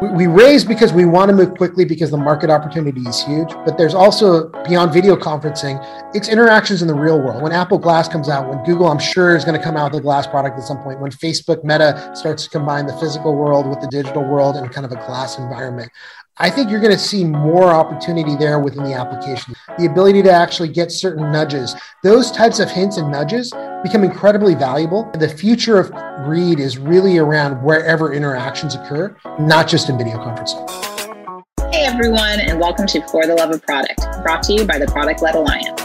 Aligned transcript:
we 0.00 0.26
raise 0.26 0.64
because 0.64 0.94
we 0.94 1.04
want 1.04 1.28
to 1.28 1.36
move 1.36 1.54
quickly 1.56 1.84
because 1.84 2.10
the 2.10 2.16
market 2.16 2.48
opportunity 2.48 3.02
is 3.02 3.22
huge 3.22 3.50
but 3.66 3.76
there's 3.76 3.92
also 3.92 4.48
beyond 4.66 4.92
video 4.92 5.14
conferencing 5.14 5.78
it's 6.14 6.28
interactions 6.28 6.80
in 6.80 6.88
the 6.88 6.94
real 6.94 7.20
world. 7.20 7.42
When 7.42 7.52
apple 7.52 7.78
glass 7.78 8.08
comes 8.08 8.28
out 8.28 8.48
when 8.48 8.64
google 8.64 8.86
i'm 8.86 8.98
sure 8.98 9.36
is 9.36 9.44
going 9.44 9.58
to 9.58 9.62
come 9.62 9.76
out 9.76 9.92
with 9.92 10.00
a 10.00 10.02
glass 10.02 10.26
product 10.26 10.58
at 10.58 10.64
some 10.64 10.78
point 10.78 11.00
when 11.00 11.10
facebook 11.10 11.62
meta 11.64 12.10
starts 12.14 12.44
to 12.44 12.50
combine 12.50 12.86
the 12.86 12.96
physical 12.96 13.36
world 13.36 13.66
with 13.66 13.80
the 13.80 13.88
digital 13.88 14.24
world 14.24 14.56
in 14.56 14.66
kind 14.70 14.86
of 14.86 14.92
a 14.92 14.96
glass 15.06 15.38
environment 15.38 15.90
I 16.42 16.48
think 16.48 16.70
you're 16.70 16.80
going 16.80 16.90
to 16.90 16.98
see 16.98 17.22
more 17.22 17.64
opportunity 17.64 18.34
there 18.34 18.58
within 18.58 18.82
the 18.82 18.94
application. 18.94 19.54
The 19.76 19.84
ability 19.84 20.22
to 20.22 20.30
actually 20.30 20.70
get 20.70 20.90
certain 20.90 21.30
nudges, 21.30 21.76
those 22.02 22.30
types 22.30 22.60
of 22.60 22.70
hints 22.70 22.96
and 22.96 23.12
nudges 23.12 23.52
become 23.82 24.04
incredibly 24.04 24.54
valuable. 24.54 25.10
The 25.12 25.28
future 25.28 25.78
of 25.78 25.90
Read 26.26 26.58
is 26.58 26.78
really 26.78 27.18
around 27.18 27.62
wherever 27.62 28.14
interactions 28.14 28.74
occur, 28.74 29.14
not 29.38 29.68
just 29.68 29.90
in 29.90 29.98
video 29.98 30.16
conferencing. 30.16 30.66
Hey 31.74 31.84
everyone, 31.84 32.40
and 32.40 32.58
welcome 32.58 32.86
to 32.86 33.06
For 33.08 33.26
the 33.26 33.34
Love 33.34 33.50
of 33.50 33.60
Product, 33.60 34.00
brought 34.22 34.42
to 34.44 34.54
you 34.54 34.64
by 34.64 34.78
the 34.78 34.86
Product 34.86 35.20
Led 35.20 35.34
Alliance. 35.34 35.78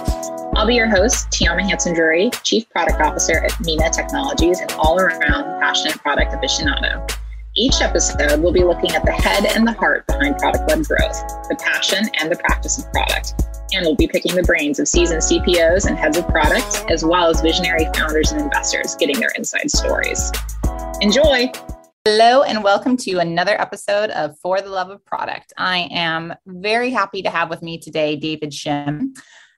I'll 0.56 0.66
be 0.66 0.76
your 0.76 0.88
host, 0.88 1.28
Tiama 1.32 1.70
Hanson 1.70 1.94
Drury, 1.94 2.30
Chief 2.44 2.70
Product 2.70 3.02
Officer 3.02 3.44
at 3.44 3.60
Mina 3.60 3.90
Technologies 3.90 4.62
and 4.62 4.72
all 4.80 4.98
around 4.98 5.60
passionate 5.60 5.98
product 5.98 6.32
aficionado. 6.32 7.06
Each 7.58 7.80
episode, 7.80 8.42
we'll 8.42 8.52
be 8.52 8.66
looking 8.66 8.92
at 8.92 9.06
the 9.06 9.14
head 9.14 9.46
and 9.46 9.66
the 9.66 9.72
heart 9.72 10.06
behind 10.08 10.38
product 10.40 10.68
led 10.68 10.86
growth, 10.86 11.18
the 11.48 11.56
passion 11.58 12.10
and 12.20 12.30
the 12.30 12.36
practice 12.36 12.78
of 12.78 12.92
product. 12.92 13.34
And 13.72 13.86
we'll 13.86 13.96
be 13.96 14.10
picking 14.10 14.36
the 14.36 14.44
brains 14.44 14.78
of 14.78 14.90
seasoned 14.90 15.22
CPOs 15.22 15.88
and 15.88 15.98
heads 15.98 16.18
of 16.18 16.28
product, 16.28 16.84
as 16.90 17.06
well 17.06 17.30
as 17.30 17.40
visionary 17.40 17.88
founders 17.96 18.34
and 18.34 18.42
investors 18.42 18.96
getting 18.96 19.18
their 19.22 19.32
inside 19.38 19.72
stories. 19.72 20.34
Enjoy! 21.00 21.50
Hello, 22.04 22.44
and 22.44 22.62
welcome 22.62 22.98
to 22.98 23.20
another 23.20 23.60
episode 23.62 24.10
of 24.10 24.38
For 24.40 24.60
the 24.60 24.70
Love 24.70 24.90
of 24.90 25.06
Product. 25.06 25.54
I 25.58 25.88
am 25.92 26.34
very 26.46 26.90
happy 26.90 27.22
to 27.22 27.30
have 27.30 27.50
with 27.50 27.62
me 27.62 27.78
today 27.78 28.18
David 28.18 28.52
Shim. 28.52 29.16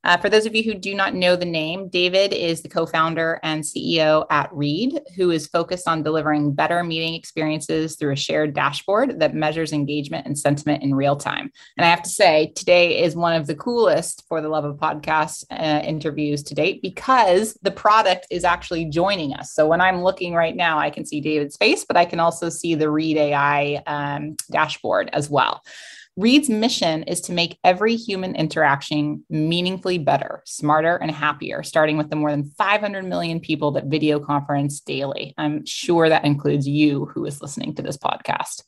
Uh, 0.08 0.16
for 0.16 0.30
those 0.30 0.46
of 0.46 0.56
you 0.56 0.64
who 0.64 0.74
do 0.74 0.96
not 0.96 1.14
know 1.14 1.36
the 1.36 1.44
name, 1.44 1.90
David 1.90 2.32
is 2.32 2.62
the 2.62 2.70
co 2.70 2.86
founder 2.86 3.42
and 3.44 3.62
CEO 3.62 4.26
at 4.30 4.50
Read, 4.54 5.02
who 5.18 5.32
is 5.32 5.48
focused 5.48 5.86
on 5.86 6.02
delivering 6.02 6.54
better 6.54 6.82
meeting 6.82 7.14
experiences 7.14 7.98
through 7.98 8.14
a 8.14 8.16
shared 8.16 8.54
dashboard 8.54 9.20
that 9.20 9.36
measures 9.36 9.74
engagement 9.74 10.26
and 10.26 10.40
sentiment 10.40 10.82
in 10.82 10.96
real 10.96 11.18
time. 11.18 11.52
And 11.78 11.86
I 11.86 11.90
have 11.90 12.04
to 12.04 12.10
say, 12.10 12.54
today 12.56 13.04
is 13.04 13.18
one 13.18 13.36
of 13.36 13.48
the 13.48 13.56
coolest 13.56 14.24
for 14.30 14.40
the 14.40 14.48
love 14.48 14.64
of 14.64 14.78
podcast 14.78 15.44
uh, 15.52 15.82
interviews 15.84 16.42
to 16.44 16.56
date 16.56 16.82
because 16.82 17.58
the 17.62 17.72
product 17.72 18.28
is 18.32 18.46
actually 18.46 18.86
joining 18.86 19.34
us. 19.34 19.54
So 19.54 19.68
when 19.68 19.82
I'm 19.82 20.04
looking 20.04 20.34
right 20.34 20.56
now, 20.56 20.80
I 20.80 20.90
can 20.90 21.06
see 21.06 21.20
David's 21.20 21.58
face, 21.58 21.84
but 21.84 21.98
I 21.98 22.06
can 22.06 22.22
also 22.22 22.48
see 22.48 22.76
the 22.76 22.90
Read 22.90 23.18
AI 23.18 23.84
um, 23.86 24.38
dashboard 24.50 25.10
as 25.12 25.30
well. 25.30 25.62
Read's 26.18 26.50
mission 26.50 27.04
is 27.04 27.22
to 27.22 27.32
make 27.32 27.60
every 27.64 27.96
human 27.96 28.34
interaction 28.36 29.23
meaningfully 29.30 30.00
better, 30.00 30.42
smarter, 30.48 30.96
and 30.96 31.12
happier, 31.12 31.62
starting 31.62 31.96
with 31.96 32.10
the 32.10 32.16
more 32.16 32.32
than 32.32 32.50
500 32.58 33.06
million 33.06 33.40
people 33.40 33.70
that 33.73 33.86
video 33.86 34.20
conference 34.20 34.80
daily. 34.80 35.36
I'm 35.38 35.64
sure 35.68 36.10
that 36.10 36.26
includes 36.26 36.68
you 36.68 37.06
who 37.14 37.23
is 37.26 37.40
listening 37.40 37.76
to 37.76 37.84
this 37.84 37.98
podcast. 37.98 38.64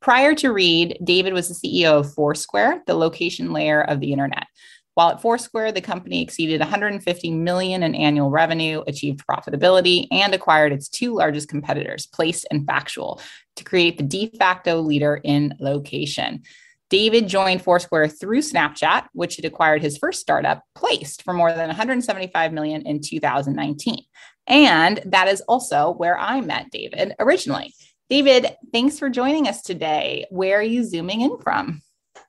Prior 0.00 0.34
to 0.34 0.52
Read, 0.52 0.98
David 1.04 1.34
was 1.34 1.48
the 1.48 1.54
CEO 1.54 2.00
of 2.00 2.12
Foursquare, 2.14 2.82
the 2.88 2.94
location 2.94 3.52
layer 3.52 3.80
of 3.80 4.00
the 4.00 4.10
internet. 4.10 4.48
While 4.94 5.10
at 5.10 5.22
Foursquare, 5.22 5.70
the 5.70 5.80
company 5.80 6.20
exceeded 6.20 6.58
150 6.58 7.30
million 7.30 7.84
in 7.84 7.94
annual 7.94 8.30
revenue, 8.30 8.82
achieved 8.88 9.24
profitability, 9.24 10.08
and 10.10 10.34
acquired 10.34 10.72
its 10.72 10.88
two 10.88 11.14
largest 11.14 11.48
competitors, 11.48 12.08
Placed 12.08 12.48
and 12.50 12.66
Factual, 12.66 13.20
to 13.54 13.62
create 13.62 13.98
the 13.98 14.02
de 14.02 14.32
facto 14.36 14.80
leader 14.80 15.20
in 15.22 15.54
location. 15.60 16.42
David 16.90 17.28
joined 17.28 17.62
Foursquare 17.62 18.08
through 18.08 18.40
Snapchat, 18.40 19.06
which 19.12 19.36
had 19.36 19.44
acquired 19.44 19.82
his 19.82 19.98
first 19.98 20.20
startup, 20.20 20.62
Placed, 20.74 21.22
for 21.22 21.34
more 21.34 21.52
than 21.52 21.66
175 21.66 22.52
million 22.52 22.86
in 22.86 23.00
2019. 23.00 23.98
And 24.46 25.00
that 25.04 25.28
is 25.28 25.42
also 25.42 25.92
where 25.92 26.18
I 26.18 26.40
met 26.40 26.70
David 26.70 27.14
originally. 27.18 27.74
David, 28.08 28.56
thanks 28.72 28.98
for 28.98 29.10
joining 29.10 29.46
us 29.48 29.60
today. 29.60 30.24
Where 30.30 30.58
are 30.58 30.62
you 30.62 30.82
zooming 30.82 31.20
in 31.20 31.38
from? 31.38 31.82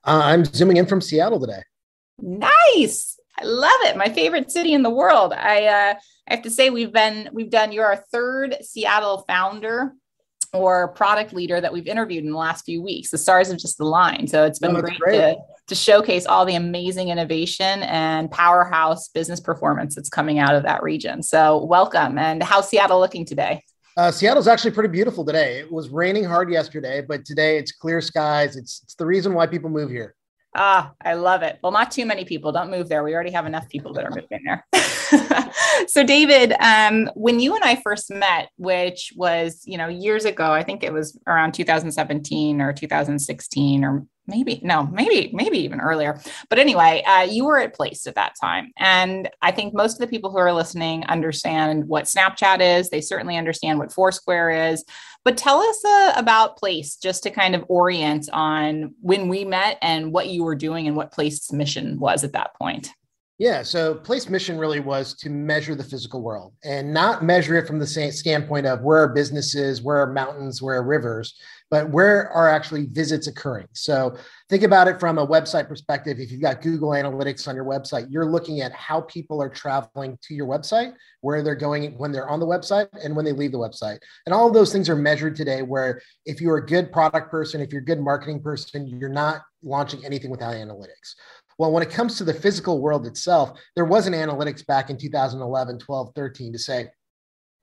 Uh, 0.04 0.20
I'm 0.24 0.44
zooming 0.44 0.76
in 0.76 0.86
from 0.86 1.00
Seattle 1.00 1.40
today. 1.40 1.62
Nice. 2.18 3.18
I 3.38 3.44
love 3.44 3.80
it. 3.84 3.96
My 3.96 4.10
favorite 4.10 4.50
city 4.50 4.74
in 4.74 4.82
the 4.82 4.90
world. 4.90 5.32
I 5.32 5.64
uh, 5.64 5.94
I 6.28 6.34
have 6.34 6.42
to 6.42 6.50
say 6.50 6.68
we've 6.68 6.92
been 6.92 7.30
we've 7.32 7.50
done 7.50 7.72
you're 7.72 7.86
our 7.86 8.04
third 8.12 8.58
Seattle 8.60 9.24
founder 9.26 9.94
or 10.52 10.88
product 10.88 11.32
leader 11.32 11.60
that 11.60 11.72
we've 11.72 11.86
interviewed 11.86 12.24
in 12.24 12.30
the 12.30 12.36
last 12.36 12.64
few 12.64 12.82
weeks. 12.82 13.10
The 13.10 13.18
stars 13.18 13.48
have 13.48 13.58
just 13.58 13.78
aligned. 13.80 14.30
So 14.30 14.44
it's 14.44 14.58
been 14.58 14.74
great, 14.74 14.98
great, 14.98 15.18
To, 15.18 15.36
to 15.68 15.74
showcase 15.74 16.26
all 16.26 16.44
the 16.44 16.56
amazing 16.56 17.08
innovation 17.08 17.82
and 17.84 18.30
powerhouse 18.30 19.08
business 19.08 19.40
performance 19.40 19.94
that's 19.94 20.08
coming 20.08 20.38
out 20.38 20.54
of 20.54 20.64
that 20.64 20.82
region. 20.82 21.22
So 21.22 21.64
welcome. 21.64 22.18
And 22.18 22.42
how's 22.42 22.68
Seattle 22.68 22.98
looking 22.98 23.24
today? 23.24 23.62
Uh, 23.96 24.10
Seattle's 24.10 24.48
actually 24.48 24.70
pretty 24.70 24.88
beautiful 24.88 25.24
today. 25.24 25.58
It 25.58 25.70
was 25.70 25.88
raining 25.90 26.24
hard 26.24 26.50
yesterday, 26.50 27.00
but 27.00 27.24
today 27.24 27.58
it's 27.58 27.72
clear 27.72 28.00
skies. 28.00 28.56
It's, 28.56 28.80
it's 28.84 28.94
the 28.94 29.06
reason 29.06 29.34
why 29.34 29.46
people 29.46 29.70
move 29.70 29.90
here. 29.90 30.14
Ah, 30.54 30.94
I 31.04 31.14
love 31.14 31.42
it. 31.42 31.58
Well, 31.62 31.70
not 31.70 31.92
too 31.92 32.04
many 32.04 32.24
people. 32.24 32.50
Don't 32.50 32.70
move 32.70 32.88
there. 32.88 33.04
We 33.04 33.14
already 33.14 33.30
have 33.30 33.46
enough 33.46 33.68
people 33.68 33.92
that 33.92 34.04
are 34.04 34.10
moving 34.10 34.40
there. 34.44 34.66
so, 35.86 36.02
David, 36.02 36.54
um, 36.60 37.08
when 37.14 37.38
you 37.38 37.54
and 37.54 37.62
I 37.62 37.76
first 37.76 38.10
met, 38.10 38.50
which 38.56 39.12
was 39.16 39.62
you 39.64 39.78
know 39.78 39.88
years 39.88 40.24
ago, 40.24 40.50
I 40.52 40.64
think 40.64 40.82
it 40.82 40.92
was 40.92 41.18
around 41.26 41.52
2017 41.52 42.60
or 42.60 42.72
2016 42.72 43.84
or 43.84 44.04
maybe 44.30 44.60
no 44.62 44.86
maybe 44.86 45.30
maybe 45.34 45.58
even 45.58 45.80
earlier. 45.80 46.20
But 46.48 46.58
anyway 46.58 47.02
uh, 47.02 47.22
you 47.22 47.44
were 47.44 47.58
at 47.58 47.74
place 47.74 48.06
at 48.06 48.14
that 48.14 48.34
time. 48.40 48.72
And 48.78 49.28
i 49.42 49.50
think 49.50 49.74
most 49.74 49.94
of 49.94 50.00
the 50.00 50.06
people 50.06 50.30
who 50.30 50.38
are 50.38 50.52
listening 50.52 51.04
understand 51.06 51.86
what 51.86 52.04
snapchat 52.04 52.60
is. 52.60 52.88
They 52.88 53.00
certainly 53.00 53.36
understand 53.36 53.78
what 53.78 53.92
foursquare 53.92 54.72
is. 54.72 54.84
But 55.24 55.36
tell 55.36 55.58
us 55.60 55.84
uh, 55.84 56.12
about 56.16 56.56
place 56.56 56.96
just 56.96 57.22
to 57.24 57.30
kind 57.30 57.54
of 57.54 57.64
orient 57.68 58.30
on 58.32 58.94
when 59.02 59.28
we 59.28 59.44
met 59.44 59.76
and 59.82 60.12
what 60.12 60.28
you 60.28 60.44
were 60.44 60.54
doing 60.54 60.86
and 60.86 60.96
what 60.96 61.12
place's 61.12 61.52
mission 61.52 61.98
was 61.98 62.24
at 62.24 62.32
that 62.32 62.54
point. 62.54 62.90
Yeah, 63.40 63.62
so 63.62 63.94
Placed 63.94 64.28
mission 64.28 64.58
really 64.58 64.80
was 64.80 65.14
to 65.14 65.30
measure 65.30 65.74
the 65.74 65.82
physical 65.82 66.20
world 66.20 66.52
and 66.62 66.92
not 66.92 67.24
measure 67.24 67.56
it 67.56 67.66
from 67.66 67.78
the 67.78 67.86
standpoint 67.86 68.66
of 68.66 68.82
where 68.82 68.98
are 68.98 69.14
businesses, 69.14 69.80
where 69.80 69.96
are 69.96 70.12
mountains, 70.12 70.60
where 70.60 70.76
are 70.76 70.82
rivers, 70.82 71.40
but 71.70 71.88
where 71.90 72.28
are 72.30 72.48
actually 72.48 72.86
visits 72.86 73.28
occurring. 73.28 73.68
So 73.72 74.16
think 74.48 74.64
about 74.64 74.88
it 74.88 74.98
from 74.98 75.18
a 75.18 75.26
website 75.26 75.68
perspective. 75.68 76.18
If 76.18 76.32
you've 76.32 76.42
got 76.42 76.62
Google 76.62 76.90
Analytics 76.90 77.46
on 77.46 77.54
your 77.54 77.64
website, 77.64 78.08
you're 78.10 78.26
looking 78.26 78.60
at 78.60 78.72
how 78.72 79.02
people 79.02 79.40
are 79.40 79.48
traveling 79.48 80.18
to 80.22 80.34
your 80.34 80.46
website, 80.46 80.94
where 81.20 81.42
they're 81.42 81.54
going 81.54 81.96
when 81.96 82.10
they're 82.10 82.28
on 82.28 82.40
the 82.40 82.46
website, 82.46 82.88
and 83.04 83.14
when 83.14 83.24
they 83.24 83.32
leave 83.32 83.52
the 83.52 83.58
website. 83.58 83.98
And 84.26 84.34
all 84.34 84.48
of 84.48 84.54
those 84.54 84.72
things 84.72 84.88
are 84.88 84.96
measured 84.96 85.36
today. 85.36 85.62
Where 85.62 86.00
if 86.26 86.40
you're 86.40 86.56
a 86.56 86.66
good 86.66 86.90
product 86.90 87.30
person, 87.30 87.60
if 87.60 87.72
you're 87.72 87.82
a 87.82 87.84
good 87.84 88.00
marketing 88.00 88.42
person, 88.42 88.88
you're 88.88 89.08
not 89.08 89.42
launching 89.62 90.04
anything 90.04 90.30
without 90.30 90.54
analytics. 90.54 91.14
Well, 91.58 91.72
when 91.72 91.82
it 91.82 91.90
comes 91.90 92.16
to 92.16 92.24
the 92.24 92.32
physical 92.32 92.80
world 92.80 93.06
itself, 93.06 93.52
there 93.76 93.84
wasn't 93.84 94.16
analytics 94.16 94.66
back 94.66 94.88
in 94.88 94.96
2011, 94.96 95.78
12, 95.78 96.12
13 96.16 96.52
to 96.54 96.58
say, 96.58 96.88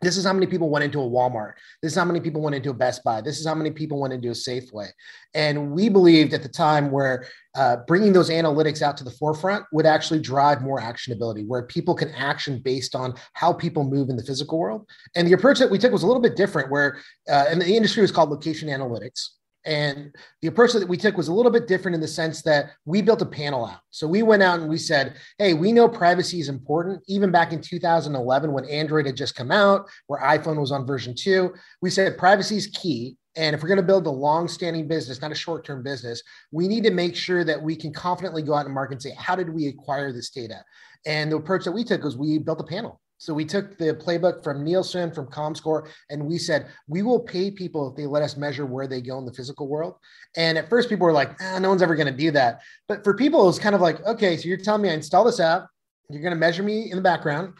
this 0.01 0.15
is 0.15 0.25
how 0.25 0.33
many 0.33 0.45
people 0.45 0.69
went 0.69 0.85
into 0.85 0.99
a 0.99 1.09
Walmart. 1.09 1.53
This 1.81 1.93
is 1.93 1.97
how 1.97 2.05
many 2.05 2.19
people 2.19 2.41
went 2.41 2.55
into 2.55 2.69
a 2.69 2.73
Best 2.73 3.03
Buy. 3.03 3.19
This 3.19 3.39
is 3.39 3.47
how 3.47 3.55
many 3.55 3.71
people 3.71 3.99
went 3.99 4.13
into 4.13 4.29
a 4.29 4.33
Safeway. 4.33 4.89
And 5.33 5.71
we 5.71 5.89
believed 5.89 6.33
at 6.33 6.43
the 6.43 6.49
time 6.49 6.91
where 6.91 7.25
uh, 7.55 7.77
bringing 7.87 8.13
those 8.13 8.29
analytics 8.29 8.83
out 8.83 8.95
to 8.97 9.03
the 9.03 9.11
forefront 9.11 9.65
would 9.71 9.87
actually 9.87 10.19
drive 10.19 10.61
more 10.61 10.79
actionability, 10.79 11.47
where 11.47 11.63
people 11.63 11.95
can 11.95 12.09
action 12.09 12.59
based 12.59 12.93
on 12.93 13.15
how 13.33 13.51
people 13.51 13.83
move 13.83 14.09
in 14.09 14.17
the 14.17 14.23
physical 14.23 14.59
world. 14.59 14.87
And 15.15 15.27
the 15.27 15.33
approach 15.33 15.57
that 15.59 15.71
we 15.71 15.79
took 15.79 15.91
was 15.91 16.03
a 16.03 16.07
little 16.07 16.21
bit 16.21 16.35
different, 16.35 16.69
where 16.69 16.99
uh, 17.27 17.45
and 17.49 17.59
the 17.59 17.75
industry 17.75 18.01
was 18.01 18.11
called 18.11 18.29
location 18.29 18.69
analytics. 18.69 19.29
And 19.67 20.15
the 20.41 20.47
approach 20.47 20.71
that 20.71 20.87
we 20.87 20.95
took 20.95 21.17
was 21.17 21.27
a 21.27 21.33
little 21.33 21.51
bit 21.51 21.67
different 21.67 21.93
in 21.93 21.99
the 21.99 22.07
sense 22.07 22.41
that 22.43 22.71
we 22.85 23.01
built 23.01 23.21
a 23.21 23.25
panel 23.25 23.65
out. 23.65 23.81
So 23.89 24.07
we 24.07 24.23
went 24.23 24.41
out 24.41 24.61
and 24.61 24.69
we 24.69 24.77
said, 24.77 25.17
hey, 25.37 25.53
we 25.53 25.73
know 25.73 25.89
privacy 25.89 26.39
is 26.39 26.47
important. 26.47 27.03
Even 27.07 27.31
back 27.31 27.51
in 27.51 27.61
2011, 27.61 28.53
when 28.53 28.65
Android 28.65 29.05
had 29.05 29.17
just 29.17 29.35
come 29.35 29.51
out, 29.51 29.89
where 30.07 30.21
iPhone 30.21 30.57
was 30.57 30.71
on 30.71 30.87
version 30.87 31.13
two, 31.13 31.53
we 31.81 31.89
said 31.89 32.17
privacy 32.17 32.55
is 32.55 32.67
key. 32.67 33.17
And 33.35 33.53
if 33.53 33.61
we're 33.61 33.67
going 33.67 33.77
to 33.77 33.83
build 33.83 34.07
a 34.07 34.09
long-standing 34.09 34.87
business, 34.87 35.21
not 35.21 35.33
a 35.33 35.35
short-term 35.35 35.83
business, 35.83 36.23
we 36.51 36.67
need 36.67 36.85
to 36.85 36.91
make 36.91 37.15
sure 37.15 37.43
that 37.43 37.61
we 37.61 37.75
can 37.75 37.93
confidently 37.93 38.41
go 38.41 38.53
out 38.53 38.65
and 38.65 38.73
market 38.73 38.93
and 38.93 39.01
say, 39.01 39.13
how 39.17 39.35
did 39.35 39.49
we 39.49 39.67
acquire 39.67 40.13
this 40.13 40.29
data? 40.29 40.63
And 41.05 41.31
the 41.31 41.35
approach 41.35 41.65
that 41.65 41.73
we 41.73 41.83
took 41.83 42.03
was 42.03 42.17
we 42.17 42.39
built 42.39 42.61
a 42.61 42.63
panel. 42.63 43.01
So 43.17 43.33
we 43.33 43.45
took 43.45 43.77
the 43.77 43.93
playbook 43.93 44.43
from 44.43 44.63
Nielsen, 44.63 45.11
from 45.11 45.27
ComScore, 45.27 45.89
and 46.09 46.25
we 46.25 46.37
said, 46.37 46.67
we 46.87 47.01
will 47.01 47.19
pay 47.19 47.49
people 47.49 47.89
if 47.89 47.95
they 47.95 48.05
let 48.05 48.21
us 48.21 48.37
measure 48.37 48.65
where 48.65 48.87
they 48.87 49.01
go 49.01 49.17
in 49.17 49.25
the 49.25 49.33
physical 49.33 49.67
world. 49.67 49.95
And 50.35 50.57
at 50.57 50.69
first, 50.69 50.87
people 50.87 51.05
were 51.05 51.13
like, 51.13 51.31
ah, 51.41 51.57
no 51.59 51.69
one's 51.69 51.81
ever 51.81 51.95
going 51.95 52.11
to 52.11 52.17
do 52.17 52.31
that. 52.31 52.61
But 52.87 53.03
for 53.03 53.15
people, 53.15 53.41
it 53.43 53.47
was 53.47 53.59
kind 53.59 53.73
of 53.73 53.81
like, 53.81 54.05
okay, 54.05 54.37
so 54.37 54.47
you're 54.47 54.57
telling 54.57 54.83
me 54.83 54.89
I 54.89 54.93
install 54.93 55.23
this 55.23 55.39
app, 55.39 55.67
you're 56.09 56.21
going 56.21 56.33
to 56.33 56.39
measure 56.39 56.63
me 56.63 56.91
in 56.91 56.95
the 56.95 57.03
background. 57.03 57.53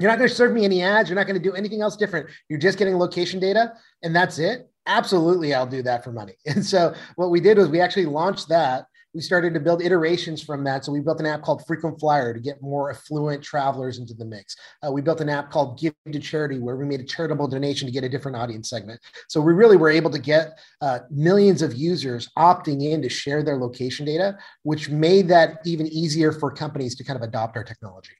You're 0.00 0.10
not 0.10 0.18
going 0.18 0.28
to 0.28 0.34
serve 0.34 0.52
me 0.52 0.64
any 0.64 0.82
ads. 0.82 1.08
You're 1.08 1.16
not 1.16 1.26
going 1.26 1.40
to 1.40 1.42
do 1.42 1.54
anything 1.54 1.80
else 1.80 1.96
different. 1.96 2.28
You're 2.48 2.58
just 2.58 2.78
getting 2.78 2.96
location 2.96 3.40
data, 3.40 3.72
and 4.02 4.14
that's 4.14 4.38
it. 4.38 4.68
absolutely 4.86 5.54
I'll 5.54 5.66
do 5.66 5.82
that 5.82 6.02
for 6.02 6.12
money. 6.12 6.34
And 6.46 6.64
so 6.64 6.94
what 7.16 7.30
we 7.30 7.40
did 7.40 7.58
was 7.58 7.68
we 7.68 7.80
actually 7.80 8.06
launched 8.06 8.48
that. 8.48 8.86
We 9.14 9.22
started 9.22 9.54
to 9.54 9.60
build 9.60 9.82
iterations 9.82 10.42
from 10.42 10.64
that. 10.64 10.84
So 10.84 10.92
we 10.92 11.00
built 11.00 11.18
an 11.20 11.26
app 11.26 11.42
called 11.42 11.66
Frequent 11.66 11.98
Flyer 11.98 12.34
to 12.34 12.40
get 12.40 12.60
more 12.60 12.90
affluent 12.90 13.42
travelers 13.42 13.98
into 13.98 14.12
the 14.14 14.24
mix. 14.24 14.54
Uh, 14.86 14.92
we 14.92 15.00
built 15.00 15.20
an 15.20 15.28
app 15.28 15.50
called 15.50 15.78
Give 15.78 15.94
to 16.12 16.18
Charity 16.18 16.58
where 16.58 16.76
we 16.76 16.84
made 16.84 17.00
a 17.00 17.04
charitable 17.04 17.48
donation 17.48 17.86
to 17.86 17.92
get 17.92 18.04
a 18.04 18.08
different 18.08 18.36
audience 18.36 18.68
segment. 18.68 19.00
So 19.28 19.40
we 19.40 19.54
really 19.54 19.76
were 19.76 19.90
able 19.90 20.10
to 20.10 20.18
get 20.18 20.58
uh, 20.82 21.00
millions 21.10 21.62
of 21.62 21.74
users 21.74 22.28
opting 22.38 22.82
in 22.82 23.00
to 23.02 23.08
share 23.08 23.42
their 23.42 23.56
location 23.56 24.04
data, 24.04 24.36
which 24.62 24.90
made 24.90 25.28
that 25.28 25.60
even 25.64 25.86
easier 25.86 26.30
for 26.30 26.50
companies 26.50 26.94
to 26.96 27.04
kind 27.04 27.16
of 27.16 27.22
adopt 27.22 27.56
our 27.56 27.64
technology. 27.64 28.12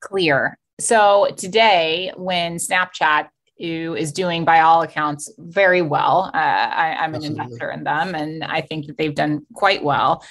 Clear. 0.00 0.58
So 0.80 1.28
today, 1.36 2.12
when 2.16 2.56
Snapchat 2.56 3.30
who 3.58 3.94
is 3.94 4.12
doing 4.12 4.44
by 4.44 4.60
all 4.60 4.82
accounts 4.82 5.32
very 5.38 5.82
well. 5.82 6.30
Uh, 6.32 6.38
I, 6.38 7.04
am 7.04 7.14
an 7.14 7.24
investor 7.24 7.70
in 7.70 7.84
them, 7.84 8.14
and 8.14 8.44
I 8.44 8.60
think 8.60 8.86
that 8.86 8.96
they've 8.96 9.14
done 9.14 9.46
quite 9.54 9.82
well. 9.82 10.24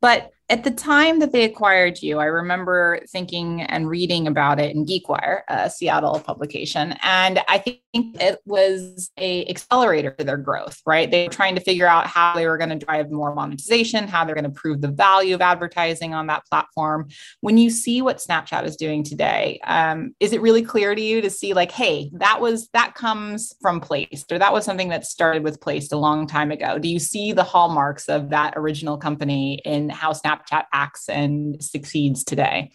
But 0.00 0.30
at 0.50 0.64
the 0.64 0.70
time 0.72 1.20
that 1.20 1.30
they 1.30 1.44
acquired 1.44 2.02
you, 2.02 2.18
I 2.18 2.24
remember 2.24 3.00
thinking 3.08 3.62
and 3.62 3.88
reading 3.88 4.26
about 4.26 4.58
it 4.58 4.74
in 4.74 4.84
GeekWire, 4.84 5.42
a 5.48 5.70
Seattle 5.70 6.18
publication, 6.18 6.96
and 7.02 7.40
I 7.48 7.58
think 7.58 7.81
it 7.94 8.38
was 8.46 9.10
a 9.18 9.46
accelerator 9.46 10.14
for 10.16 10.24
their 10.24 10.36
growth. 10.36 10.80
Right, 10.86 11.10
they 11.10 11.24
were 11.24 11.32
trying 11.32 11.54
to 11.54 11.60
figure 11.60 11.86
out 11.86 12.06
how 12.06 12.34
they 12.34 12.46
were 12.46 12.58
going 12.58 12.70
to 12.70 12.84
drive 12.84 13.10
more 13.10 13.34
monetization, 13.34 14.08
how 14.08 14.24
they're 14.24 14.34
going 14.34 14.44
to 14.44 14.50
prove 14.50 14.80
the 14.80 14.88
value 14.88 15.34
of 15.34 15.40
advertising 15.40 16.14
on 16.14 16.26
that 16.28 16.46
platform. 16.46 17.08
When 17.40 17.58
you 17.58 17.70
see 17.70 18.02
what 18.02 18.18
Snapchat 18.18 18.64
is 18.64 18.76
doing 18.76 19.02
today, 19.02 19.60
um, 19.64 20.14
is 20.20 20.32
it 20.32 20.40
really 20.40 20.62
clear 20.62 20.94
to 20.94 21.00
you 21.00 21.20
to 21.20 21.30
see 21.30 21.54
like, 21.54 21.72
hey, 21.72 22.10
that 22.14 22.40
was 22.40 22.68
that 22.72 22.94
comes 22.94 23.54
from 23.60 23.80
Placed, 23.80 24.32
or 24.32 24.38
that 24.38 24.52
was 24.52 24.64
something 24.64 24.88
that 24.88 25.06
started 25.06 25.42
with 25.42 25.60
Placed 25.60 25.92
a 25.92 25.98
long 25.98 26.26
time 26.26 26.50
ago? 26.50 26.78
Do 26.78 26.88
you 26.88 26.98
see 26.98 27.32
the 27.32 27.44
hallmarks 27.44 28.08
of 28.08 28.30
that 28.30 28.54
original 28.56 28.96
company 28.96 29.60
in 29.64 29.88
how 29.88 30.12
Snapchat 30.12 30.64
acts 30.72 31.08
and 31.08 31.62
succeeds 31.62 32.24
today? 32.24 32.70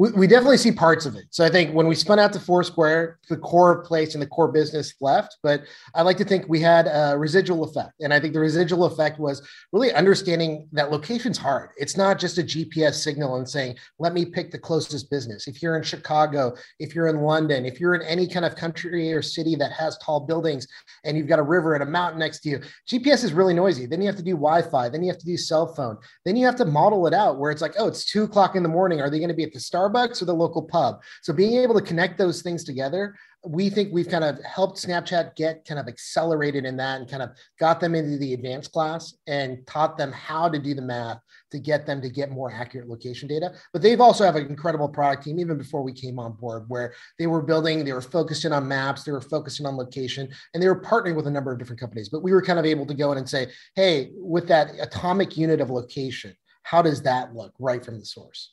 We, 0.00 0.26
definitely 0.26 0.56
see 0.56 0.72
parts 0.72 1.04
of 1.04 1.14
it. 1.14 1.24
So 1.28 1.44
I 1.44 1.50
think 1.50 1.74
when 1.74 1.86
we 1.86 1.94
spun 1.94 2.18
out 2.18 2.32
to 2.32 2.40
Foursquare, 2.40 3.18
the 3.28 3.36
core 3.36 3.82
place 3.82 4.14
and 4.14 4.22
the 4.22 4.26
core 4.26 4.50
business 4.50 4.94
left. 5.02 5.36
But 5.42 5.64
I 5.94 6.00
like 6.00 6.16
to 6.16 6.24
think 6.24 6.46
we 6.48 6.58
had 6.58 6.86
a 6.86 7.18
residual 7.18 7.64
effect. 7.64 7.92
And 8.00 8.14
I 8.14 8.18
think 8.18 8.32
the 8.32 8.40
residual 8.40 8.86
effect 8.86 9.18
was 9.20 9.46
really 9.72 9.92
understanding 9.92 10.66
that 10.72 10.90
location's 10.90 11.36
hard. 11.36 11.70
It's 11.76 11.98
not 11.98 12.18
just 12.18 12.38
a 12.38 12.42
GPS 12.42 12.94
signal 12.94 13.36
and 13.36 13.46
saying, 13.46 13.76
let 13.98 14.14
me 14.14 14.24
pick 14.24 14.50
the 14.50 14.58
closest 14.58 15.10
business. 15.10 15.46
If 15.46 15.60
you're 15.62 15.76
in 15.76 15.82
Chicago, 15.82 16.54
if 16.78 16.94
you're 16.94 17.08
in 17.08 17.20
London, 17.20 17.66
if 17.66 17.78
you're 17.78 17.94
in 17.94 18.02
any 18.02 18.26
kind 18.26 18.46
of 18.46 18.56
country 18.56 19.12
or 19.12 19.20
city 19.20 19.54
that 19.56 19.72
has 19.72 19.98
tall 19.98 20.20
buildings 20.20 20.66
and 21.04 21.14
you've 21.18 21.28
got 21.28 21.38
a 21.38 21.42
river 21.42 21.74
and 21.74 21.82
a 21.82 21.86
mountain 21.86 22.20
next 22.20 22.40
to 22.40 22.48
you, 22.48 22.60
GPS 22.88 23.22
is 23.22 23.34
really 23.34 23.52
noisy. 23.52 23.84
Then 23.84 24.00
you 24.00 24.06
have 24.06 24.16
to 24.16 24.22
do 24.22 24.32
Wi 24.32 24.62
Fi. 24.62 24.88
Then 24.88 25.02
you 25.02 25.10
have 25.10 25.20
to 25.20 25.26
do 25.26 25.36
cell 25.36 25.74
phone. 25.74 25.98
Then 26.24 26.36
you 26.36 26.46
have 26.46 26.56
to 26.56 26.64
model 26.64 27.06
it 27.06 27.12
out 27.12 27.38
where 27.38 27.50
it's 27.50 27.60
like, 27.60 27.74
oh, 27.78 27.86
it's 27.86 28.10
two 28.10 28.22
o'clock 28.22 28.56
in 28.56 28.62
the 28.62 28.68
morning. 28.70 29.02
Are 29.02 29.10
they 29.10 29.18
going 29.18 29.28
to 29.28 29.34
be 29.34 29.44
at 29.44 29.52
the 29.52 29.58
Starbucks? 29.58 29.89
Starbucks 29.90 30.22
or 30.22 30.24
the 30.24 30.34
local 30.34 30.62
pub. 30.62 31.02
So 31.22 31.32
being 31.32 31.60
able 31.62 31.74
to 31.74 31.84
connect 31.84 32.18
those 32.18 32.42
things 32.42 32.64
together, 32.64 33.14
we 33.46 33.70
think 33.70 33.90
we've 33.90 34.08
kind 34.08 34.24
of 34.24 34.38
helped 34.44 34.76
Snapchat 34.76 35.34
get 35.34 35.64
kind 35.64 35.80
of 35.80 35.88
accelerated 35.88 36.66
in 36.66 36.76
that 36.76 37.00
and 37.00 37.08
kind 37.08 37.22
of 37.22 37.30
got 37.58 37.80
them 37.80 37.94
into 37.94 38.18
the 38.18 38.34
advanced 38.34 38.70
class 38.70 39.14
and 39.26 39.66
taught 39.66 39.96
them 39.96 40.12
how 40.12 40.46
to 40.48 40.58
do 40.58 40.74
the 40.74 40.82
math 40.82 41.18
to 41.50 41.58
get 41.58 41.86
them 41.86 42.02
to 42.02 42.10
get 42.10 42.30
more 42.30 42.52
accurate 42.52 42.88
location 42.88 43.26
data. 43.26 43.52
But 43.72 43.80
they've 43.80 44.00
also 44.00 44.24
have 44.24 44.36
an 44.36 44.46
incredible 44.46 44.88
product 44.88 45.24
team 45.24 45.38
even 45.38 45.56
before 45.56 45.82
we 45.82 45.92
came 45.92 46.18
on 46.18 46.32
board 46.34 46.64
where 46.68 46.92
they 47.18 47.26
were 47.26 47.40
building, 47.40 47.82
they 47.82 47.94
were 47.94 48.02
focusing 48.02 48.52
on 48.52 48.68
maps, 48.68 49.04
they 49.04 49.12
were 49.12 49.22
focusing 49.22 49.64
on 49.64 49.76
location, 49.76 50.28
and 50.52 50.62
they 50.62 50.68
were 50.68 50.80
partnering 50.80 51.16
with 51.16 51.26
a 51.26 51.30
number 51.30 51.50
of 51.50 51.58
different 51.58 51.80
companies. 51.80 52.10
But 52.10 52.22
we 52.22 52.32
were 52.32 52.42
kind 52.42 52.58
of 52.58 52.66
able 52.66 52.84
to 52.86 52.94
go 52.94 53.10
in 53.12 53.18
and 53.18 53.28
say, 53.28 53.48
hey, 53.74 54.10
with 54.16 54.48
that 54.48 54.72
atomic 54.78 55.38
unit 55.38 55.62
of 55.62 55.70
location, 55.70 56.36
how 56.62 56.82
does 56.82 57.02
that 57.02 57.34
look 57.34 57.54
right 57.58 57.82
from 57.82 57.98
the 57.98 58.04
source? 58.04 58.52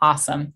Awesome. 0.00 0.54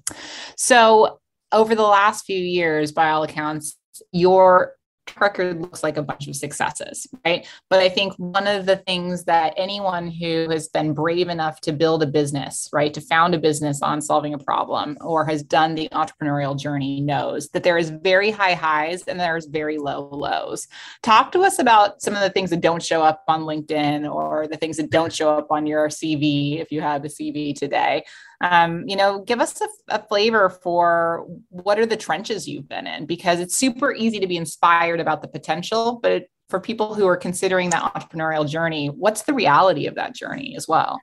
So, 0.56 1.18
over 1.52 1.74
the 1.74 1.82
last 1.82 2.24
few 2.24 2.38
years, 2.38 2.92
by 2.92 3.10
all 3.10 3.24
accounts, 3.24 3.76
your 4.10 4.74
record 5.20 5.60
looks 5.60 5.82
like 5.82 5.96
a 5.96 6.02
bunch 6.02 6.28
of 6.28 6.36
successes, 6.36 7.06
right? 7.24 7.46
But 7.68 7.80
I 7.80 7.88
think 7.88 8.14
one 8.16 8.46
of 8.46 8.66
the 8.66 8.76
things 8.76 9.24
that 9.24 9.54
anyone 9.56 10.08
who 10.08 10.48
has 10.50 10.68
been 10.68 10.94
brave 10.94 11.28
enough 11.28 11.60
to 11.62 11.72
build 11.72 12.02
a 12.02 12.06
business, 12.06 12.68
right, 12.72 12.92
to 12.94 13.00
found 13.00 13.34
a 13.34 13.38
business 13.38 13.82
on 13.82 14.00
solving 14.00 14.34
a 14.34 14.38
problem 14.38 14.96
or 15.00 15.24
has 15.26 15.42
done 15.42 15.74
the 15.74 15.88
entrepreneurial 15.90 16.58
journey 16.58 17.00
knows 17.00 17.48
that 17.48 17.62
there 17.62 17.78
is 17.78 17.90
very 17.90 18.30
high 18.30 18.54
highs 18.54 19.02
and 19.04 19.18
there's 19.18 19.46
very 19.46 19.78
low 19.78 20.08
lows. 20.12 20.68
Talk 21.02 21.32
to 21.32 21.40
us 21.40 21.58
about 21.58 22.02
some 22.02 22.14
of 22.14 22.20
the 22.20 22.30
things 22.30 22.50
that 22.50 22.60
don't 22.60 22.82
show 22.82 23.02
up 23.02 23.24
on 23.28 23.42
LinkedIn 23.42 24.10
or 24.10 24.46
the 24.46 24.56
things 24.56 24.76
that 24.76 24.90
don't 24.90 25.12
show 25.12 25.30
up 25.36 25.48
on 25.50 25.66
your 25.66 25.88
CV 25.88 26.60
if 26.60 26.70
you 26.72 26.80
have 26.80 27.04
a 27.04 27.08
CV 27.08 27.54
today 27.54 28.04
um, 28.42 28.84
you 28.88 28.96
know, 28.96 29.20
give 29.20 29.40
us 29.40 29.60
a, 29.60 29.68
a, 29.88 30.02
flavor 30.02 30.50
for 30.50 31.26
what 31.48 31.78
are 31.78 31.86
the 31.86 31.96
trenches 31.96 32.48
you've 32.48 32.68
been 32.68 32.88
in 32.88 33.06
because 33.06 33.38
it's 33.38 33.54
super 33.54 33.94
easy 33.94 34.18
to 34.18 34.26
be 34.26 34.36
inspired 34.36 34.98
about 34.98 35.22
the 35.22 35.28
potential, 35.28 36.00
but 36.02 36.26
for 36.48 36.58
people 36.58 36.94
who 36.94 37.06
are 37.06 37.16
considering 37.16 37.70
that 37.70 37.94
entrepreneurial 37.94 38.46
journey, 38.46 38.88
what's 38.88 39.22
the 39.22 39.32
reality 39.32 39.86
of 39.86 39.94
that 39.94 40.14
journey 40.14 40.56
as 40.56 40.66
well? 40.66 41.00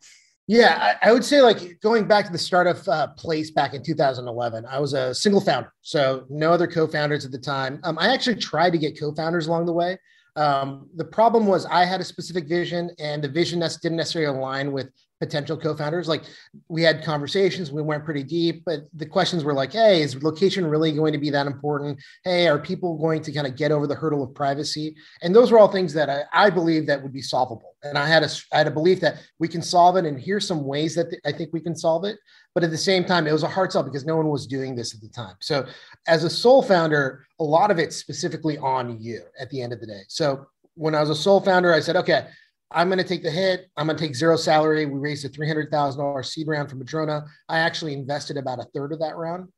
Yeah, 0.48 0.98
I, 1.02 1.10
I 1.10 1.14
would 1.14 1.24
say 1.24 1.42
like 1.42 1.80
going 1.82 2.08
back 2.08 2.26
to 2.26 2.32
the 2.32 2.38
startup 2.38 2.86
uh, 2.88 3.08
place 3.08 3.52
back 3.52 3.74
in 3.74 3.84
2011, 3.84 4.66
I 4.66 4.80
was 4.80 4.94
a 4.94 5.16
single 5.16 5.40
founder, 5.40 5.72
so 5.82 6.26
no 6.30 6.52
other 6.52 6.68
co-founders 6.68 7.24
at 7.24 7.32
the 7.32 7.40
time. 7.40 7.80
Um, 7.84 7.98
I 8.00 8.14
actually 8.14 8.36
tried 8.36 8.72
to 8.72 8.78
get 8.78 9.00
co-founders 9.00 9.48
along 9.48 9.66
the 9.66 9.74
way. 9.74 9.98
Um, 10.36 10.90
the 10.96 11.06
problem 11.06 11.46
was 11.46 11.66
I 11.66 11.86
had 11.86 12.02
a 12.02 12.04
specific 12.04 12.48
vision, 12.48 12.92
and 13.00 13.24
the 13.24 13.30
vision 13.30 13.60
that 13.60 13.78
didn't 13.82 13.98
necessarily 13.98 14.38
align 14.38 14.72
with 14.72 14.90
potential 15.20 15.58
co-founders. 15.58 16.08
Like 16.08 16.24
we 16.68 16.82
had 16.82 17.04
conversations 17.04 17.72
we 17.72 17.82
went 17.82 18.06
pretty 18.06 18.24
deep 18.24 18.64
but 18.66 18.82
the 18.94 19.06
questions 19.06 19.44
were 19.44 19.54
like 19.54 19.74
hey 19.74 20.02
is 20.02 20.22
location 20.24 20.66
really 20.66 20.92
going 20.92 21.14
to 21.14 21.20
be 21.20 21.30
that 21.30 21.48
important? 21.48 22.00
Hey 22.24 22.48
are 22.48 22.60
people 22.60 22.98
going 22.98 23.22
to 23.24 23.32
kind 23.32 23.48
of 23.48 23.56
get 23.56 23.72
over 23.72 23.88
the 23.88 23.96
hurdle 23.96 24.24
of 24.24 24.34
privacy? 24.34 24.96
And 25.22 25.36
those 25.36 25.52
were 25.52 25.60
all 25.60 25.68
things 25.68 25.94
that 25.94 26.10
i, 26.10 26.24
I 26.34 26.50
believe 26.50 26.88
that 26.88 27.02
would 27.02 27.14
be 27.14 27.22
solvable. 27.22 27.76
And 27.84 27.98
i 27.98 28.08
had 28.08 28.24
a 28.24 28.30
i 28.54 28.58
had 28.58 28.68
a 28.68 28.72
belief 28.72 29.00
that 29.02 29.18
we 29.40 29.48
can 29.48 29.62
solve 29.62 29.98
it 29.98 30.06
and 30.06 30.20
here's 30.20 30.48
some 30.48 30.66
ways 30.66 30.96
that 30.96 31.10
th- 31.10 31.22
i 31.26 31.32
think 31.32 31.52
we 31.54 31.62
can 31.62 31.76
solve 31.76 32.06
it. 32.06 32.18
But 32.56 32.64
at 32.64 32.72
the 32.72 32.78
same 32.78 33.06
time 33.06 33.28
it 33.28 33.34
was 33.34 33.44
a 33.44 33.48
hard 33.48 33.72
sell 33.72 33.84
because 33.84 34.06
no 34.06 34.18
one 34.18 34.30
was 34.30 34.48
doing 34.48 34.76
this 34.76 34.94
at 34.96 35.02
the 35.02 35.10
time. 35.10 35.36
So 35.40 35.66
as 36.08 36.24
a 36.24 36.30
sole 36.30 36.64
founder 36.64 37.26
a 37.40 37.44
lot 37.44 37.72
of 37.72 37.80
it's 37.80 37.96
specifically 37.96 38.58
on 38.58 39.00
you 39.00 39.22
at 39.40 39.50
the 39.50 39.62
end 39.62 39.74
of 39.74 39.80
the 39.80 39.88
day. 39.88 40.02
So 40.08 40.48
when 40.76 40.96
i 40.96 41.02
was 41.02 41.10
a 41.10 41.16
sole 41.16 41.42
founder 41.42 41.74
i 41.74 41.80
said 41.80 41.98
okay 41.98 42.28
I'm 42.72 42.88
going 42.88 43.00
to 43.00 43.04
take 43.04 43.24
the 43.24 43.32
hit. 43.32 43.70
I'm 43.76 43.88
going 43.88 43.98
to 43.98 44.04
take 44.04 44.16
zero 44.16 44.36
salary. 44.38 44.86
We 44.86 45.00
raised 45.00 45.26
a 45.26 45.30
$300,000 45.30 46.26
seed 46.26 46.48
round 46.48 46.70
from 46.70 46.80
Madrona. 46.80 47.26
I 47.48 47.60
actually 47.60 47.94
invested 47.94 48.38
about 48.38 48.60
a 48.60 48.68
third 48.76 48.94
of 48.94 49.00
that 49.00 49.16
round. 49.16 49.50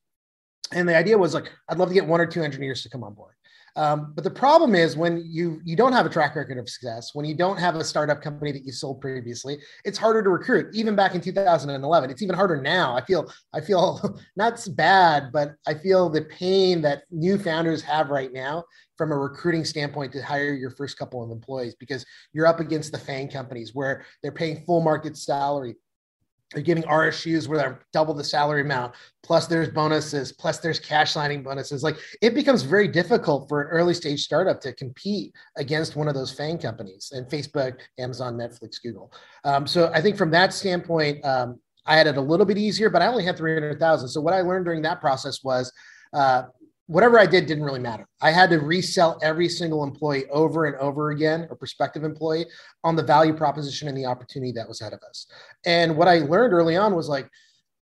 And 0.71 0.87
the 0.87 0.95
idea 0.95 1.17
was 1.17 1.33
like, 1.33 1.51
I'd 1.67 1.77
love 1.77 1.89
to 1.89 1.93
get 1.93 2.05
one 2.05 2.21
or 2.21 2.25
two 2.25 2.43
engineers 2.43 2.83
to 2.83 2.89
come 2.89 3.03
on 3.03 3.13
board. 3.13 3.33
Um, 3.75 4.13
but 4.15 4.23
the 4.23 4.31
problem 4.31 4.75
is 4.75 4.97
when 4.97 5.23
you 5.25 5.61
you 5.63 5.75
don't 5.75 5.93
have 5.93 6.05
a 6.05 6.09
track 6.09 6.35
record 6.35 6.57
of 6.57 6.67
success, 6.69 7.11
when 7.13 7.25
you 7.25 7.35
don't 7.35 7.57
have 7.57 7.75
a 7.75 7.83
startup 7.83 8.21
company 8.21 8.51
that 8.51 8.65
you 8.65 8.71
sold 8.71 8.99
previously, 8.99 9.59
it's 9.85 9.97
harder 9.97 10.21
to 10.21 10.29
recruit. 10.29 10.73
Even 10.73 10.95
back 10.95 11.15
in 11.15 11.21
2011, 11.21 12.09
it's 12.09 12.21
even 12.21 12.35
harder 12.35 12.61
now. 12.61 12.95
I 12.95 13.03
feel 13.05 13.31
I 13.53 13.61
feel 13.61 14.19
not 14.35 14.67
bad, 14.75 15.31
but 15.31 15.55
I 15.67 15.73
feel 15.73 16.09
the 16.09 16.23
pain 16.23 16.81
that 16.81 17.03
new 17.11 17.37
founders 17.37 17.81
have 17.83 18.09
right 18.09 18.33
now 18.33 18.65
from 18.97 19.11
a 19.11 19.17
recruiting 19.17 19.65
standpoint 19.65 20.11
to 20.13 20.21
hire 20.21 20.53
your 20.53 20.71
first 20.71 20.97
couple 20.97 21.23
of 21.23 21.31
employees 21.31 21.75
because 21.79 22.05
you're 22.33 22.45
up 22.45 22.59
against 22.59 22.91
the 22.91 22.97
FANG 22.97 23.29
companies 23.29 23.73
where 23.73 24.05
they're 24.21 24.31
paying 24.31 24.63
full 24.65 24.81
market 24.81 25.17
salary 25.17 25.75
they're 26.53 26.63
giving 26.63 26.83
RSUs 26.83 27.47
where 27.47 27.57
they're 27.57 27.79
double 27.93 28.13
the 28.13 28.23
salary 28.23 28.61
amount, 28.61 28.93
plus 29.23 29.47
there's 29.47 29.69
bonuses, 29.69 30.31
plus 30.31 30.59
there's 30.59 30.79
cash 30.79 31.11
signing 31.11 31.43
bonuses. 31.43 31.83
Like 31.83 31.97
it 32.21 32.33
becomes 32.33 32.63
very 32.63 32.87
difficult 32.87 33.47
for 33.47 33.61
an 33.61 33.67
early 33.69 33.93
stage 33.93 34.23
startup 34.23 34.59
to 34.61 34.73
compete 34.73 35.33
against 35.57 35.95
one 35.95 36.07
of 36.07 36.13
those 36.13 36.31
FANG 36.31 36.57
companies 36.57 37.11
and 37.15 37.25
Facebook, 37.27 37.79
Amazon, 37.99 38.35
Netflix, 38.35 38.81
Google. 38.81 39.11
Um, 39.43 39.65
so 39.65 39.91
I 39.93 40.01
think 40.01 40.17
from 40.17 40.31
that 40.31 40.53
standpoint, 40.53 41.23
um, 41.25 41.59
I 41.85 41.95
had 41.95 42.07
it 42.07 42.17
a 42.17 42.21
little 42.21 42.45
bit 42.45 42.57
easier, 42.57 42.89
but 42.89 43.01
I 43.01 43.07
only 43.07 43.23
had 43.23 43.37
300,000. 43.37 44.07
So 44.09 44.21
what 44.21 44.33
I 44.33 44.41
learned 44.41 44.65
during 44.65 44.81
that 44.83 45.01
process 45.01 45.43
was 45.43 45.71
uh, 46.13 46.43
whatever 46.91 47.17
I 47.17 47.25
did 47.25 47.45
didn't 47.45 47.63
really 47.63 47.79
matter. 47.79 48.05
I 48.19 48.31
had 48.31 48.49
to 48.49 48.59
resell 48.59 49.17
every 49.23 49.47
single 49.47 49.85
employee 49.85 50.25
over 50.29 50.65
and 50.65 50.75
over 50.75 51.11
again, 51.11 51.47
or 51.49 51.55
prospective 51.55 52.03
employee, 52.03 52.47
on 52.83 52.97
the 52.97 53.03
value 53.03 53.33
proposition 53.33 53.87
and 53.87 53.97
the 53.97 54.05
opportunity 54.05 54.51
that 54.51 54.67
was 54.67 54.81
ahead 54.81 54.91
of 54.91 54.99
us. 55.09 55.27
And 55.65 55.95
what 55.95 56.09
I 56.09 56.19
learned 56.19 56.53
early 56.53 56.75
on 56.75 56.93
was 56.93 57.07
like, 57.07 57.29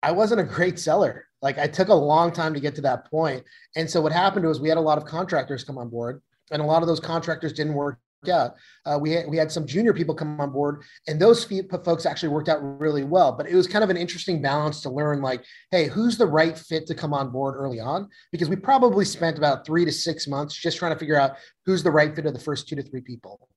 I 0.03 0.12
wasn't 0.12 0.41
a 0.41 0.43
great 0.43 0.77
seller. 0.77 1.25
Like 1.41 1.58
I 1.58 1.65
took 1.65 1.88
a 1.88 1.93
long 1.96 2.31
time 2.31 2.53
to 2.53 2.60
get 2.60 2.75
to 2.75 2.81
that 2.81 3.10
point. 3.10 3.43
And 3.75 3.89
so 3.89 4.01
what 4.01 4.12
happened 4.12 4.46
was 4.46 4.62
we 4.62 4.70
had 4.70 4.77
a 4.77 4.81
lot 4.81 5.00
of 5.00 5.05
contractors 5.05 5.63
come 5.63 5.79
on 5.79 5.89
board, 5.89 6.22
and 6.51 6.62
a 6.62 6.65
lot 6.65 6.84
of 6.84 6.88
those 6.88 7.00
contractors 7.00 7.53
didn't 7.53 7.74
work 7.74 7.98
out. 8.30 8.56
Uh, 8.86 8.98
we, 9.00 9.12
had, 9.12 9.28
we 9.28 9.38
had 9.38 9.51
some 9.51 9.66
junior 9.66 9.94
people 9.94 10.13
come 10.13 10.40
on 10.40 10.51
board, 10.51 10.84
and 11.08 11.20
those 11.20 11.46
folks 11.84 12.06
actually 12.06 12.30
worked 12.30 12.50
out 12.50 12.60
really 12.80 13.04
well. 13.04 13.32
But 13.32 13.48
it 13.48 13.56
was 13.56 13.68
kind 13.68 13.84
of 13.84 13.90
an 13.90 13.98
interesting 13.98 14.42
balance 14.42 14.82
to 14.82 14.90
learn 14.90 15.22
like, 15.22 15.44
hey, 15.72 15.88
who's 15.88 16.18
the 16.18 16.25
right 16.25 16.58
fit 16.58 16.88
to 16.88 16.96
come 16.96 17.13
on 17.13 17.32
board 17.32 17.56
early 17.56 17.80
on? 17.80 18.10
Because 18.32 18.50
we 18.50 18.56
probably 18.56 19.06
spent 19.06 19.38
about 19.38 19.66
three 19.66 19.86
to 19.86 19.92
six 19.92 20.28
months 20.28 20.56
just 20.56 20.78
trying 20.78 20.94
to 20.94 21.00
figure 21.00 21.20
out 21.20 21.38
who's 21.66 21.84
the 21.84 21.92
right 21.92 22.16
fit 22.16 22.25
of 22.25 22.34
the 22.34 22.40
first 22.40 22.68
two 22.68 22.75
to 22.75 22.84
three 22.84 23.01
people. 23.01 23.48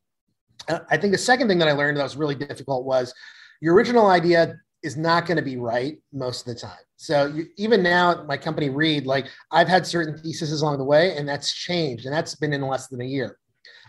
Uh, 0.68 0.80
I 0.90 0.96
think 0.96 1.12
the 1.12 1.18
second 1.18 1.48
thing 1.48 1.58
that 1.58 1.68
I 1.68 1.72
learned 1.72 1.98
that 1.98 2.02
was 2.02 2.16
really 2.16 2.34
difficult 2.34 2.84
was 2.84 3.12
your 3.60 3.74
original 3.74 4.06
idea 4.06 4.56
is 4.82 4.96
not 4.96 5.26
going 5.26 5.36
to 5.36 5.42
be 5.42 5.56
right 5.56 5.98
most 6.12 6.46
of 6.46 6.54
the 6.54 6.60
time. 6.60 6.78
So 6.96 7.26
you, 7.26 7.46
even 7.56 7.82
now 7.82 8.12
at 8.12 8.26
my 8.26 8.36
company 8.36 8.70
Read, 8.70 9.06
like 9.06 9.26
I've 9.50 9.68
had 9.68 9.86
certain 9.86 10.16
theses 10.16 10.62
along 10.62 10.78
the 10.78 10.84
way, 10.84 11.16
and 11.16 11.28
that's 11.28 11.52
changed, 11.52 12.06
and 12.06 12.14
that's 12.14 12.34
been 12.34 12.52
in 12.52 12.62
less 12.62 12.88
than 12.88 13.00
a 13.00 13.04
year. 13.04 13.38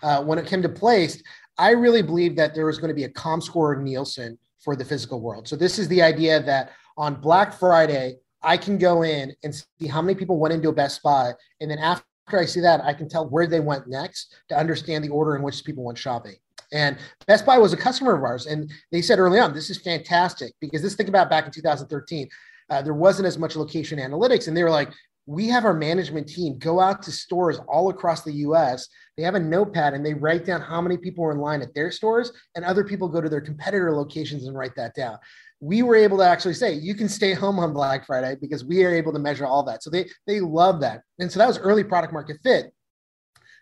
Uh, 0.03 0.23
when 0.23 0.37
it 0.37 0.45
came 0.45 0.61
to 0.61 0.69
Placed, 0.69 1.23
I 1.57 1.71
really 1.71 2.01
believed 2.01 2.37
that 2.37 2.53
there 2.53 2.65
was 2.65 2.77
going 2.77 2.89
to 2.89 2.95
be 2.95 3.05
a 3.05 3.09
ComScore 3.09 3.81
Nielsen 3.81 4.37
for 4.59 4.75
the 4.75 4.85
physical 4.85 5.21
world. 5.21 5.47
So 5.47 5.55
this 5.55 5.79
is 5.79 5.87
the 5.87 6.01
idea 6.01 6.41
that 6.43 6.71
on 6.97 7.15
Black 7.15 7.53
Friday, 7.53 8.15
I 8.41 8.57
can 8.57 8.77
go 8.77 9.03
in 9.03 9.33
and 9.43 9.55
see 9.55 9.87
how 9.87 10.01
many 10.01 10.15
people 10.15 10.37
went 10.37 10.53
into 10.53 10.69
a 10.69 10.73
Best 10.73 11.01
Buy, 11.01 11.31
and 11.61 11.69
then 11.69 11.79
after 11.79 12.05
I 12.33 12.45
see 12.45 12.59
that, 12.61 12.81
I 12.83 12.93
can 12.93 13.07
tell 13.07 13.27
where 13.29 13.47
they 13.47 13.59
went 13.59 13.87
next 13.87 14.35
to 14.49 14.57
understand 14.57 15.03
the 15.03 15.09
order 15.09 15.35
in 15.35 15.41
which 15.41 15.63
people 15.63 15.83
went 15.83 15.97
shopping. 15.97 16.35
And 16.71 16.97
Best 17.27 17.45
Buy 17.45 17.57
was 17.57 17.73
a 17.73 17.77
customer 17.77 18.15
of 18.15 18.23
ours. 18.23 18.47
And 18.47 18.71
they 18.91 19.01
said 19.01 19.19
early 19.19 19.39
on, 19.39 19.53
this 19.53 19.69
is 19.69 19.77
fantastic 19.77 20.53
because 20.59 20.81
this, 20.81 20.95
think 20.95 21.09
about 21.09 21.29
back 21.29 21.45
in 21.45 21.51
2013, 21.51 22.27
uh, 22.69 22.81
there 22.81 22.93
wasn't 22.93 23.27
as 23.27 23.37
much 23.37 23.55
location 23.55 23.99
analytics. 23.99 24.47
And 24.47 24.57
they 24.57 24.63
were 24.63 24.71
like, 24.71 24.91
we 25.25 25.47
have 25.47 25.65
our 25.65 25.73
management 25.73 26.27
team 26.27 26.57
go 26.59 26.79
out 26.79 27.01
to 27.03 27.11
stores 27.11 27.59
all 27.67 27.89
across 27.89 28.23
the 28.23 28.33
US. 28.33 28.87
They 29.17 29.23
have 29.23 29.35
a 29.35 29.39
notepad 29.39 29.93
and 29.93 30.05
they 30.05 30.13
write 30.13 30.45
down 30.45 30.61
how 30.61 30.81
many 30.81 30.97
people 30.97 31.25
are 31.25 31.31
in 31.31 31.39
line 31.39 31.61
at 31.61 31.73
their 31.73 31.91
stores, 31.91 32.31
and 32.55 32.63
other 32.63 32.83
people 32.83 33.07
go 33.07 33.21
to 33.21 33.29
their 33.29 33.41
competitor 33.41 33.91
locations 33.95 34.45
and 34.45 34.55
write 34.55 34.75
that 34.75 34.93
down. 34.93 35.17
We 35.61 35.81
were 35.81 35.95
able 35.95 36.17
to 36.17 36.27
actually 36.27 36.53
say, 36.53 36.73
you 36.73 36.93
can 36.93 37.09
stay 37.09 37.33
home 37.33 37.59
on 37.59 37.73
Black 37.73 38.05
Friday 38.05 38.37
because 38.39 38.63
we 38.63 38.83
are 38.83 38.93
able 38.93 39.13
to 39.13 39.19
measure 39.19 39.45
all 39.45 39.63
that. 39.63 39.81
So 39.81 39.89
they, 39.89 40.09
they 40.27 40.41
love 40.41 40.81
that. 40.81 41.01
And 41.17 41.31
so 41.31 41.39
that 41.39 41.47
was 41.47 41.57
early 41.57 41.83
product 41.83 42.13
market 42.13 42.37
fit. 42.43 42.71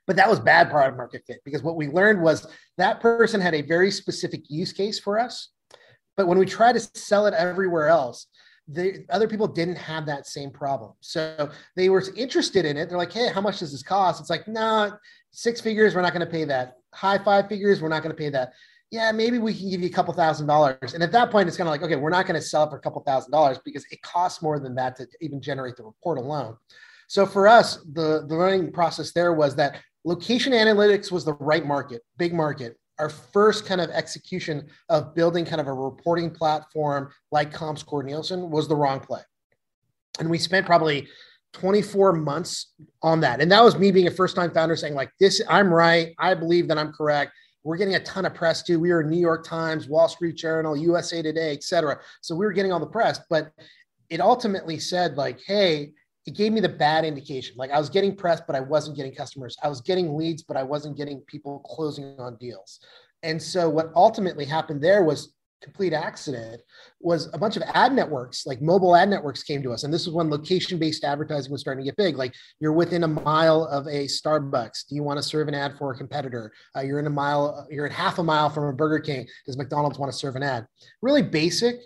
But 0.06 0.18
that 0.18 0.30
was 0.30 0.40
bad 0.40 0.70
product 0.70 0.98
market 0.98 1.24
fit 1.26 1.40
because 1.46 1.64
what 1.64 1.78
we 1.78 1.88
learned 1.88 2.22
was 2.22 2.46
that 2.78 3.00
person 3.00 3.40
had 3.40 3.54
a 3.54 3.62
very 3.62 3.90
specific 3.90 4.42
use 4.50 4.74
case 4.74 5.00
for 5.00 5.18
us. 5.18 5.50
But 6.18 6.28
when 6.28 6.38
we 6.38 6.46
try 6.46 6.74
to 6.74 6.80
sell 6.80 7.26
it 7.26 7.34
everywhere 7.34 7.88
else, 7.88 8.28
the 8.68 9.06
other 9.10 9.28
people 9.28 9.48
didn't 9.48 9.76
have 9.76 10.06
that 10.06 10.26
same 10.26 10.50
problem. 10.50 10.94
So 11.02 11.50
they 11.76 11.90
were 11.90 12.04
interested 12.16 12.66
in 12.66 12.78
it. 12.78 12.90
They're 12.90 12.98
like, 12.98 13.12
hey, 13.12 13.30
how 13.30 13.42
much 13.42 13.60
does 13.60 13.72
this 13.72 13.84
cost? 13.84 14.22
It's 14.22 14.30
like, 14.30 14.48
no, 14.48 14.88
nah, 14.88 14.92
six 15.32 15.60
figures, 15.60 15.96
we're 15.96 16.02
not 16.02 16.14
going 16.14 16.26
to 16.26 16.32
pay 16.32 16.46
that. 16.46 16.78
High 16.94 17.18
five 17.18 17.50
figures, 17.50 17.82
we're 17.82 17.90
not 17.90 18.04
going 18.04 18.16
to 18.16 18.18
pay 18.18 18.30
that. 18.30 18.54
Yeah, 18.92 19.12
maybe 19.12 19.40
we 19.40 19.54
can 19.54 19.70
give 19.70 19.82
you 19.82 19.88
a 19.88 19.92
couple 19.92 20.14
thousand 20.14 20.48
dollars. 20.48 20.94
And 20.94 21.02
at 21.02 21.12
that 21.12 21.32
point, 21.32 21.48
it's 21.48 21.58
kind 21.58 21.68
of 21.68 21.72
like, 21.72 21.82
okay, 21.82 21.96
we're 21.96 22.12
not 22.12 22.28
going 22.28 22.40
to 22.40 22.46
sell 22.46 22.64
it 22.64 22.70
for 22.70 22.78
a 22.78 22.80
couple 22.80 23.02
thousand 23.02 23.32
dollars 23.32 23.60
because 23.66 23.86
it 23.92 24.02
costs 24.04 24.42
more 24.42 24.60
than 24.60 24.76
that 24.76 24.96
to 24.98 25.08
even 25.20 25.42
generate 25.42 25.76
the 25.76 25.84
report 25.84 26.20
alone. 26.20 26.56
So 27.08 27.26
for 27.26 27.48
us, 27.48 27.78
the, 27.94 28.26
the 28.28 28.36
learning 28.36 28.72
process 28.72 29.12
there 29.12 29.34
was 29.34 29.56
that 29.56 29.78
location 30.06 30.54
analytics 30.54 31.12
was 31.12 31.26
the 31.26 31.34
right 31.34 31.66
market, 31.66 32.02
big 32.18 32.34
market. 32.34 32.78
Our 33.04 33.10
first 33.10 33.66
kind 33.66 33.82
of 33.82 33.90
execution 33.90 34.70
of 34.88 35.14
building 35.14 35.44
kind 35.44 35.60
of 35.60 35.68
a 35.68 35.74
reporting 35.74 36.32
platform 36.32 37.10
like 37.34 37.54
ComScore 37.54 38.06
Nielsen 38.06 38.50
was 38.50 38.70
the 38.70 38.78
wrong 38.78 39.02
play. 39.02 39.20
And 40.22 40.30
we 40.30 40.38
spent 40.38 40.66
probably 40.66 41.10
24 41.52 42.14
months 42.14 42.72
on 43.02 43.20
that. 43.20 43.42
And 43.42 43.52
that 43.52 43.62
was 43.62 43.78
me 43.78 43.92
being 43.92 44.08
a 44.08 44.12
first 44.12 44.38
time 44.38 44.52
founder 44.52 44.78
saying, 44.78 44.94
like, 44.94 45.12
this, 45.20 45.42
I'm 45.50 45.68
right. 45.68 46.16
I 46.18 46.34
believe 46.34 46.70
that 46.70 46.78
I'm 46.78 46.94
correct. 46.94 47.34
We're 47.66 47.76
getting 47.76 47.96
a 47.96 48.00
ton 48.00 48.26
of 48.26 48.34
press 48.34 48.64
too. 48.64 48.80
We 48.80 48.94
were 48.94 49.04
New 49.04 49.20
York 49.20 49.46
Times, 49.46 49.90
Wall 49.90 50.08
Street 50.08 50.38
Journal, 50.38 50.78
USA 50.78 51.22
Today, 51.22 51.52
et 51.52 51.64
cetera. 51.64 52.00
So 52.22 52.36
we 52.36 52.46
were 52.46 52.54
getting 52.54 52.72
all 52.72 52.80
the 52.80 52.86
press, 52.86 53.20
but 53.30 53.52
it 54.10 54.22
ultimately 54.22 54.80
said, 54.80 55.18
like, 55.18 55.42
hey, 55.46 55.92
it 56.26 56.36
gave 56.36 56.54
me 56.54 56.62
the 56.62 56.70
bad 56.70 57.06
indication. 57.06 57.56
Like 57.58 57.72
I 57.72 57.80
was 57.80 57.90
getting 57.90 58.16
press, 58.16 58.42
but 58.46 58.56
I 58.56 58.62
wasn't 58.62 58.96
getting 58.96 59.14
customers. 59.14 59.58
I 59.62 59.68
was 59.68 59.82
getting 59.82 60.16
leads, 60.16 60.44
but 60.44 60.58
I 60.58 60.64
wasn't 60.64 60.98
getting 60.98 61.22
people 61.22 61.60
closing 61.60 62.16
on 62.20 62.38
deals. 62.38 62.80
And 63.24 63.42
so 63.42 63.70
what 63.70 63.92
ultimately 63.96 64.46
happened 64.46 64.82
there 64.82 65.04
was 65.04 65.34
complete 65.64 65.94
accident 65.94 66.62
was 67.00 67.30
a 67.34 67.38
bunch 67.38 67.56
of 67.56 67.64
ad 67.74 67.94
networks 67.94 68.46
like 68.46 68.62
mobile 68.62 68.96
ad 68.96 69.10
networks 69.10 69.44
came 69.44 69.64
to 69.64 69.72
us 69.72 69.84
and 69.84 69.94
this 69.94 70.06
was 70.06 70.14
when 70.14 70.30
location 70.30 70.78
based 70.78 71.06
advertising 71.06 71.52
was 71.52 71.62
starting 71.62 71.84
to 71.84 71.90
get 71.90 71.96
big 71.96 72.18
like 72.18 72.34
you're 72.60 72.74
within 72.74 73.04
a 73.04 73.08
mile 73.08 73.64
of 73.66 73.88
a 73.88 74.06
starbucks 74.06 74.86
do 74.90 74.96
you 74.96 75.04
want 75.04 75.18
to 75.18 75.24
serve 75.24 75.48
an 75.48 75.56
ad 75.56 75.74
for 75.78 75.94
a 75.94 75.98
competitor 75.98 76.52
uh, 76.76 76.82
you're 76.82 77.00
in 77.00 77.08
a 77.08 77.10
mile 77.10 77.66
you're 77.72 77.86
at 77.86 77.94
half 77.94 78.20
a 78.20 78.24
mile 78.24 78.50
from 78.50 78.66
a 78.66 78.74
burger 78.74 79.00
king 79.00 79.26
does 79.46 79.58
mcdonald's 79.58 79.98
want 79.98 80.12
to 80.12 80.18
serve 80.18 80.36
an 80.36 80.44
ad 80.44 80.68
really 81.02 81.22
basic 81.22 81.78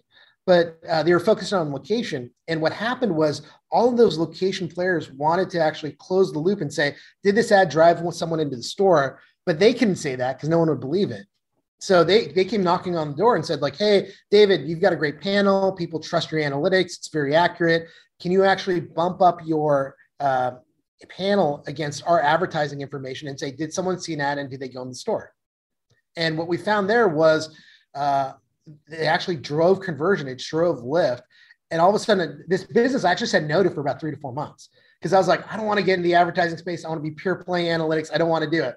but 0.48 0.80
uh, 0.90 1.04
they 1.04 1.14
were 1.14 1.20
focused 1.20 1.52
on 1.52 1.74
location. 1.74 2.32
And 2.48 2.62
what 2.62 2.72
happened 2.72 3.14
was 3.14 3.42
all 3.70 3.90
of 3.90 3.98
those 3.98 4.18
location 4.18 4.70
players 4.70 5.12
wanted 5.12 5.50
to 5.52 5.62
actually 5.62 5.92
close 6.00 6.32
the 6.32 6.40
loop 6.40 6.62
and 6.62 6.74
say, 6.74 6.96
did 7.22 7.36
this 7.36 7.52
ad 7.52 7.70
drive 7.70 8.02
someone 8.14 8.40
into 8.40 8.56
the 8.56 8.64
store? 8.64 9.20
But 9.46 9.60
they 9.60 9.74
couldn't 9.74 9.98
say 9.98 10.16
that 10.16 10.38
because 10.38 10.48
no 10.48 10.58
one 10.58 10.70
would 10.70 10.80
believe 10.80 11.12
it. 11.12 11.28
So 11.80 12.06
they, 12.06 12.30
they 12.30 12.46
came 12.46 12.64
knocking 12.64 12.96
on 12.96 13.10
the 13.10 13.18
door 13.18 13.36
and 13.36 13.46
said, 13.46 13.62
like, 13.62 13.76
hey, 13.76 14.10
David, 14.32 14.68
you've 14.68 14.80
got 14.80 14.94
a 14.94 14.96
great 14.96 15.20
panel. 15.20 15.74
People 15.74 16.00
trust 16.00 16.32
your 16.32 16.42
analytics. 16.42 16.98
It's 16.98 17.10
very 17.10 17.36
accurate. 17.36 17.88
Can 18.22 18.32
you 18.32 18.46
actually 18.46 18.80
bump 18.80 19.22
up 19.22 19.42
your 19.46 19.96
uh, 20.22 20.52
panel 21.10 21.62
against 21.68 22.08
our 22.08 22.22
advertising 22.22 22.80
information 22.80 23.28
and 23.28 23.38
say, 23.38 23.52
did 23.52 23.74
someone 23.74 24.00
see 24.00 24.14
an 24.14 24.22
ad 24.22 24.38
and 24.38 24.50
did 24.50 24.62
they 24.62 24.70
go 24.70 24.82
in 24.82 24.88
the 24.88 24.96
store? 24.96 25.34
And 26.16 26.38
what 26.38 26.48
we 26.48 26.56
found 26.56 26.90
there 26.90 27.10
was 27.10 27.54
uh, 27.94 28.32
it 28.88 29.06
actually 29.06 29.38
drove 29.38 29.80
conversion. 29.80 30.28
It 30.28 30.40
drove 30.40 30.84
lift. 30.84 31.24
And 31.72 31.82
all 31.82 31.90
of 31.90 31.96
a 31.96 32.00
sudden, 32.00 32.44
this 32.48 32.64
business 32.64 33.04
I 33.04 33.12
actually 33.12 33.28
said 33.28 33.48
no 33.48 33.62
to 33.62 33.70
for 33.70 33.82
about 33.82 34.00
three 34.00 34.12
to 34.12 34.18
four 34.18 34.34
months 34.34 34.70
because 35.00 35.14
I 35.14 35.18
was 35.18 35.28
like, 35.28 35.52
I 35.52 35.58
don't 35.58 35.66
want 35.66 35.80
to 35.80 35.86
get 35.86 35.98
in 35.98 36.04
the 36.04 36.16
advertising 36.16 36.58
space. 36.58 36.86
I 36.86 36.90
want 36.90 37.04
to 37.04 37.10
be 37.10 37.16
pure 37.16 37.36
play 37.36 37.66
analytics. 37.66 38.14
I 38.14 38.18
don't 38.18 38.30
want 38.30 38.44
to 38.46 38.50
do 38.50 38.64
it. 38.64 38.76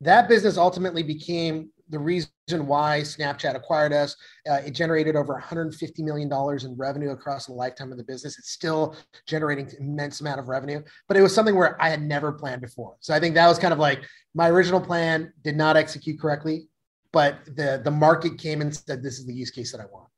That 0.00 0.28
business 0.28 0.56
ultimately 0.56 1.02
became 1.02 1.70
the 1.88 1.98
reason 1.98 2.30
why 2.48 3.00
Snapchat 3.02 3.54
acquired 3.54 3.92
us. 3.92 4.16
Uh, 4.50 4.54
it 4.54 4.70
generated 4.70 5.14
over 5.14 5.40
$150 5.40 5.98
million 5.98 6.30
in 6.64 6.76
revenue 6.76 7.10
across 7.10 7.46
the 7.46 7.52
lifetime 7.52 7.92
of 7.92 7.98
the 7.98 8.04
business. 8.04 8.38
It's 8.38 8.50
still 8.50 8.96
generating 9.26 9.70
immense 9.78 10.20
amount 10.20 10.40
of 10.40 10.48
revenue, 10.48 10.82
but 11.06 11.16
it 11.16 11.22
was 11.22 11.34
something 11.34 11.54
where 11.54 11.80
I 11.80 11.90
had 11.90 12.02
never 12.02 12.32
planned 12.32 12.62
before. 12.62 12.96
So 13.00 13.14
I 13.14 13.20
think 13.20 13.34
that 13.34 13.46
was 13.46 13.58
kind 13.58 13.72
of 13.72 13.78
like 13.78 14.02
my 14.34 14.48
original 14.48 14.80
plan 14.80 15.32
did 15.42 15.56
not 15.56 15.76
execute 15.76 16.18
correctly 16.18 16.66
but 17.12 17.44
the 17.46 17.80
the 17.84 17.90
market 17.90 18.38
came 18.38 18.60
and 18.60 18.74
said 18.74 19.02
this 19.02 19.18
is 19.18 19.26
the 19.26 19.34
use 19.34 19.50
case 19.50 19.72
that 19.72 19.80
I 19.80 19.84
want. 19.92 20.08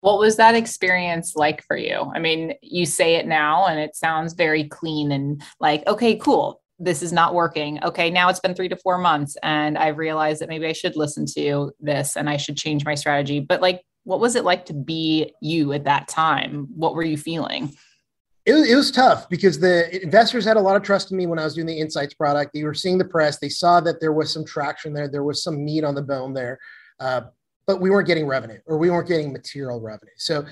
What 0.00 0.18
was 0.18 0.36
that 0.36 0.56
experience 0.56 1.36
like 1.36 1.62
for 1.64 1.76
you? 1.76 2.10
I 2.12 2.18
mean, 2.18 2.54
you 2.60 2.86
say 2.86 3.14
it 3.14 3.26
now 3.26 3.66
and 3.66 3.78
it 3.78 3.94
sounds 3.94 4.32
very 4.32 4.64
clean 4.64 5.12
and 5.12 5.40
like, 5.60 5.86
okay, 5.86 6.16
cool. 6.16 6.60
This 6.80 7.02
is 7.02 7.12
not 7.12 7.34
working. 7.34 7.82
Okay, 7.84 8.10
now 8.10 8.28
it's 8.28 8.40
been 8.40 8.54
three 8.54 8.68
to 8.68 8.76
four 8.76 8.98
months 8.98 9.36
and 9.44 9.78
I've 9.78 9.98
realized 9.98 10.40
that 10.40 10.48
maybe 10.48 10.66
I 10.66 10.72
should 10.72 10.96
listen 10.96 11.24
to 11.36 11.70
this 11.78 12.16
and 12.16 12.28
I 12.28 12.36
should 12.36 12.56
change 12.56 12.84
my 12.84 12.96
strategy. 12.96 13.38
But 13.38 13.62
like, 13.62 13.82
what 14.02 14.18
was 14.18 14.34
it 14.34 14.42
like 14.42 14.66
to 14.66 14.74
be 14.74 15.32
you 15.40 15.72
at 15.72 15.84
that 15.84 16.08
time? 16.08 16.66
What 16.74 16.96
were 16.96 17.04
you 17.04 17.16
feeling? 17.16 17.72
It 18.44 18.54
it 18.54 18.74
was 18.74 18.90
tough 18.90 19.28
because 19.28 19.58
the 19.58 20.02
investors 20.02 20.44
had 20.44 20.56
a 20.56 20.60
lot 20.60 20.76
of 20.76 20.82
trust 20.82 21.10
in 21.10 21.16
me 21.16 21.26
when 21.26 21.38
I 21.38 21.44
was 21.44 21.54
doing 21.54 21.66
the 21.66 21.78
insights 21.78 22.14
product. 22.14 22.52
They 22.52 22.64
were 22.64 22.74
seeing 22.74 22.98
the 22.98 23.04
press. 23.04 23.38
They 23.38 23.48
saw 23.48 23.80
that 23.80 24.00
there 24.00 24.12
was 24.12 24.32
some 24.32 24.44
traction 24.44 24.92
there. 24.92 25.08
There 25.08 25.24
was 25.24 25.42
some 25.42 25.64
meat 25.64 25.84
on 25.84 25.94
the 25.94 26.02
bone 26.02 26.34
there, 26.34 26.58
uh, 26.98 27.22
but 27.66 27.80
we 27.80 27.90
weren't 27.90 28.08
getting 28.08 28.26
revenue 28.26 28.58
or 28.66 28.78
we 28.78 28.90
weren't 28.90 29.08
getting 29.08 29.32
material 29.32 29.80
revenue. 29.80 30.12
So 30.16 30.44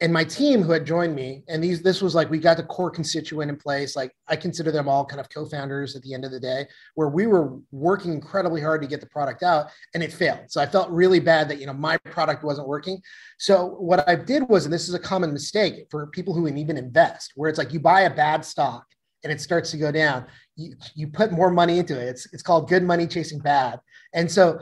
and 0.00 0.12
my 0.12 0.22
team 0.22 0.62
who 0.62 0.70
had 0.70 0.86
joined 0.86 1.14
me 1.14 1.42
and 1.48 1.62
these 1.62 1.82
this 1.82 2.00
was 2.00 2.14
like 2.14 2.30
we 2.30 2.38
got 2.38 2.56
the 2.56 2.62
core 2.62 2.90
constituent 2.90 3.50
in 3.50 3.56
place 3.56 3.96
like 3.96 4.12
i 4.28 4.36
consider 4.36 4.70
them 4.70 4.88
all 4.88 5.04
kind 5.04 5.20
of 5.20 5.28
co-founders 5.28 5.96
at 5.96 6.02
the 6.02 6.14
end 6.14 6.24
of 6.24 6.30
the 6.30 6.38
day 6.38 6.66
where 6.94 7.08
we 7.08 7.26
were 7.26 7.58
working 7.72 8.12
incredibly 8.12 8.60
hard 8.60 8.80
to 8.80 8.86
get 8.86 9.00
the 9.00 9.06
product 9.06 9.42
out 9.42 9.66
and 9.94 10.02
it 10.02 10.12
failed. 10.12 10.40
So 10.48 10.60
i 10.60 10.66
felt 10.66 10.90
really 10.90 11.20
bad 11.20 11.48
that 11.48 11.58
you 11.58 11.66
know 11.66 11.72
my 11.72 11.96
product 11.96 12.44
wasn't 12.44 12.68
working. 12.68 13.00
So 13.38 13.76
what 13.78 14.08
i 14.08 14.14
did 14.14 14.48
was 14.48 14.64
and 14.64 14.72
this 14.72 14.88
is 14.88 14.94
a 14.94 14.98
common 14.98 15.32
mistake 15.32 15.86
for 15.90 16.06
people 16.08 16.34
who 16.34 16.46
even 16.48 16.76
invest 16.76 17.32
where 17.34 17.50
it's 17.50 17.58
like 17.58 17.72
you 17.72 17.80
buy 17.80 18.02
a 18.02 18.14
bad 18.14 18.44
stock 18.44 18.84
and 19.24 19.32
it 19.32 19.40
starts 19.40 19.70
to 19.72 19.76
go 19.76 19.90
down. 19.90 20.26
You, 20.56 20.74
you 20.94 21.08
put 21.08 21.32
more 21.32 21.50
money 21.50 21.78
into 21.78 22.00
it. 22.00 22.08
It's, 22.08 22.32
it's 22.32 22.42
called 22.42 22.68
good 22.68 22.82
money 22.82 23.06
chasing 23.06 23.40
bad. 23.40 23.80
And 24.14 24.30
so 24.30 24.58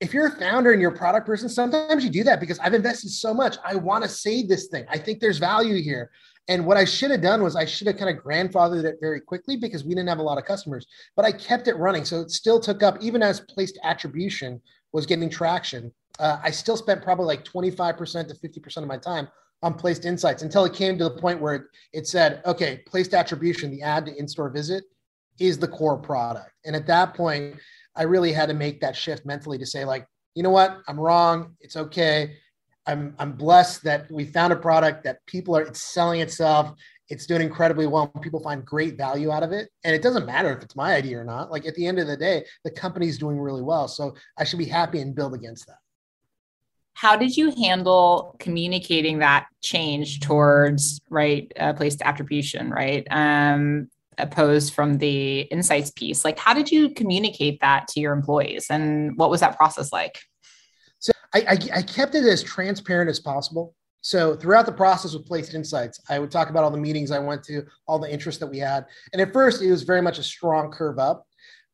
if 0.00 0.14
you're 0.14 0.28
a 0.28 0.36
founder 0.36 0.72
and 0.72 0.80
you're 0.80 0.92
a 0.92 0.96
product 0.96 1.26
person, 1.26 1.48
sometimes 1.48 2.04
you 2.04 2.10
do 2.10 2.22
that 2.24 2.40
because 2.40 2.58
I've 2.60 2.74
invested 2.74 3.10
so 3.10 3.34
much. 3.34 3.56
I 3.64 3.74
want 3.74 4.04
to 4.04 4.08
save 4.08 4.48
this 4.48 4.68
thing. 4.68 4.84
I 4.88 4.98
think 4.98 5.20
there's 5.20 5.38
value 5.38 5.82
here. 5.82 6.10
And 6.46 6.64
what 6.64 6.76
I 6.76 6.84
should 6.84 7.10
have 7.10 7.20
done 7.20 7.42
was 7.42 7.56
I 7.56 7.64
should 7.64 7.88
have 7.88 7.98
kind 7.98 8.16
of 8.16 8.24
grandfathered 8.24 8.84
it 8.84 8.96
very 9.00 9.20
quickly 9.20 9.56
because 9.56 9.84
we 9.84 9.94
didn't 9.94 10.08
have 10.08 10.18
a 10.18 10.22
lot 10.22 10.38
of 10.38 10.44
customers, 10.44 10.86
but 11.14 11.24
I 11.24 11.32
kept 11.32 11.68
it 11.68 11.76
running. 11.76 12.04
So 12.04 12.20
it 12.20 12.30
still 12.30 12.58
took 12.58 12.82
up, 12.82 12.96
even 13.02 13.22
as 13.22 13.40
placed 13.40 13.78
attribution 13.82 14.60
was 14.92 15.04
getting 15.04 15.28
traction. 15.28 15.92
Uh, 16.18 16.38
I 16.42 16.50
still 16.50 16.76
spent 16.76 17.02
probably 17.02 17.26
like 17.26 17.44
25% 17.44 18.28
to 18.28 18.34
50% 18.34 18.76
of 18.78 18.86
my 18.86 18.96
time 18.96 19.28
on 19.62 19.74
placed 19.74 20.04
insights 20.04 20.42
until 20.42 20.64
it 20.64 20.72
came 20.72 20.96
to 20.98 21.04
the 21.04 21.20
point 21.20 21.40
where 21.40 21.56
it, 21.56 21.62
it 21.92 22.06
said, 22.06 22.40
okay, 22.46 22.82
placed 22.86 23.12
attribution, 23.12 23.70
the 23.70 23.82
ad 23.82 24.06
to 24.06 24.16
in 24.16 24.26
store 24.28 24.48
visit 24.48 24.84
is 25.38 25.58
the 25.58 25.68
core 25.68 25.98
product. 25.98 26.52
And 26.64 26.74
at 26.74 26.86
that 26.86 27.14
point, 27.14 27.56
I 27.98 28.04
really 28.04 28.32
had 28.32 28.46
to 28.46 28.54
make 28.54 28.80
that 28.80 28.96
shift 28.96 29.26
mentally 29.26 29.58
to 29.58 29.66
say, 29.66 29.84
like, 29.84 30.06
you 30.34 30.42
know 30.42 30.50
what, 30.50 30.78
I'm 30.86 30.98
wrong. 30.98 31.56
It's 31.60 31.76
okay. 31.76 32.36
I'm 32.86 33.14
I'm 33.18 33.32
blessed 33.32 33.82
that 33.84 34.10
we 34.10 34.24
found 34.24 34.52
a 34.52 34.56
product 34.56 35.04
that 35.04 35.18
people 35.26 35.54
are 35.56 35.62
it's 35.62 35.82
selling 35.82 36.20
itself. 36.20 36.72
It's 37.10 37.26
doing 37.26 37.42
incredibly 37.42 37.86
well. 37.86 38.08
People 38.22 38.40
find 38.40 38.64
great 38.64 38.96
value 38.96 39.30
out 39.30 39.42
of 39.42 39.52
it, 39.52 39.68
and 39.84 39.94
it 39.94 40.02
doesn't 40.02 40.26
matter 40.26 40.56
if 40.56 40.62
it's 40.62 40.76
my 40.76 40.94
idea 40.94 41.18
or 41.18 41.24
not. 41.24 41.50
Like 41.50 41.66
at 41.66 41.74
the 41.74 41.86
end 41.86 41.98
of 41.98 42.06
the 42.06 42.16
day, 42.16 42.44
the 42.64 42.70
company's 42.70 43.18
doing 43.18 43.38
really 43.38 43.62
well, 43.62 43.88
so 43.88 44.14
I 44.38 44.44
should 44.44 44.58
be 44.58 44.64
happy 44.64 45.00
and 45.00 45.14
build 45.14 45.34
against 45.34 45.66
that. 45.66 45.76
How 46.94 47.16
did 47.16 47.36
you 47.36 47.52
handle 47.62 48.36
communicating 48.38 49.18
that 49.18 49.46
change 49.60 50.20
towards 50.20 51.00
right 51.10 51.52
uh, 51.58 51.74
placed 51.74 52.00
attribution? 52.02 52.70
Right, 52.70 53.06
um, 53.10 53.90
opposed 54.18 54.74
from 54.74 54.98
the 54.98 55.40
insights 55.42 55.90
piece. 55.90 56.24
Like, 56.24 56.38
how 56.38 56.54
did 56.54 56.70
you 56.70 56.90
communicate 56.90 57.60
that 57.60 57.88
to 57.88 58.00
your 58.00 58.12
employees, 58.12 58.66
and 58.70 59.16
what 59.16 59.30
was 59.30 59.40
that 59.40 59.56
process 59.56 59.92
like? 59.92 60.18
So 60.98 61.12
I, 61.34 61.40
I, 61.40 61.58
I 61.78 61.82
kept 61.82 62.14
it 62.14 62.24
as 62.24 62.42
transparent 62.42 63.08
as 63.10 63.20
possible. 63.20 63.74
So 64.00 64.36
throughout 64.36 64.66
the 64.66 64.72
process 64.72 65.12
with 65.14 65.26
Placed 65.26 65.54
Insights, 65.54 66.00
I 66.08 66.18
would 66.18 66.30
talk 66.30 66.50
about 66.50 66.64
all 66.64 66.70
the 66.70 66.78
meetings 66.78 67.10
I 67.10 67.18
went 67.18 67.42
to, 67.44 67.62
all 67.86 67.98
the 67.98 68.10
interest 68.10 68.40
that 68.40 68.46
we 68.46 68.58
had. 68.58 68.86
And 69.12 69.20
at 69.20 69.32
first, 69.32 69.60
it 69.60 69.70
was 69.70 69.82
very 69.82 70.00
much 70.00 70.18
a 70.18 70.22
strong 70.22 70.70
curve 70.70 70.98
up. 70.98 71.26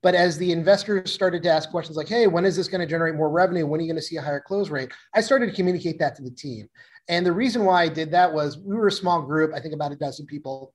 But 0.03 0.15
as 0.15 0.37
the 0.37 0.53
investors 0.53 1.13
started 1.13 1.43
to 1.45 1.51
ask 1.51 1.71
questions 1.71 1.97
like, 1.97 2.09
hey, 2.09 2.27
when 2.27 2.45
is 2.45 2.57
this 2.57 2.69
going 2.69 2.81
to 2.81 2.87
generate 2.87 3.15
more 3.15 3.31
revenue? 3.31 3.67
When 3.67 3.81
are 3.81 3.83
you 3.83 3.89
going 3.89 4.01
to 4.01 4.07
see 4.07 4.17
a 4.17 4.23
higher 4.23 4.41
close 4.41 4.69
rate? 4.69 4.93
I 5.15 5.21
started 5.21 5.47
to 5.47 5.53
communicate 5.53 5.99
that 5.99 6.15
to 6.17 6.23
the 6.23 6.31
team. 6.31 6.69
And 7.09 7.25
the 7.25 7.33
reason 7.33 7.65
why 7.65 7.85
I 7.85 7.89
did 7.89 8.11
that 8.11 8.33
was 8.33 8.59
we 8.59 8.75
were 8.75 8.89
a 8.89 8.93
small 8.93 9.23
group, 9.23 9.53
I 9.55 9.61
think 9.61 9.75
about 9.75 9.93
a 9.93 9.97
dozen 9.97 10.27
people 10.27 10.75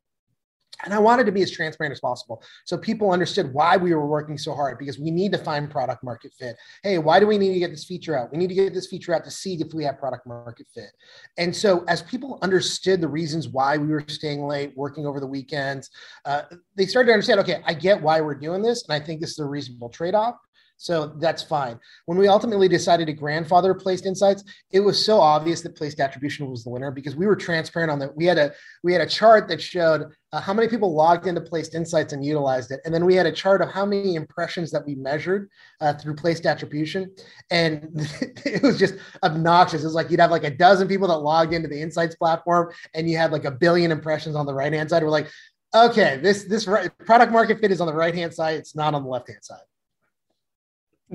and 0.84 0.94
I 0.94 1.00
wanted 1.00 1.26
to 1.26 1.32
be 1.32 1.42
as 1.42 1.52
transparent 1.52 1.92
as 1.92 2.00
possible 2.00 2.42
so 2.66 2.78
people 2.78 3.12
understood 3.12 3.54
why 3.54 3.78
we 3.78 3.94
were 3.94 4.08
working 4.08 4.38
so 4.38 4.54
hard 4.54 4.78
because 4.78 5.00
we 5.00 5.12
need 5.12 5.32
to 5.34 5.38
find 5.38 5.70
product 5.70 6.04
market 6.04 6.34
fit. 6.38 6.56
Hey, 6.84 6.98
why 6.98 7.20
do 7.20 7.28
we 7.28 7.38
need 7.38 7.54
to 7.54 7.60
get 7.60 7.72
this 7.72 7.86
feature 7.86 8.18
out? 8.18 8.32
We 8.32 8.38
need 8.38 8.48
to 8.48 8.56
get 8.56 8.74
this 8.74 8.88
feature 8.88 9.14
out 9.14 9.24
to 9.26 9.32
see 9.32 9.56
if 9.56 9.74
we 9.74 9.84
have 9.84 9.98
product 9.98 10.26
market 10.26 10.68
fit. 10.74 10.92
And 11.38 11.56
so, 11.56 11.84
as 11.88 12.02
people 12.02 12.40
understood 12.42 13.02
the 13.02 13.08
reasons 13.08 13.48
why 13.48 13.78
we 13.78 13.88
were 13.88 14.04
staying 14.08 14.46
late, 14.46 14.74
working 14.76 15.06
over 15.06 15.20
the 15.20 15.28
weekends, 15.28 15.90
uh, 16.26 16.44
they 16.76 16.86
started 16.86 17.08
to 17.08 17.14
understand 17.14 17.40
okay, 17.42 17.62
I 17.66 17.74
get 17.74 18.02
why 18.02 18.22
we're 18.22 18.36
doing 18.36 18.62
this. 18.62 18.84
And 18.88 18.94
I 18.94 19.06
think 19.06 19.22
this 19.22 19.32
is 19.32 19.40
a 19.40 19.46
reasonable 19.46 19.90
trade 19.90 20.16
off. 20.16 20.36
So 20.82 21.08
that's 21.18 21.44
fine. 21.44 21.78
When 22.06 22.18
we 22.18 22.30
ultimately 22.30 22.70
decided 22.70 23.08
to 23.08 23.14
grandfather 23.14 23.74
placed 23.74 24.06
insights, 24.06 24.46
it 24.72 24.80
was 24.80 25.04
so 25.04 25.20
obvious 25.20 25.60
that 25.62 25.76
placed 25.76 26.00
attribution 26.00 26.50
was 26.50 26.64
the 26.64 26.70
winner 26.70 26.90
because 26.90 27.18
we 27.18 27.28
were 27.28 27.36
transparent 27.36 27.92
on 27.92 28.00
that. 28.00 28.16
We 28.16 28.24
had 28.24 28.38
a 28.38 28.54
we 28.82 28.94
had 28.94 29.02
a 29.02 29.06
chart 29.06 29.50
that 29.50 29.62
showed 29.62 30.06
uh, 30.32 30.40
how 30.40 30.54
many 30.54 30.70
people 30.70 30.96
logged 30.96 31.28
into 31.28 31.42
placed 31.42 31.76
insights 31.76 32.14
and 32.14 32.24
utilized 32.24 32.72
it, 32.72 32.80
and 32.86 32.94
then 32.94 33.04
we 33.04 33.14
had 33.14 33.26
a 33.26 33.32
chart 33.32 33.62
of 33.62 33.70
how 33.70 33.86
many 33.86 34.16
impressions 34.16 34.72
that 34.72 34.86
we 34.86 34.96
measured 34.96 35.50
uh, 35.82 35.92
through 35.96 36.16
placed 36.16 36.46
attribution, 36.46 37.14
and 37.52 37.90
it 38.46 38.64
was 38.64 38.80
just 38.80 38.96
obnoxious. 39.22 39.82
It 39.82 39.86
was 39.86 39.96
like 39.96 40.10
you'd 40.10 40.22
have 40.22 40.32
like 40.32 40.46
a 40.46 40.56
dozen 40.56 40.88
people 40.88 41.10
that 41.10 41.18
logged 41.18 41.54
into 41.54 41.68
the 41.68 41.82
insights 41.82 42.16
platform, 42.16 42.72
and 42.94 43.10
you 43.10 43.18
had 43.18 43.34
like 43.34 43.44
a 43.44 43.52
billion 43.52 43.92
impressions 43.92 44.34
on 44.34 44.46
the 44.46 44.54
right 44.54 44.72
hand 44.72 44.90
side. 44.90 45.04
We're 45.04 45.10
like, 45.10 45.28
okay, 45.76 46.22
this 46.24 46.46
this 46.46 46.64
product 46.64 47.34
market 47.34 47.60
fit 47.60 47.70
is 47.70 47.82
on 47.82 47.88
the 47.88 47.94
right 47.94 48.16
hand 48.16 48.34
side. 48.34 48.56
It's 48.56 48.78
not 48.78 48.94
on 48.94 49.04
the 49.04 49.10
left 49.10 49.28
hand 49.28 49.44
side. 49.44 49.60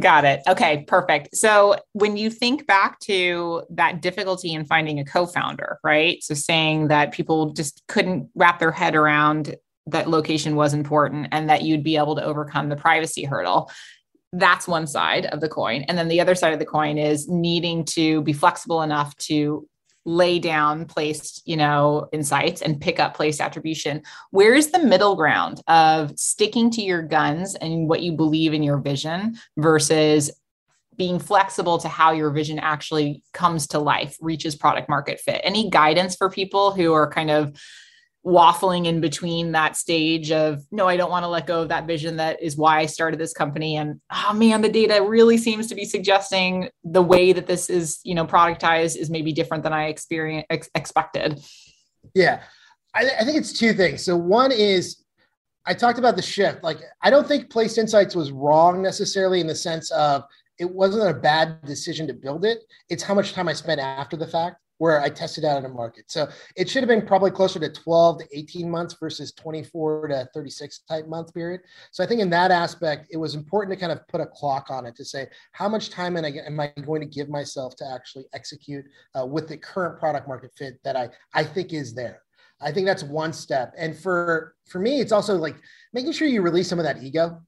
Got 0.00 0.24
it. 0.24 0.42
Okay, 0.48 0.84
perfect. 0.88 1.36
So 1.36 1.76
when 1.92 2.16
you 2.16 2.28
think 2.28 2.66
back 2.66 2.98
to 3.00 3.62
that 3.70 4.02
difficulty 4.02 4.52
in 4.52 4.64
finding 4.64 4.98
a 4.98 5.04
co 5.04 5.24
founder, 5.24 5.78
right? 5.84 6.22
So 6.22 6.34
saying 6.34 6.88
that 6.88 7.12
people 7.12 7.52
just 7.52 7.82
couldn't 7.86 8.28
wrap 8.34 8.58
their 8.58 8.72
head 8.72 8.96
around 8.96 9.54
that 9.86 10.08
location 10.08 10.56
was 10.56 10.74
important 10.74 11.28
and 11.30 11.48
that 11.48 11.62
you'd 11.62 11.84
be 11.84 11.96
able 11.96 12.16
to 12.16 12.24
overcome 12.24 12.70
the 12.70 12.76
privacy 12.76 13.22
hurdle. 13.24 13.70
That's 14.32 14.66
one 14.66 14.88
side 14.88 15.26
of 15.26 15.40
the 15.40 15.48
coin. 15.48 15.82
And 15.82 15.96
then 15.96 16.08
the 16.08 16.20
other 16.20 16.34
side 16.34 16.52
of 16.52 16.58
the 16.58 16.66
coin 16.66 16.98
is 16.98 17.28
needing 17.28 17.84
to 17.86 18.22
be 18.22 18.32
flexible 18.32 18.82
enough 18.82 19.14
to 19.18 19.68
lay 20.04 20.38
down 20.38 20.84
placed 20.84 21.42
you 21.46 21.56
know 21.56 22.08
insights 22.12 22.62
and 22.62 22.80
pick 22.80 23.00
up 23.00 23.14
placed 23.14 23.40
attribution. 23.40 24.02
Where's 24.30 24.68
the 24.68 24.78
middle 24.78 25.16
ground 25.16 25.62
of 25.66 26.18
sticking 26.18 26.70
to 26.72 26.82
your 26.82 27.02
guns 27.02 27.54
and 27.54 27.88
what 27.88 28.02
you 28.02 28.12
believe 28.12 28.52
in 28.52 28.62
your 28.62 28.78
vision 28.78 29.36
versus 29.56 30.30
being 30.96 31.18
flexible 31.18 31.78
to 31.78 31.88
how 31.88 32.12
your 32.12 32.30
vision 32.30 32.58
actually 32.58 33.20
comes 33.32 33.66
to 33.66 33.80
life 33.80 34.16
reaches 34.20 34.54
product 34.54 34.88
market 34.88 35.20
fit? 35.20 35.40
Any 35.42 35.70
guidance 35.70 36.16
for 36.16 36.30
people 36.30 36.70
who 36.70 36.92
are 36.92 37.10
kind 37.10 37.30
of 37.30 37.58
waffling 38.24 38.86
in 38.86 39.02
between 39.02 39.52
that 39.52 39.76
stage 39.76 40.30
of 40.30 40.64
no 40.70 40.88
i 40.88 40.96
don't 40.96 41.10
want 41.10 41.24
to 41.24 41.28
let 41.28 41.46
go 41.46 41.60
of 41.60 41.68
that 41.68 41.86
vision 41.86 42.16
that 42.16 42.42
is 42.42 42.56
why 42.56 42.78
i 42.78 42.86
started 42.86 43.20
this 43.20 43.34
company. 43.34 43.76
And 43.76 44.00
oh 44.10 44.32
man 44.32 44.62
the 44.62 44.68
data 44.70 45.04
really 45.06 45.36
seems 45.36 45.66
to 45.66 45.74
be 45.74 45.84
suggesting 45.84 46.70
the 46.84 47.02
way 47.02 47.34
that 47.34 47.46
this 47.46 47.68
is 47.68 48.00
you 48.02 48.14
know 48.14 48.26
productized 48.26 48.96
is 48.96 49.10
maybe 49.10 49.32
different 49.32 49.62
than 49.62 49.74
i 49.74 49.88
experience 49.88 50.46
ex- 50.48 50.70
expected. 50.74 51.40
Yeah. 52.14 52.42
I, 52.94 53.10
I 53.20 53.24
think 53.24 53.36
it's 53.36 53.52
two 53.52 53.72
things. 53.74 54.02
So 54.02 54.16
one 54.16 54.52
is 54.52 55.04
i 55.66 55.74
talked 55.74 55.98
about 55.98 56.16
the 56.16 56.22
shift. 56.22 56.64
Like 56.64 56.78
i 57.02 57.10
don't 57.10 57.28
think 57.28 57.50
placed 57.50 57.76
insights 57.76 58.16
was 58.16 58.32
wrong 58.32 58.80
necessarily 58.80 59.40
in 59.40 59.46
the 59.46 59.54
sense 59.54 59.90
of 59.90 60.24
it 60.58 60.70
wasn't 60.70 61.10
a 61.10 61.20
bad 61.20 61.60
decision 61.66 62.06
to 62.06 62.14
build 62.14 62.46
it. 62.46 62.60
It's 62.88 63.02
how 63.02 63.12
much 63.12 63.34
time 63.34 63.48
i 63.48 63.52
spent 63.52 63.80
after 63.80 64.16
the 64.16 64.26
fact 64.26 64.56
where 64.78 65.00
I 65.00 65.08
tested 65.08 65.44
out 65.44 65.58
in 65.58 65.64
a 65.64 65.68
market. 65.68 66.04
So 66.08 66.28
it 66.56 66.68
should 66.68 66.82
have 66.82 66.88
been 66.88 67.06
probably 67.06 67.30
closer 67.30 67.58
to 67.60 67.68
12 67.70 68.18
to 68.18 68.38
18 68.38 68.70
months 68.70 68.96
versus 68.98 69.32
24 69.32 70.08
to 70.08 70.28
36 70.34 70.80
type 70.88 71.06
month 71.06 71.32
period. 71.32 71.60
So 71.92 72.02
I 72.02 72.06
think 72.06 72.20
in 72.20 72.30
that 72.30 72.50
aspect, 72.50 73.08
it 73.10 73.16
was 73.16 73.34
important 73.34 73.78
to 73.78 73.80
kind 73.80 73.92
of 73.92 74.06
put 74.08 74.20
a 74.20 74.26
clock 74.26 74.70
on 74.70 74.86
it 74.86 74.96
to 74.96 75.04
say, 75.04 75.28
how 75.52 75.68
much 75.68 75.90
time 75.90 76.16
am 76.16 76.24
I, 76.24 76.28
am 76.46 76.60
I 76.60 76.72
going 76.84 77.00
to 77.00 77.06
give 77.06 77.28
myself 77.28 77.76
to 77.76 77.90
actually 77.90 78.24
execute 78.34 78.84
uh, 79.18 79.24
with 79.24 79.48
the 79.48 79.56
current 79.56 79.98
product 79.98 80.26
market 80.26 80.50
fit 80.56 80.80
that 80.84 80.96
I, 80.96 81.08
I 81.32 81.44
think 81.44 81.72
is 81.72 81.94
there. 81.94 82.22
I 82.60 82.72
think 82.72 82.86
that's 82.86 83.02
one 83.02 83.32
step. 83.32 83.74
And 83.76 83.96
for, 83.96 84.54
for 84.66 84.78
me, 84.78 85.00
it's 85.00 85.12
also 85.12 85.36
like 85.36 85.56
making 85.92 86.12
sure 86.12 86.26
you 86.26 86.42
release 86.42 86.68
some 86.68 86.78
of 86.78 86.84
that 86.84 87.02
ego 87.02 87.42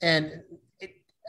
and 0.00 0.42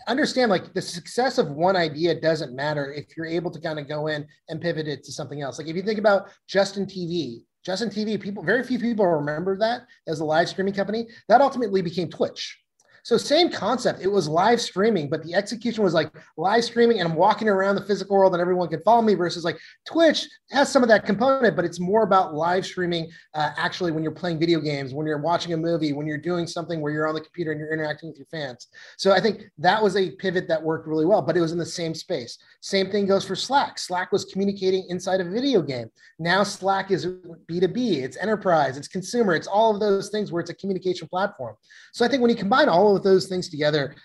understand 0.07 0.49
like 0.49 0.73
the 0.73 0.81
success 0.81 1.37
of 1.37 1.51
one 1.51 1.75
idea 1.75 2.19
doesn't 2.19 2.55
matter 2.55 2.91
if 2.93 3.15
you're 3.15 3.25
able 3.25 3.51
to 3.51 3.59
kind 3.59 3.79
of 3.79 3.87
go 3.87 4.07
in 4.07 4.25
and 4.49 4.61
pivot 4.61 4.87
it 4.87 5.03
to 5.03 5.11
something 5.11 5.41
else. 5.41 5.57
Like 5.57 5.67
if 5.67 5.75
you 5.75 5.81
think 5.81 5.99
about 5.99 6.29
Justin 6.47 6.85
TV, 6.85 7.43
Justin 7.65 7.89
TV, 7.89 8.19
people, 8.19 8.43
very 8.43 8.63
few 8.63 8.79
people 8.79 9.05
remember 9.05 9.57
that 9.57 9.83
as 10.07 10.19
a 10.19 10.25
live 10.25 10.49
streaming 10.49 10.73
company. 10.73 11.07
That 11.29 11.41
ultimately 11.41 11.81
became 11.81 12.09
Twitch. 12.09 12.59
So 13.03 13.17
same 13.17 13.49
concept. 13.49 14.01
It 14.01 14.11
was 14.11 14.27
live 14.27 14.61
streaming, 14.61 15.09
but 15.09 15.23
the 15.23 15.33
execution 15.33 15.83
was 15.83 15.93
like 15.93 16.11
live 16.37 16.63
streaming, 16.63 16.99
and 16.99 17.09
I'm 17.09 17.15
walking 17.15 17.49
around 17.49 17.75
the 17.75 17.85
physical 17.85 18.17
world, 18.17 18.33
and 18.33 18.41
everyone 18.41 18.69
can 18.69 18.81
follow 18.81 19.01
me. 19.01 19.15
Versus 19.15 19.43
like 19.43 19.57
Twitch 19.85 20.27
has 20.51 20.71
some 20.71 20.83
of 20.83 20.89
that 20.89 21.05
component, 21.05 21.55
but 21.55 21.65
it's 21.65 21.79
more 21.79 22.03
about 22.03 22.33
live 22.33 22.65
streaming. 22.65 23.09
Uh, 23.33 23.51
actually, 23.57 23.91
when 23.91 24.03
you're 24.03 24.11
playing 24.11 24.39
video 24.39 24.59
games, 24.59 24.93
when 24.93 25.07
you're 25.07 25.17
watching 25.17 25.53
a 25.53 25.57
movie, 25.57 25.93
when 25.93 26.07
you're 26.07 26.17
doing 26.17 26.47
something 26.47 26.81
where 26.81 26.91
you're 26.91 27.07
on 27.07 27.15
the 27.15 27.21
computer 27.21 27.51
and 27.51 27.59
you're 27.59 27.73
interacting 27.73 28.09
with 28.09 28.17
your 28.17 28.27
fans. 28.27 28.67
So 28.97 29.11
I 29.11 29.19
think 29.19 29.43
that 29.57 29.81
was 29.81 29.95
a 29.95 30.11
pivot 30.11 30.47
that 30.47 30.61
worked 30.61 30.87
really 30.87 31.05
well, 31.05 31.21
but 31.21 31.37
it 31.37 31.41
was 31.41 31.51
in 31.51 31.57
the 31.57 31.65
same 31.65 31.93
space. 31.93 32.37
Same 32.61 32.91
thing 32.91 33.05
goes 33.05 33.25
for 33.25 33.35
Slack. 33.35 33.79
Slack 33.79 34.11
was 34.11 34.25
communicating 34.25 34.85
inside 34.89 35.21
a 35.21 35.23
video 35.23 35.61
game. 35.61 35.89
Now 36.19 36.43
Slack 36.43 36.91
is 36.91 37.05
B2B. 37.05 38.03
It's 38.03 38.17
enterprise. 38.17 38.77
It's 38.77 38.87
consumer. 38.87 39.33
It's 39.33 39.47
all 39.47 39.73
of 39.73 39.79
those 39.79 40.09
things 40.09 40.31
where 40.31 40.41
it's 40.41 40.49
a 40.49 40.55
communication 40.55 41.07
platform. 41.07 41.55
So 41.93 42.05
I 42.05 42.07
think 42.07 42.21
when 42.21 42.29
you 42.29 42.37
combine 42.37 42.69
all 42.69 42.90
of 42.95 43.03
those 43.03 43.27
things 43.27 43.49
together, 43.49 43.95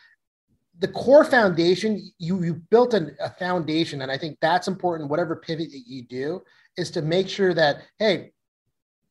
the 0.79 0.89
core 0.89 1.25
foundation, 1.25 2.11
you 2.19 2.43
you 2.43 2.55
built 2.71 2.95
an, 2.95 3.17
a 3.21 3.31
foundation, 3.31 4.03
and 4.03 4.11
I 4.11 4.19
think 4.19 4.39
that's 4.41 4.69
important. 4.69 5.11
Whatever 5.11 5.37
pivot 5.37 5.71
that 5.71 5.83
you 5.87 6.05
do, 6.07 6.43
is 6.77 6.91
to 6.93 7.03
make 7.03 7.29
sure 7.29 7.55
that 7.55 7.83
hey, 7.99 8.33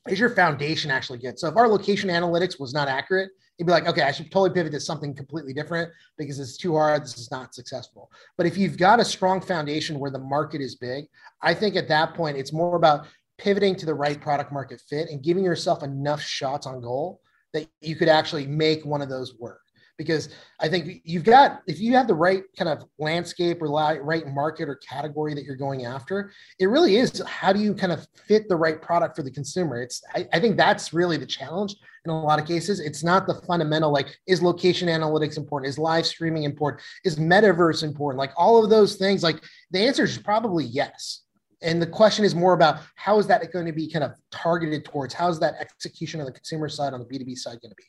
is 0.07 0.19
your 0.19 0.29
foundation 0.29 0.91
actually 0.91 1.19
good? 1.19 1.39
So 1.39 1.47
if 1.47 1.57
our 1.57 1.67
location 1.67 2.09
analytics 2.09 2.59
was 2.59 2.73
not 2.73 2.87
accurate, 2.87 3.31
you'd 3.57 3.65
be 3.65 3.71
like, 3.71 3.87
okay, 3.87 4.03
I 4.03 4.11
should 4.11 4.31
totally 4.31 4.51
pivot 4.51 4.73
to 4.73 4.79
something 4.79 5.15
completely 5.15 5.53
different 5.53 5.91
because 6.17 6.39
it's 6.39 6.57
too 6.57 6.75
hard. 6.75 7.03
This 7.03 7.17
is 7.17 7.31
not 7.31 7.55
successful. 7.55 8.11
But 8.37 8.45
if 8.45 8.57
you've 8.57 8.77
got 8.77 8.99
a 8.99 9.05
strong 9.05 9.41
foundation 9.41 9.99
where 9.99 10.11
the 10.11 10.19
market 10.19 10.61
is 10.61 10.75
big, 10.75 11.05
I 11.41 11.53
think 11.53 11.75
at 11.75 11.87
that 11.87 12.13
point 12.13 12.37
it's 12.37 12.53
more 12.53 12.75
about 12.75 13.07
pivoting 13.37 13.75
to 13.77 13.85
the 13.85 13.93
right 13.93 14.19
product 14.21 14.51
market 14.51 14.81
fit 14.87 15.09
and 15.09 15.23
giving 15.23 15.43
yourself 15.43 15.83
enough 15.83 16.21
shots 16.21 16.67
on 16.67 16.81
goal 16.81 17.21
that 17.53 17.67
you 17.81 17.95
could 17.95 18.09
actually 18.09 18.45
make 18.45 18.85
one 18.85 19.01
of 19.01 19.09
those 19.09 19.35
work 19.39 19.61
because 19.97 20.29
I 20.59 20.67
think 20.67 21.01
you've 21.03 21.23
got 21.23 21.61
if 21.67 21.79
you 21.79 21.93
have 21.93 22.07
the 22.07 22.15
right 22.15 22.43
kind 22.57 22.69
of 22.69 22.87
landscape 22.99 23.61
or 23.61 23.69
right 23.69 24.27
market 24.27 24.67
or 24.67 24.75
category 24.75 25.33
that 25.33 25.43
you're 25.43 25.55
going 25.55 25.85
after, 25.85 26.31
it 26.59 26.67
really 26.67 26.97
is 26.97 27.21
how 27.25 27.53
do 27.53 27.59
you 27.59 27.73
kind 27.73 27.91
of 27.91 28.07
fit 28.27 28.49
the 28.49 28.55
right 28.55 28.81
product 28.81 29.15
for 29.15 29.23
the 29.23 29.31
consumer. 29.31 29.81
It's 29.81 30.01
I, 30.13 30.27
I 30.33 30.39
think 30.39 30.57
that's 30.57 30.93
really 30.93 31.17
the 31.17 31.25
challenge 31.25 31.75
in 32.05 32.11
a 32.11 32.21
lot 32.21 32.39
of 32.39 32.45
cases. 32.45 32.79
It's 32.79 33.03
not 33.03 33.27
the 33.27 33.35
fundamental 33.47 33.91
like 33.91 34.17
is 34.27 34.41
location 34.41 34.87
analytics 34.87 35.37
important, 35.37 35.69
is 35.69 35.77
live 35.77 36.05
streaming 36.05 36.43
important, 36.43 36.83
is 37.03 37.17
metaverse 37.17 37.83
important, 37.83 38.19
like 38.19 38.31
all 38.35 38.63
of 38.63 38.69
those 38.69 38.95
things. 38.95 39.23
Like 39.23 39.43
the 39.71 39.79
answer 39.79 40.03
is 40.03 40.17
probably 40.17 40.65
yes. 40.65 41.21
And 41.61 41.81
the 41.81 41.87
question 41.87 42.25
is 42.25 42.35
more 42.35 42.53
about 42.53 42.81
how 42.95 43.17
is 43.17 43.27
that 43.27 43.51
going 43.51 43.65
to 43.65 43.71
be 43.71 43.89
kind 43.89 44.03
of 44.03 44.11
targeted 44.29 44.85
towards? 44.85 45.13
How 45.13 45.29
is 45.29 45.39
that 45.39 45.55
execution 45.59 46.19
on 46.19 46.25
the 46.25 46.31
consumer 46.31 46.69
side 46.69 46.93
on 46.93 46.99
the 46.99 47.05
B2B 47.05 47.37
side 47.37 47.59
going 47.61 47.71
to 47.71 47.75
be? 47.75 47.85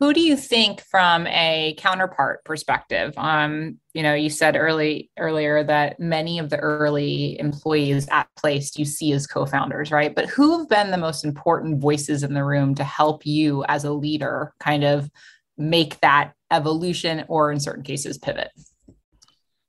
Who 0.00 0.14
do 0.14 0.20
you 0.20 0.36
think 0.36 0.80
from 0.80 1.26
a 1.26 1.74
counterpart 1.76 2.44
perspective? 2.44 3.14
Um, 3.16 3.78
you 3.94 4.04
know, 4.04 4.14
you 4.14 4.30
said 4.30 4.54
early 4.54 5.10
earlier 5.18 5.64
that 5.64 5.98
many 5.98 6.38
of 6.38 6.50
the 6.50 6.58
early 6.58 7.38
employees 7.40 8.06
at 8.12 8.28
Placed 8.36 8.78
you 8.78 8.84
see 8.84 9.10
as 9.12 9.26
co-founders, 9.26 9.90
right? 9.90 10.14
But 10.14 10.26
who 10.26 10.56
have 10.56 10.68
been 10.68 10.92
the 10.92 10.98
most 10.98 11.24
important 11.24 11.80
voices 11.80 12.22
in 12.22 12.34
the 12.34 12.44
room 12.44 12.76
to 12.76 12.84
help 12.84 13.26
you 13.26 13.64
as 13.66 13.82
a 13.84 13.92
leader 13.92 14.52
kind 14.60 14.84
of 14.84 15.10
make 15.56 15.98
that 16.00 16.32
evolution 16.52 17.24
or 17.26 17.50
in 17.50 17.58
certain 17.58 17.82
cases 17.82 18.18
pivot? 18.18 18.52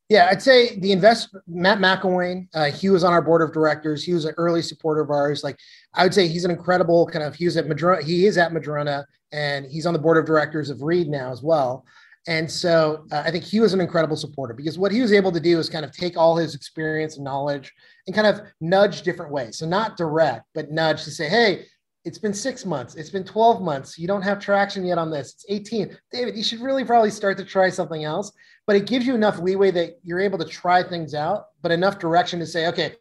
Yeah, 0.09 0.27
I'd 0.31 0.41
say 0.41 0.79
the 0.79 0.91
invest 0.91 1.35
Matt 1.47 1.77
McIlwain. 1.77 2.47
Uh, 2.55 2.71
he 2.71 2.89
was 2.89 3.03
on 3.03 3.13
our 3.13 3.21
board 3.21 3.43
of 3.43 3.53
directors. 3.53 4.03
He 4.03 4.11
was 4.11 4.25
an 4.25 4.33
early 4.37 4.63
supporter 4.63 5.01
of 5.01 5.11
ours. 5.11 5.43
Like 5.43 5.57
I 5.93 6.03
would 6.03 6.15
say, 6.15 6.27
he's 6.27 6.45
an 6.45 6.51
incredible 6.51 7.05
kind 7.05 7.23
of. 7.23 7.35
He 7.35 7.45
was 7.45 7.57
at 7.57 7.67
Madrona. 7.67 8.03
He 8.03 8.25
is 8.25 8.37
at 8.37 8.51
Madrona, 8.51 9.05
and 9.31 9.67
he's 9.67 9.85
on 9.85 9.93
the 9.93 9.99
board 9.99 10.17
of 10.17 10.25
directors 10.25 10.71
of 10.71 10.81
Read 10.81 11.07
now 11.07 11.31
as 11.31 11.43
well. 11.43 11.85
And 12.27 12.49
so 12.49 13.05
uh, 13.11 13.23
I 13.25 13.31
think 13.31 13.43
he 13.43 13.59
was 13.59 13.73
an 13.73 13.81
incredible 13.81 14.17
supporter 14.17 14.53
because 14.53 14.77
what 14.77 14.91
he 14.91 15.01
was 15.01 15.13
able 15.13 15.31
to 15.31 15.39
do 15.39 15.57
is 15.59 15.69
kind 15.69 15.85
of 15.85 15.91
take 15.91 16.17
all 16.17 16.35
his 16.35 16.53
experience 16.53 17.15
and 17.15 17.23
knowledge 17.23 17.71
and 18.07 18.15
kind 18.15 18.27
of 18.27 18.41
nudge 18.59 19.03
different 19.03 19.31
ways. 19.31 19.57
So 19.59 19.67
not 19.67 19.95
direct, 19.95 20.45
but 20.53 20.71
nudge 20.71 21.03
to 21.03 21.11
say, 21.11 21.29
hey, 21.29 21.65
it's 22.05 22.17
been 22.17 22.33
six 22.33 22.65
months. 22.65 22.95
It's 22.95 23.09
been 23.09 23.23
12 23.23 23.61
months. 23.61 23.99
You 23.99 24.07
don't 24.07 24.21
have 24.21 24.39
traction 24.39 24.85
yet 24.85 24.97
on 24.97 25.11
this. 25.11 25.33
It's 25.33 25.45
18. 25.49 25.97
David, 26.11 26.37
you 26.37 26.43
should 26.43 26.61
really 26.61 26.85
probably 26.85 27.11
start 27.11 27.37
to 27.37 27.45
try 27.45 27.69
something 27.69 28.03
else. 28.03 28.31
But 28.65 28.75
it 28.75 28.87
gives 28.87 29.05
you 29.05 29.15
enough 29.15 29.39
leeway 29.39 29.71
that 29.71 29.99
you're 30.03 30.19
able 30.19 30.37
to 30.37 30.45
try 30.45 30.83
things 30.83 31.13
out, 31.13 31.45
but 31.61 31.71
enough 31.71 31.99
direction 31.99 32.39
to 32.39 32.45
say, 32.45 32.67
okay, 32.67 32.93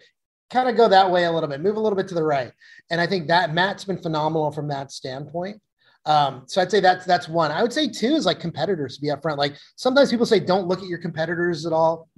kind 0.50 0.68
of 0.68 0.76
go 0.76 0.88
that 0.88 1.10
way 1.10 1.24
a 1.24 1.32
little 1.32 1.48
bit, 1.48 1.60
move 1.60 1.76
a 1.76 1.80
little 1.80 1.96
bit 1.96 2.08
to 2.08 2.14
the 2.14 2.22
right. 2.22 2.52
And 2.90 3.00
I 3.00 3.06
think 3.06 3.28
that 3.28 3.52
Matt's 3.52 3.84
been 3.84 4.00
phenomenal 4.00 4.50
from 4.50 4.68
that 4.68 4.90
standpoint. 4.90 5.60
Um, 6.06 6.44
so 6.46 6.62
I'd 6.62 6.70
say 6.70 6.80
that's 6.80 7.04
that's 7.04 7.28
one. 7.28 7.50
I 7.50 7.60
would 7.60 7.72
say 7.72 7.86
two 7.86 8.14
is 8.14 8.24
like 8.24 8.40
competitors 8.40 8.96
to 8.96 9.02
be 9.02 9.08
upfront. 9.08 9.36
Like 9.36 9.56
sometimes 9.76 10.10
people 10.10 10.24
say 10.24 10.40
don't 10.40 10.66
look 10.66 10.78
at 10.80 10.88
your 10.88 10.98
competitors 10.98 11.66
at 11.66 11.72
all 11.72 12.08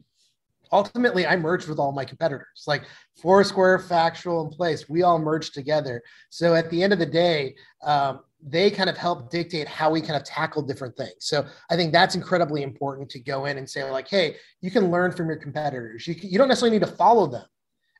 ultimately 0.72 1.26
I 1.26 1.36
merged 1.36 1.68
with 1.68 1.78
all 1.78 1.92
my 1.92 2.04
competitors, 2.04 2.64
like 2.66 2.84
Foursquare, 3.20 3.78
Factual, 3.78 4.42
and 4.42 4.50
Placed. 4.52 4.88
We 4.88 5.02
all 5.02 5.18
merged 5.18 5.54
together. 5.54 6.02
So 6.30 6.54
at 6.54 6.70
the 6.70 6.82
end 6.82 6.92
of 6.92 6.98
the 6.98 7.06
day, 7.06 7.54
um, 7.82 8.20
they 8.42 8.70
kind 8.70 8.88
of 8.88 8.96
help 8.96 9.30
dictate 9.30 9.68
how 9.68 9.90
we 9.90 10.00
kind 10.00 10.16
of 10.16 10.24
tackle 10.24 10.62
different 10.62 10.96
things. 10.96 11.12
So 11.18 11.44
I 11.70 11.76
think 11.76 11.92
that's 11.92 12.14
incredibly 12.14 12.62
important 12.62 13.10
to 13.10 13.20
go 13.20 13.44
in 13.44 13.58
and 13.58 13.68
say 13.68 13.88
like, 13.90 14.08
hey, 14.08 14.36
you 14.60 14.70
can 14.70 14.90
learn 14.90 15.12
from 15.12 15.26
your 15.26 15.36
competitors. 15.36 16.06
You, 16.06 16.14
you 16.22 16.38
don't 16.38 16.48
necessarily 16.48 16.78
need 16.78 16.86
to 16.86 16.92
follow 16.92 17.26
them. 17.26 17.44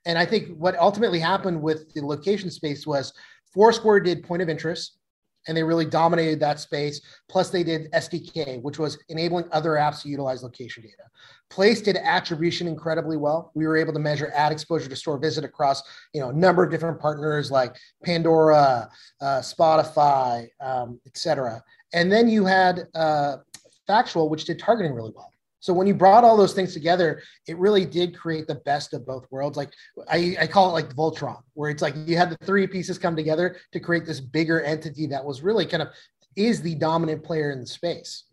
And 0.07 0.17
I 0.17 0.25
think 0.25 0.57
what 0.57 0.79
ultimately 0.79 1.19
happened 1.19 1.61
with 1.61 1.93
the 1.93 2.07
location 2.07 2.51
space 2.51 2.87
was 2.87 3.13
Foursquare 3.53 4.01
did 4.01 4.25
point 4.25 4.41
of 4.41 4.49
interest 4.49 5.00
and 5.49 5.57
they 5.57 5.63
really 5.63 5.85
dominated 5.85 6.41
that 6.41 6.61
space. 6.61 7.01
Plus, 7.29 7.51
they 7.51 7.63
did 7.63 7.91
SDK, 7.93 8.63
which 8.63 8.79
was 8.79 8.99
enabling 9.09 9.47
other 9.53 9.73
apps 9.73 10.03
to 10.03 10.09
utilize 10.09 10.43
location 10.43 10.83
data. 10.83 11.03
Placed 11.49 11.85
did 11.85 11.97
attribution 11.97 12.69
incredibly 12.69 13.17
well. 13.17 13.51
We 13.55 13.67
were 13.67 13.77
able 13.77 13.93
to 13.93 13.99
measure 13.99 14.31
ad 14.35 14.53
exposure 14.53 14.89
to 14.89 14.97
store 14.97 15.19
visit 15.19 15.45
across 15.45 15.83
you 16.15 16.21
know 16.21 16.31
a 16.31 16.33
number 16.33 16.63
of 16.63 16.71
different 16.71 17.01
partners 17.01 17.51
like 17.51 17.77
Pandora, 18.05 18.89
uh, 19.21 19.41
Spotify, 19.41 20.49
um, 20.61 21.01
etc. 21.07 21.63
And 21.93 22.11
then 22.13 22.29
you 22.29 22.45
had 22.45 22.87
uh, 22.95 23.39
Factual, 23.87 24.29
which 24.29 24.45
did 24.45 24.59
targeting 24.61 24.95
really 24.95 25.13
well. 25.17 25.33
So 25.61 25.75
when 25.75 25.87
you 25.87 25.95
brought 25.95 26.25
all 26.25 26.37
those 26.37 26.55
things 26.55 26.73
together, 26.73 27.23
it 27.47 27.57
really 27.59 27.85
did 27.85 28.17
create 28.17 28.47
the 28.47 28.57
best 28.57 28.95
of 28.95 29.07
both 29.07 29.27
worlds. 29.31 29.57
Like 29.57 29.73
I, 30.11 30.37
I 30.41 30.47
call 30.47 30.71
it 30.71 30.73
like 30.73 30.95
Voltron, 30.95 31.43
where 31.53 31.71
it's 31.71 31.83
like 31.83 31.95
you 32.07 32.17
had 32.17 32.31
the 32.31 32.45
three 32.47 32.67
pieces 32.67 32.99
come 32.99 33.15
together 33.15 33.57
to 33.73 33.81
create 33.81 34.07
this 34.07 34.21
bigger 34.21 34.63
entity 34.63 35.07
that 35.09 35.25
was 35.25 35.43
really 35.43 35.67
kind 35.67 35.83
of 35.83 35.89
is 36.35 36.63
the 36.63 36.75
dominant 36.75 37.23
player 37.23 37.51
in 37.51 37.61
the 37.61 37.67
space. 37.67 38.25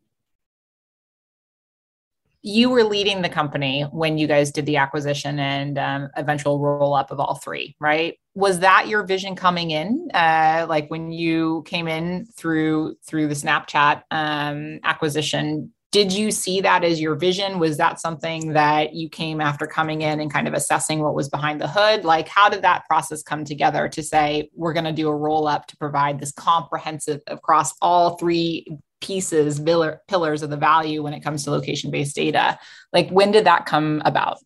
You 2.43 2.69
were 2.69 2.83
leading 2.83 3.21
the 3.21 3.29
company 3.29 3.83
when 3.91 4.17
you 4.17 4.25
guys 4.25 4.51
did 4.51 4.65
the 4.65 4.77
acquisition 4.77 5.37
and 5.37 5.77
um, 5.77 6.09
eventual 6.15 6.59
roll 6.59 6.93
up 6.93 7.11
of 7.11 7.19
all 7.19 7.35
three, 7.35 7.75
right? 7.79 8.17
Was 8.35 8.59
that 8.59 8.87
your 8.87 9.03
vision 9.03 9.35
coming 9.35 9.71
in, 9.71 10.09
uh, 10.13 10.65
like 10.69 10.87
when 10.89 11.11
you 11.11 11.63
came 11.65 11.89
in 11.89 12.25
through 12.37 12.95
through 13.05 13.27
the 13.27 13.33
Snapchat 13.33 14.03
um, 14.11 14.79
acquisition? 14.83 15.73
Did 15.97 16.13
you 16.13 16.29
see 16.29 16.61
that 16.61 16.83
as 16.83 17.01
your 17.01 17.15
vision? 17.15 17.57
Was 17.57 17.77
that 17.77 17.99
something 17.99 18.53
that 18.53 18.93
you 18.93 19.09
came 19.09 19.41
after 19.41 19.65
coming 19.65 20.03
in 20.03 20.19
and 20.19 20.31
kind 20.31 20.47
of 20.47 20.53
assessing 20.53 20.99
what 20.99 21.15
was 21.15 21.27
behind 21.27 21.59
the 21.59 21.67
hood? 21.67 22.05
Like 22.05 22.27
how 22.27 22.49
did 22.49 22.61
that 22.61 22.85
process 22.85 23.23
come 23.23 23.43
together 23.43 23.89
to 23.89 24.03
say 24.03 24.51
we're 24.53 24.73
going 24.73 24.85
to 24.85 24.91
do 24.91 25.07
a 25.07 25.15
roll 25.15 25.47
up 25.47 25.65
to 25.65 25.77
provide 25.77 26.19
this 26.19 26.31
comprehensive 26.31 27.21
across 27.25 27.73
all 27.81 28.15
three 28.15 28.67
pieces 29.01 29.59
pillars 29.59 30.43
of 30.43 30.51
the 30.51 30.57
value 30.57 31.01
when 31.01 31.15
it 31.15 31.23
comes 31.23 31.43
to 31.45 31.49
location 31.49 31.89
based 31.89 32.15
data? 32.15 32.59
Like 32.93 33.09
when 33.09 33.31
did 33.31 33.47
that 33.47 33.65
come 33.65 34.03
about? 34.05 34.37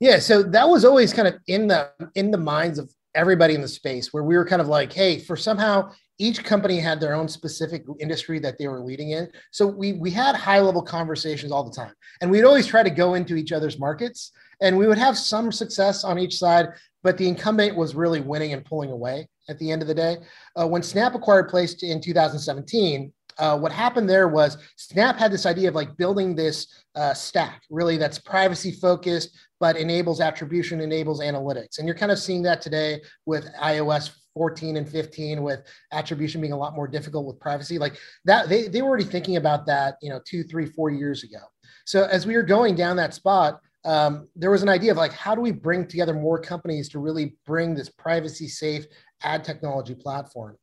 Yeah 0.00 0.18
so 0.18 0.42
that 0.42 0.66
was 0.66 0.82
always 0.82 1.12
kind 1.12 1.28
of 1.28 1.34
in 1.46 1.66
the 1.66 1.90
in 2.14 2.30
the 2.30 2.38
minds 2.38 2.78
of 2.78 2.90
everybody 3.14 3.54
in 3.54 3.60
the 3.60 3.68
space 3.68 4.14
where 4.14 4.24
we 4.24 4.34
were 4.34 4.46
kind 4.46 4.62
of 4.62 4.68
like 4.68 4.94
hey 4.94 5.18
for 5.18 5.36
somehow 5.36 5.90
each 6.18 6.44
company 6.44 6.78
had 6.78 7.00
their 7.00 7.14
own 7.14 7.28
specific 7.28 7.84
industry 8.00 8.38
that 8.40 8.58
they 8.58 8.66
were 8.66 8.80
leading 8.80 9.10
in. 9.10 9.30
So 9.52 9.66
we 9.66 9.92
we 9.94 10.10
had 10.10 10.34
high 10.34 10.60
level 10.60 10.82
conversations 10.82 11.52
all 11.52 11.64
the 11.64 11.74
time, 11.74 11.94
and 12.20 12.30
we'd 12.30 12.44
always 12.44 12.66
try 12.66 12.82
to 12.82 12.90
go 12.90 13.14
into 13.14 13.36
each 13.36 13.52
other's 13.52 13.78
markets, 13.78 14.32
and 14.60 14.76
we 14.76 14.86
would 14.86 14.98
have 14.98 15.16
some 15.16 15.52
success 15.52 16.04
on 16.04 16.18
each 16.18 16.36
side, 16.36 16.68
but 17.02 17.16
the 17.16 17.28
incumbent 17.28 17.76
was 17.76 17.94
really 17.94 18.20
winning 18.20 18.52
and 18.52 18.64
pulling 18.64 18.90
away 18.90 19.28
at 19.48 19.58
the 19.58 19.70
end 19.70 19.82
of 19.82 19.88
the 19.88 19.94
day. 19.94 20.16
Uh, 20.56 20.66
when 20.66 20.82
Snap 20.82 21.14
acquired 21.14 21.48
Placed 21.48 21.82
in 21.82 22.00
2017. 22.00 23.12
Uh, 23.38 23.56
what 23.56 23.70
happened 23.70 24.10
there 24.10 24.26
was 24.26 24.58
Snap 24.74 25.16
had 25.16 25.30
this 25.30 25.46
idea 25.46 25.68
of 25.68 25.74
like 25.76 25.96
building 25.96 26.34
this 26.34 26.82
uh, 26.96 27.14
stack, 27.14 27.62
really 27.70 27.96
that's 27.96 28.18
privacy 28.18 28.72
focused, 28.72 29.30
but 29.60 29.76
enables 29.76 30.20
attribution, 30.20 30.80
enables 30.80 31.20
analytics. 31.20 31.78
And 31.78 31.86
you're 31.86 31.96
kind 31.96 32.10
of 32.10 32.18
seeing 32.18 32.42
that 32.42 32.60
today 32.60 33.00
with 33.26 33.48
iOS 33.62 34.10
14 34.34 34.76
and 34.76 34.88
15 34.88 35.42
with 35.42 35.62
attribution 35.92 36.40
being 36.40 36.52
a 36.52 36.56
lot 36.56 36.74
more 36.74 36.88
difficult 36.88 37.26
with 37.26 37.40
privacy 37.40 37.78
like 37.78 37.98
that 38.24 38.48
they, 38.48 38.68
they 38.68 38.82
were 38.82 38.88
already 38.88 39.04
thinking 39.04 39.36
about 39.36 39.66
that 39.66 39.96
you 40.02 40.10
know 40.10 40.20
two 40.24 40.42
three 40.42 40.66
four 40.66 40.90
years 40.90 41.24
ago 41.24 41.38
so 41.84 42.04
as 42.04 42.26
we 42.26 42.36
were 42.36 42.42
going 42.42 42.74
down 42.74 42.96
that 42.96 43.14
spot 43.14 43.60
um, 43.84 44.28
there 44.36 44.50
was 44.50 44.62
an 44.62 44.68
idea 44.68 44.90
of 44.90 44.96
like 44.96 45.12
how 45.12 45.34
do 45.34 45.40
we 45.40 45.52
bring 45.52 45.86
together 45.86 46.14
more 46.14 46.40
companies 46.40 46.88
to 46.90 46.98
really 46.98 47.36
bring 47.46 47.74
this 47.74 47.88
privacy 47.88 48.48
safe 48.48 48.86
ad 49.22 49.44
technology 49.44 49.94
platform 49.94 50.56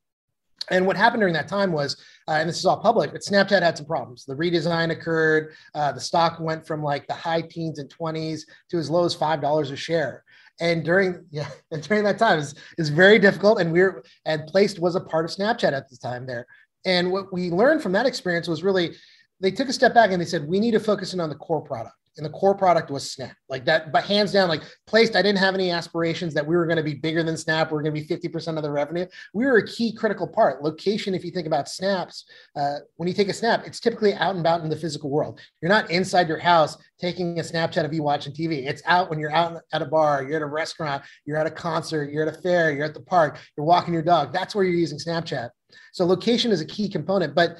and 0.69 0.85
what 0.85 0.97
happened 0.97 1.21
during 1.21 1.33
that 1.33 1.47
time 1.47 1.71
was, 1.71 1.97
uh, 2.27 2.33
and 2.33 2.49
this 2.49 2.57
is 2.57 2.65
all 2.65 2.77
public, 2.77 3.11
but 3.11 3.21
Snapchat 3.21 3.61
had 3.61 3.77
some 3.77 3.85
problems. 3.85 4.25
The 4.25 4.35
redesign 4.35 4.91
occurred. 4.91 5.53
Uh, 5.73 5.91
the 5.91 5.99
stock 5.99 6.39
went 6.39 6.65
from 6.65 6.81
like 6.81 7.07
the 7.07 7.13
high 7.13 7.41
teens 7.41 7.79
and 7.79 7.89
20s 7.89 8.41
to 8.71 8.77
as 8.77 8.89
low 8.89 9.05
as 9.05 9.15
$5 9.15 9.71
a 9.71 9.75
share 9.75 10.23
and 10.59 10.83
during 10.83 11.25
yeah 11.31 11.49
and 11.71 11.81
during 11.83 12.03
that 12.03 12.17
time 12.17 12.39
is 12.39 12.55
is 12.77 12.89
very 12.89 13.19
difficult 13.19 13.59
and 13.59 13.71
we're 13.71 14.03
and 14.25 14.47
placed 14.47 14.79
was 14.79 14.95
a 14.95 15.01
part 15.01 15.25
of 15.25 15.31
snapchat 15.31 15.73
at 15.73 15.89
the 15.89 15.97
time 15.97 16.25
there. 16.25 16.45
And 16.85 17.11
what 17.11 17.33
we 17.33 17.49
learned 17.49 17.81
from 17.81 17.93
that 17.93 18.05
experience 18.05 18.47
was 18.47 18.63
really 18.63 18.95
they 19.41 19.51
took 19.51 19.69
a 19.69 19.73
step 19.73 19.93
back 19.93 20.11
and 20.11 20.21
they 20.21 20.25
said 20.25 20.47
we 20.47 20.59
need 20.59 20.71
to 20.71 20.79
focus 20.79 21.13
in 21.13 21.19
on 21.19 21.29
the 21.29 21.35
core 21.35 21.61
product 21.61 21.95
and 22.17 22.25
the 22.25 22.29
core 22.29 22.55
product 22.55 22.89
was 22.89 23.11
Snap. 23.11 23.35
Like 23.49 23.65
that, 23.65 23.91
but 23.91 24.03
hands 24.03 24.31
down, 24.31 24.49
like 24.49 24.63
placed, 24.87 25.15
I 25.15 25.21
didn't 25.21 25.39
have 25.39 25.53
any 25.53 25.71
aspirations 25.71 26.33
that 26.33 26.45
we 26.45 26.55
were 26.55 26.65
going 26.65 26.77
to 26.77 26.83
be 26.83 26.93
bigger 26.93 27.23
than 27.23 27.37
Snap. 27.37 27.71
We 27.71 27.77
are 27.77 27.81
going 27.81 27.93
to 27.93 28.01
be 28.01 28.07
50% 28.07 28.57
of 28.57 28.63
the 28.63 28.71
revenue. 28.71 29.05
We 29.33 29.45
were 29.45 29.57
a 29.57 29.67
key 29.67 29.93
critical 29.93 30.27
part. 30.27 30.63
Location, 30.63 31.13
if 31.13 31.23
you 31.23 31.31
think 31.31 31.47
about 31.47 31.67
snaps, 31.67 32.25
uh, 32.55 32.77
when 32.95 33.07
you 33.07 33.13
take 33.13 33.29
a 33.29 33.33
snap, 33.33 33.65
it's 33.65 33.79
typically 33.79 34.13
out 34.13 34.31
and 34.31 34.39
about 34.39 34.61
in 34.61 34.69
the 34.69 34.75
physical 34.75 35.09
world. 35.09 35.39
You're 35.61 35.69
not 35.69 35.91
inside 35.91 36.27
your 36.27 36.39
house 36.39 36.77
taking 36.99 37.39
a 37.39 37.43
Snapchat 37.43 37.83
of 37.83 37.93
you 37.93 38.03
watching 38.03 38.33
TV. 38.33 38.67
It's 38.67 38.81
out 38.85 39.09
when 39.09 39.19
you're 39.19 39.33
out 39.33 39.61
at 39.73 39.81
a 39.81 39.85
bar, 39.85 40.23
you're 40.23 40.37
at 40.37 40.41
a 40.41 40.47
restaurant, 40.47 41.03
you're 41.25 41.37
at 41.37 41.45
a 41.45 41.51
concert, 41.51 42.09
you're 42.11 42.27
at 42.27 42.33
a 42.33 42.41
fair, 42.41 42.71
you're 42.71 42.85
at 42.85 42.93
the 42.93 43.01
park, 43.01 43.39
you're 43.57 43.65
walking 43.65 43.93
your 43.93 44.03
dog. 44.03 44.31
That's 44.31 44.55
where 44.55 44.63
you're 44.63 44.79
using 44.79 44.97
Snapchat. 44.97 45.49
So 45.91 46.05
location 46.05 46.51
is 46.51 46.61
a 46.61 46.65
key 46.65 46.87
component, 46.89 47.35
but 47.35 47.57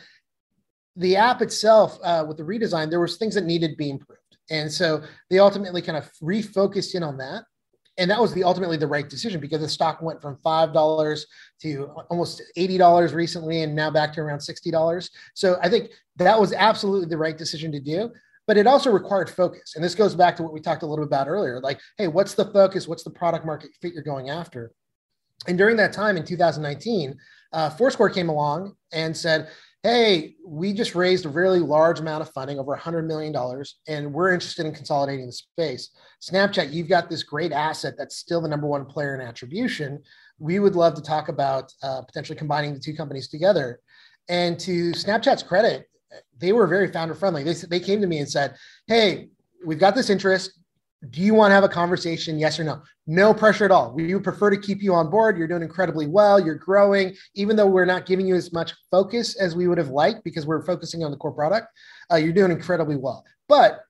the 0.96 1.18
app 1.18 1.41
itself 1.41 2.00
uh, 2.04 2.24
with 2.28 2.38
the 2.38 2.44
redesign, 2.44 2.89
there 2.89 3.02
was 3.02 3.18
things 3.18 3.36
that 3.36 3.44
needed 3.44 3.72
to 3.72 3.76
be 3.76 3.89
improved. 3.89 4.22
And 4.49 4.71
so 4.71 5.01
they 5.29 5.39
ultimately 5.39 5.81
kind 5.81 5.97
of 5.97 6.12
refocused 6.21 6.95
in 6.95 7.03
on 7.03 7.17
that. 7.17 7.43
And 7.97 8.12
that 8.12 8.19
was 8.19 8.34
the 8.34 8.43
ultimately 8.43 8.75
the 8.75 8.88
right 8.88 9.10
decision 9.10 9.39
because 9.39 9.62
the 9.62 9.69
stock 9.69 10.01
went 10.01 10.21
from 10.21 10.38
five 10.43 10.73
dollars 10.73 11.25
to 11.62 11.86
almost 12.10 12.41
eighty 12.58 12.77
dollars 12.77 13.13
recently, 13.13 13.62
and 13.62 13.73
now 13.73 13.89
back 13.89 14.12
to 14.13 14.21
around 14.21 14.41
sixty 14.41 14.69
dollars. 14.69 15.10
So 15.34 15.58
I 15.62 15.69
think 15.69 15.91
that 16.17 16.39
was 16.39 16.51
absolutely 16.51 17.08
the 17.08 17.17
right 17.17 17.38
decision 17.38 17.71
to 17.71 17.79
do. 17.79 18.12
But 18.47 18.58
it 18.58 18.67
also 18.67 18.91
required 18.91 19.29
focus, 19.29 19.75
and 19.75 19.84
this 19.84 19.95
goes 19.95 20.13
back 20.13 20.36
to 20.36 20.43
what 20.43 20.53
we 20.53 20.60
talked 20.60 20.84
a 20.84 20.86
little 20.86 21.05
bit 21.05 21.10
about 21.10 21.27
earlier. 21.27 21.62
Like, 21.62 21.79
hey, 21.97 22.10
what's 22.10 22.36
the 22.36 22.45
focus? 22.45 22.88
What's 22.88 23.03
the 23.03 23.10
product 23.10 23.45
market 23.45 23.71
fit 23.81 23.93
you're 23.93 24.03
going 24.03 24.29
after? 24.29 24.71
And 25.47 25.58
during 25.58 25.77
that 25.77 25.93
time 25.93 26.17
in 26.17 26.25
2019, 26.25 27.17
uh, 27.53 27.69
Foursquare 27.71 28.10
came 28.10 28.29
along 28.29 28.75
and 28.91 29.15
said, 29.15 29.49
hey, 29.86 30.34
we 30.43 30.74
just 30.74 30.95
raised 30.95 31.28
a 31.28 31.30
really 31.30 31.60
large 31.60 32.00
amount 32.00 32.19
of 32.19 32.32
funding, 32.32 32.58
over 32.58 32.76
$100 32.76 33.06
million, 33.06 33.36
and 33.88 34.12
we're 34.12 34.34
interested 34.34 34.65
in 34.65 34.74
consolidating 34.74 35.28
the 35.28 35.32
space. 35.32 35.91
Snapchat, 36.28 36.74
you've 36.74 36.89
got 36.89 37.08
this 37.08 37.21
great 37.21 37.52
asset 37.52 37.93
that's 37.95 38.15
still 38.15 38.41
the 38.41 38.48
number 38.48 38.65
one 38.65 38.84
player 38.88 39.13
in 39.13 39.21
attribution. 39.21 40.02
We 40.39 40.58
would 40.58 40.76
love 40.76 40.95
to 40.95 41.04
talk 41.04 41.30
about 41.30 41.71
uh, 41.84 42.02
potentially 42.02 42.36
combining 42.36 42.74
the 42.74 42.80
two 42.80 42.95
companies 42.95 43.28
together. 43.28 43.80
And 44.28 44.60
to 44.62 44.89
Snapchat's 44.93 45.43
credit, 45.43 45.88
they 46.39 46.52
were 46.52 46.65
very 46.65 46.91
founder 46.91 47.13
friendly. 47.13 47.43
They, 47.43 47.54
they 47.54 47.80
came 47.80 48.02
to 48.02 48.08
me 48.08 48.17
and 48.17 48.28
said, 48.28 48.56
Hey, 48.88 49.30
we've 49.63 49.78
got 49.78 49.93
this 49.93 50.10
interest. 50.10 50.60
Do 51.10 51.22
you 51.22 51.34
want 51.34 51.52
to 51.52 51.56
have 51.56 51.63
a 51.63 51.70
conversation? 51.70 52.39
Yes 52.39 52.60
or 52.60 52.63
no? 52.63 52.82
No 53.06 53.34
pressure 53.34 53.65
at 53.65 53.72
all. 53.72 53.94
We 53.94 54.13
would 54.13 54.24
prefer 54.24 54.50
to 54.50 54.58
keep 54.58 54.82
you 54.82 54.94
on 54.94 55.10
board. 55.10 55.38
You're 55.38 55.48
doing 55.48 55.62
incredibly 55.62 56.08
well. 56.08 56.39
You're 56.39 56.56
growing, 56.56 57.15
even 57.36 57.56
though 57.56 57.68
we're 57.68 57.86
not 57.86 58.06
giving 58.06 58.28
you 58.28 58.36
as 58.36 58.54
much 58.54 58.74
focus 58.89 59.36
as 59.36 59.56
we 59.56 59.68
would 59.68 59.78
have 59.78 59.89
liked 59.89 60.24
because 60.24 60.46
we're 60.46 60.65
focusing 60.65 61.04
on 61.04 61.12
the 61.12 61.18
core 61.18 61.32
product. 61.32 61.68
Uh, 62.12 62.15
you're 62.15 62.34
doing 62.34 62.52
incredibly 62.52 62.96
well. 62.96 63.26
But 63.48 63.82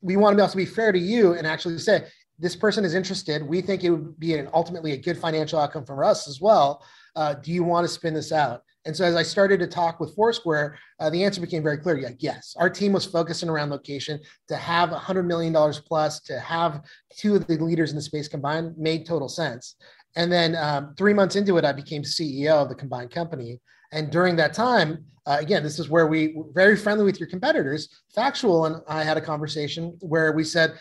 we 0.00 0.16
want 0.16 0.36
to 0.36 0.42
also 0.42 0.56
be 0.56 0.66
fair 0.66 0.92
to 0.92 0.98
you 0.98 1.34
and 1.34 1.46
actually 1.46 1.78
say, 1.78 2.04
this 2.38 2.54
person 2.54 2.84
is 2.84 2.94
interested. 2.94 3.42
We 3.42 3.60
think 3.60 3.84
it 3.84 3.90
would 3.90 4.18
be 4.18 4.34
an, 4.34 4.48
ultimately 4.52 4.92
a 4.92 4.96
good 4.96 5.18
financial 5.18 5.58
outcome 5.58 5.84
for 5.84 6.04
us 6.04 6.28
as 6.28 6.40
well. 6.40 6.84
Uh, 7.16 7.34
do 7.34 7.52
you 7.52 7.64
want 7.64 7.86
to 7.86 7.92
spin 7.92 8.14
this 8.14 8.32
out? 8.32 8.62
And 8.88 8.96
so 8.96 9.04
as 9.04 9.16
I 9.16 9.22
started 9.22 9.60
to 9.60 9.66
talk 9.66 10.00
with 10.00 10.16
Foursquare, 10.16 10.78
uh, 10.98 11.10
the 11.10 11.22
answer 11.22 11.42
became 11.42 11.62
very 11.62 11.76
clear. 11.76 11.98
Yeah, 11.98 12.12
yes, 12.20 12.56
our 12.58 12.70
team 12.70 12.94
was 12.94 13.04
focusing 13.04 13.50
around 13.50 13.68
location 13.68 14.18
to 14.48 14.56
have 14.56 14.88
$100 14.88 15.26
million 15.26 15.52
plus, 15.86 16.20
to 16.20 16.40
have 16.40 16.80
two 17.14 17.34
of 17.36 17.46
the 17.46 17.58
leaders 17.58 17.90
in 17.90 17.96
the 17.96 18.02
space 18.02 18.28
combined 18.28 18.78
made 18.78 19.04
total 19.04 19.28
sense. 19.28 19.76
And 20.16 20.32
then 20.32 20.56
um, 20.56 20.94
three 20.96 21.12
months 21.12 21.36
into 21.36 21.58
it, 21.58 21.66
I 21.66 21.72
became 21.72 22.02
CEO 22.02 22.54
of 22.54 22.70
the 22.70 22.74
combined 22.74 23.10
company. 23.10 23.60
And 23.92 24.10
during 24.10 24.36
that 24.36 24.54
time, 24.54 25.04
uh, 25.26 25.36
again, 25.38 25.62
this 25.62 25.78
is 25.78 25.90
where 25.90 26.06
we 26.06 26.32
were 26.34 26.46
very 26.54 26.74
friendly 26.74 27.04
with 27.04 27.20
your 27.20 27.28
competitors. 27.28 27.90
Factual 28.14 28.64
and 28.64 28.76
I 28.88 29.04
had 29.04 29.18
a 29.18 29.20
conversation 29.20 29.98
where 30.00 30.32
we 30.32 30.44
said, 30.44 30.78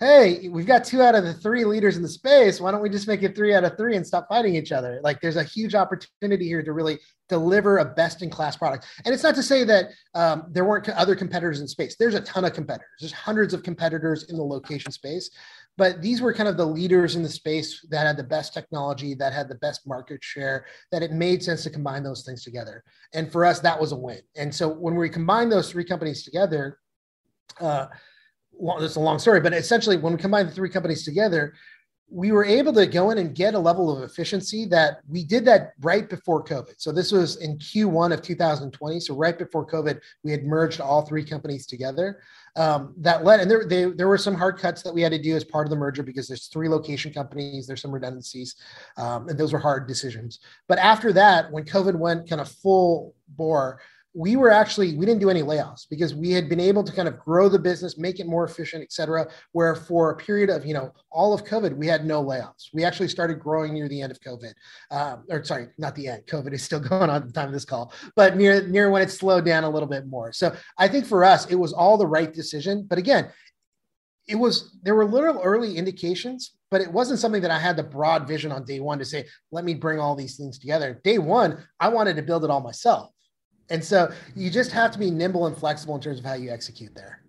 hey, 0.00 0.48
we've 0.48 0.66
got 0.66 0.82
two 0.82 1.02
out 1.02 1.14
of 1.14 1.24
the 1.24 1.34
three 1.34 1.66
leaders 1.66 1.96
in 1.98 2.02
the 2.02 2.08
space. 2.08 2.58
Why 2.58 2.70
don't 2.70 2.80
we 2.80 2.88
just 2.88 3.06
make 3.06 3.22
it 3.22 3.36
three 3.36 3.54
out 3.54 3.64
of 3.64 3.76
three 3.76 3.96
and 3.96 4.06
stop 4.06 4.28
fighting 4.30 4.54
each 4.56 4.72
other? 4.72 4.98
Like, 5.04 5.20
there's 5.20 5.36
a 5.36 5.44
huge 5.44 5.74
opportunity 5.74 6.46
here 6.46 6.62
to 6.62 6.72
really 6.72 6.98
deliver 7.28 7.78
a 7.78 7.84
best 7.84 8.22
in 8.22 8.30
class 8.30 8.56
product. 8.56 8.86
And 9.04 9.12
it's 9.12 9.22
not 9.22 9.34
to 9.34 9.42
say 9.42 9.62
that 9.64 9.90
um, 10.14 10.46
there 10.50 10.64
weren't 10.64 10.88
other 10.88 11.14
competitors 11.14 11.60
in 11.60 11.68
space. 11.68 11.96
There's 11.96 12.14
a 12.14 12.22
ton 12.22 12.46
of 12.46 12.54
competitors. 12.54 12.88
There's 12.98 13.12
hundreds 13.12 13.52
of 13.52 13.62
competitors 13.62 14.30
in 14.30 14.36
the 14.36 14.42
location 14.42 14.90
space, 14.90 15.30
but 15.76 16.00
these 16.00 16.22
were 16.22 16.32
kind 16.32 16.48
of 16.48 16.56
the 16.56 16.66
leaders 16.66 17.14
in 17.14 17.22
the 17.22 17.28
space 17.28 17.86
that 17.90 18.06
had 18.06 18.16
the 18.16 18.24
best 18.24 18.54
technology, 18.54 19.12
that 19.14 19.34
had 19.34 19.48
the 19.48 19.54
best 19.56 19.86
market 19.86 20.24
share, 20.24 20.64
that 20.92 21.02
it 21.02 21.12
made 21.12 21.42
sense 21.42 21.62
to 21.64 21.70
combine 21.70 22.02
those 22.02 22.24
things 22.24 22.42
together. 22.42 22.82
And 23.12 23.30
for 23.30 23.44
us, 23.44 23.60
that 23.60 23.78
was 23.78 23.92
a 23.92 23.96
win. 23.96 24.20
And 24.34 24.52
so 24.52 24.66
when 24.68 24.94
we 24.94 25.10
combined 25.10 25.52
those 25.52 25.70
three 25.70 25.84
companies 25.84 26.24
together, 26.24 26.78
uh, 27.60 27.86
long, 28.60 28.82
it's 28.82 28.96
a 28.96 29.00
long 29.00 29.18
story, 29.18 29.40
but 29.40 29.52
essentially, 29.52 29.96
when 29.96 30.12
we 30.12 30.18
combine 30.18 30.46
the 30.46 30.52
three 30.52 30.70
companies 30.70 31.04
together, 31.04 31.54
we 32.10 32.32
were 32.32 32.44
able 32.44 32.72
to 32.72 32.86
go 32.86 33.10
in 33.10 33.18
and 33.18 33.36
get 33.36 33.54
a 33.54 33.58
level 33.58 33.96
of 33.96 34.02
efficiency 34.02 34.66
that 34.66 35.00
we 35.08 35.22
did 35.22 35.44
that 35.44 35.74
right 35.80 36.10
before 36.10 36.42
COVID. 36.42 36.74
So 36.78 36.90
this 36.90 37.12
was 37.12 37.36
in 37.36 37.56
Q1 37.58 38.12
of 38.12 38.20
2020. 38.20 38.98
So 38.98 39.14
right 39.14 39.38
before 39.38 39.64
COVID, 39.64 40.00
we 40.24 40.32
had 40.32 40.44
merged 40.44 40.80
all 40.80 41.02
three 41.02 41.24
companies 41.24 41.66
together. 41.66 42.20
Um, 42.56 42.94
that 42.98 43.24
led, 43.24 43.38
and 43.38 43.48
there 43.48 43.64
they, 43.64 43.84
there 43.84 44.08
were 44.08 44.18
some 44.18 44.34
hard 44.34 44.58
cuts 44.58 44.82
that 44.82 44.92
we 44.92 45.02
had 45.02 45.12
to 45.12 45.22
do 45.22 45.36
as 45.36 45.44
part 45.44 45.66
of 45.66 45.70
the 45.70 45.76
merger 45.76 46.02
because 46.02 46.26
there's 46.26 46.48
three 46.48 46.68
location 46.68 47.12
companies. 47.12 47.68
There's 47.68 47.80
some 47.80 47.92
redundancies, 47.92 48.56
um, 48.96 49.28
and 49.28 49.38
those 49.38 49.52
were 49.52 49.60
hard 49.60 49.86
decisions. 49.86 50.40
But 50.66 50.78
after 50.80 51.12
that, 51.12 51.52
when 51.52 51.64
COVID 51.64 51.94
went 51.94 52.28
kind 52.28 52.40
of 52.40 52.50
full 52.50 53.14
bore, 53.28 53.80
we 54.12 54.34
were 54.34 54.50
actually 54.50 54.96
we 54.96 55.06
didn't 55.06 55.20
do 55.20 55.30
any 55.30 55.42
layoffs 55.42 55.86
because 55.88 56.14
we 56.14 56.30
had 56.30 56.48
been 56.48 56.58
able 56.58 56.82
to 56.82 56.92
kind 56.92 57.06
of 57.06 57.18
grow 57.18 57.48
the 57.48 57.58
business 57.58 57.96
make 57.96 58.18
it 58.18 58.26
more 58.26 58.44
efficient 58.44 58.82
et 58.82 58.92
cetera 58.92 59.26
where 59.52 59.74
for 59.74 60.10
a 60.10 60.16
period 60.16 60.50
of 60.50 60.66
you 60.66 60.74
know 60.74 60.92
all 61.12 61.32
of 61.32 61.44
covid 61.44 61.76
we 61.76 61.86
had 61.86 62.04
no 62.04 62.22
layoffs. 62.22 62.68
We 62.72 62.84
actually 62.84 63.08
started 63.08 63.38
growing 63.38 63.72
near 63.72 63.88
the 63.88 64.02
end 64.02 64.10
of 64.10 64.20
covid 64.20 64.52
um, 64.90 65.24
or 65.30 65.44
sorry 65.44 65.68
not 65.78 65.94
the 65.94 66.08
end. 66.08 66.26
Covid 66.26 66.52
is 66.52 66.62
still 66.62 66.80
going 66.88 67.08
on 67.08 67.22
at 67.22 67.26
the 67.26 67.32
time 67.32 67.48
of 67.48 67.52
this 67.52 67.64
call 67.64 67.92
but 68.16 68.36
near 68.36 68.66
near 68.66 68.90
when 68.90 69.02
it 69.02 69.10
slowed 69.10 69.44
down 69.44 69.64
a 69.64 69.70
little 69.70 69.88
bit 69.88 70.06
more. 70.06 70.32
So 70.32 70.54
i 70.78 70.88
think 70.88 71.06
for 71.06 71.24
us 71.24 71.46
it 71.46 71.56
was 71.56 71.72
all 71.72 71.96
the 71.96 72.06
right 72.06 72.32
decision. 72.32 72.86
But 72.88 72.98
again 72.98 73.30
it 74.26 74.34
was 74.34 74.76
there 74.82 74.94
were 74.94 75.04
little 75.04 75.40
early 75.42 75.76
indications 75.76 76.56
but 76.70 76.80
it 76.80 76.92
wasn't 76.92 77.18
something 77.18 77.42
that 77.42 77.50
i 77.50 77.58
had 77.58 77.76
the 77.76 77.82
broad 77.82 78.28
vision 78.28 78.52
on 78.52 78.64
day 78.64 78.80
one 78.80 78.98
to 78.98 79.04
say 79.04 79.26
let 79.50 79.64
me 79.64 79.74
bring 79.74 80.00
all 80.00 80.16
these 80.16 80.36
things 80.36 80.58
together. 80.58 81.00
Day 81.04 81.18
one 81.18 81.64
i 81.78 81.88
wanted 81.88 82.16
to 82.16 82.22
build 82.22 82.44
it 82.44 82.50
all 82.50 82.60
myself 82.60 83.10
and 83.70 83.82
so 83.82 84.12
you 84.34 84.50
just 84.50 84.72
have 84.72 84.90
to 84.92 84.98
be 84.98 85.10
nimble 85.10 85.46
and 85.46 85.56
flexible 85.56 85.94
in 85.94 86.00
terms 86.00 86.18
of 86.18 86.24
how 86.24 86.34
you 86.34 86.50
execute 86.50 86.94
there. 86.94 87.19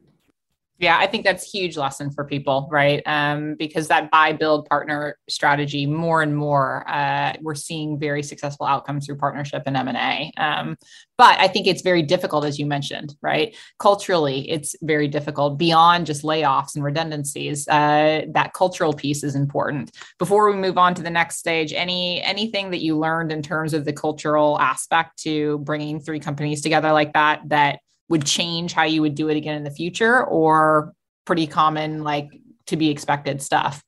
Yeah, 0.81 0.97
I 0.97 1.05
think 1.05 1.23
that's 1.25 1.43
a 1.45 1.57
huge 1.57 1.77
lesson 1.77 2.09
for 2.09 2.25
people, 2.25 2.67
right? 2.71 3.03
Um, 3.05 3.53
because 3.53 3.87
that 3.89 4.09
buy, 4.09 4.33
build, 4.33 4.65
partner 4.67 5.15
strategy, 5.29 5.85
more 5.85 6.23
and 6.23 6.35
more, 6.35 6.83
uh, 6.89 7.33
we're 7.39 7.53
seeing 7.53 7.99
very 7.99 8.23
successful 8.23 8.65
outcomes 8.65 9.05
through 9.05 9.17
partnership 9.17 9.61
and 9.67 9.77
M 9.77 9.87
and 9.89 9.97
A. 9.97 10.31
Um, 10.41 10.75
but 11.19 11.39
I 11.39 11.47
think 11.49 11.67
it's 11.67 11.83
very 11.83 12.01
difficult, 12.01 12.45
as 12.45 12.57
you 12.57 12.65
mentioned, 12.65 13.13
right? 13.21 13.55
Culturally, 13.77 14.49
it's 14.49 14.75
very 14.81 15.07
difficult 15.07 15.59
beyond 15.59 16.07
just 16.07 16.23
layoffs 16.23 16.73
and 16.73 16.83
redundancies. 16.83 17.67
Uh, 17.67 18.23
that 18.33 18.53
cultural 18.53 18.91
piece 18.91 19.23
is 19.23 19.35
important. 19.35 19.91
Before 20.17 20.49
we 20.49 20.57
move 20.57 20.79
on 20.79 20.95
to 20.95 21.03
the 21.03 21.11
next 21.11 21.37
stage, 21.37 21.73
any 21.73 22.23
anything 22.23 22.71
that 22.71 22.81
you 22.81 22.97
learned 22.97 23.31
in 23.31 23.43
terms 23.43 23.75
of 23.75 23.85
the 23.85 23.93
cultural 23.93 24.59
aspect 24.59 25.19
to 25.19 25.59
bringing 25.59 25.99
three 25.99 26.19
companies 26.19 26.61
together 26.61 26.91
like 26.91 27.13
that 27.13 27.41
that 27.49 27.81
would 28.11 28.25
change 28.25 28.73
how 28.73 28.83
you 28.83 29.01
would 29.01 29.15
do 29.15 29.29
it 29.29 29.37
again 29.37 29.55
in 29.55 29.63
the 29.63 29.71
future 29.71 30.23
or 30.25 30.93
pretty 31.25 31.47
common 31.47 32.03
like 32.03 32.29
to 32.67 32.75
be 32.75 32.89
expected 32.89 33.41
stuff? 33.41 33.83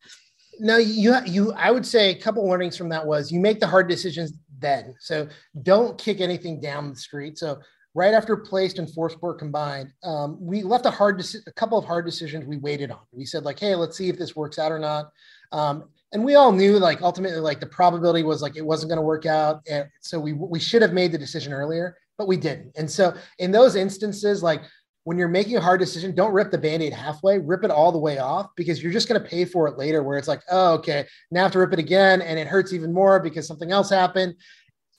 No 0.59 0.77
you 0.77 1.15
you 1.25 1.51
i 1.53 1.69
would 1.69 1.85
say 1.85 2.11
a 2.11 2.15
couple 2.15 2.43
warnings 2.43 2.77
from 2.77 2.89
that 2.89 3.05
was 3.05 3.31
you 3.31 3.39
make 3.39 3.59
the 3.59 3.67
hard 3.67 3.87
decisions 3.87 4.33
then. 4.59 4.95
So 4.99 5.27
don't 5.61 5.97
kick 5.97 6.21
anything 6.21 6.61
down 6.61 6.89
the 6.89 6.95
street. 6.95 7.37
So 7.37 7.59
right 7.95 8.13
after 8.13 8.37
placed 8.37 8.79
and 8.79 8.89
Foursquare 8.91 9.33
combined 9.33 9.93
um, 10.03 10.37
we 10.39 10.63
left 10.63 10.85
a 10.85 10.91
hard 10.91 11.21
a 11.45 11.51
couple 11.51 11.77
of 11.77 11.85
hard 11.85 12.05
decisions 12.05 12.45
we 12.45 12.57
waited 12.57 12.91
on. 12.91 13.01
We 13.11 13.25
said 13.25 13.43
like 13.43 13.59
hey 13.59 13.75
let's 13.75 13.97
see 13.97 14.09
if 14.09 14.17
this 14.17 14.35
works 14.35 14.57
out 14.57 14.71
or 14.71 14.79
not. 14.79 15.11
Um, 15.51 15.89
and 16.13 16.23
we 16.23 16.35
all 16.35 16.51
knew 16.51 16.79
like 16.79 17.01
ultimately 17.01 17.39
like 17.39 17.59
the 17.59 17.65
probability 17.65 18.23
was 18.23 18.41
like 18.41 18.55
it 18.55 18.65
wasn't 18.65 18.89
going 18.89 18.97
to 18.97 19.09
work 19.13 19.25
out. 19.25 19.61
And 19.67 19.89
so 20.01 20.19
we 20.19 20.31
we 20.31 20.59
should 20.59 20.81
have 20.81 20.93
made 20.93 21.11
the 21.11 21.17
decision 21.17 21.51
earlier 21.51 21.97
but 22.17 22.27
we 22.27 22.37
didn't. 22.37 22.71
And 22.75 22.89
so 22.89 23.15
in 23.39 23.51
those 23.51 23.75
instances, 23.75 24.43
like 24.43 24.61
when 25.03 25.17
you're 25.17 25.27
making 25.27 25.57
a 25.57 25.61
hard 25.61 25.79
decision, 25.79 26.15
don't 26.15 26.33
rip 26.33 26.51
the 26.51 26.57
band-aid 26.57 26.93
halfway, 26.93 27.39
rip 27.39 27.63
it 27.63 27.71
all 27.71 27.91
the 27.91 27.97
way 27.97 28.19
off 28.19 28.47
because 28.55 28.81
you're 28.81 28.91
just 28.91 29.09
going 29.09 29.21
to 29.21 29.27
pay 29.27 29.45
for 29.45 29.67
it 29.67 29.77
later 29.77 30.01
where 30.01 30.17
it's 30.17 30.27
like, 30.27 30.41
oh, 30.49 30.73
okay, 30.75 31.05
now 31.31 31.41
I 31.41 31.43
have 31.43 31.51
to 31.53 31.59
rip 31.59 31.73
it 31.73 31.79
again 31.79 32.21
and 32.21 32.39
it 32.39 32.47
hurts 32.47 32.73
even 32.73 32.93
more 32.93 33.19
because 33.19 33.45
something 33.45 33.71
else 33.71 33.89
happened. 33.89 34.35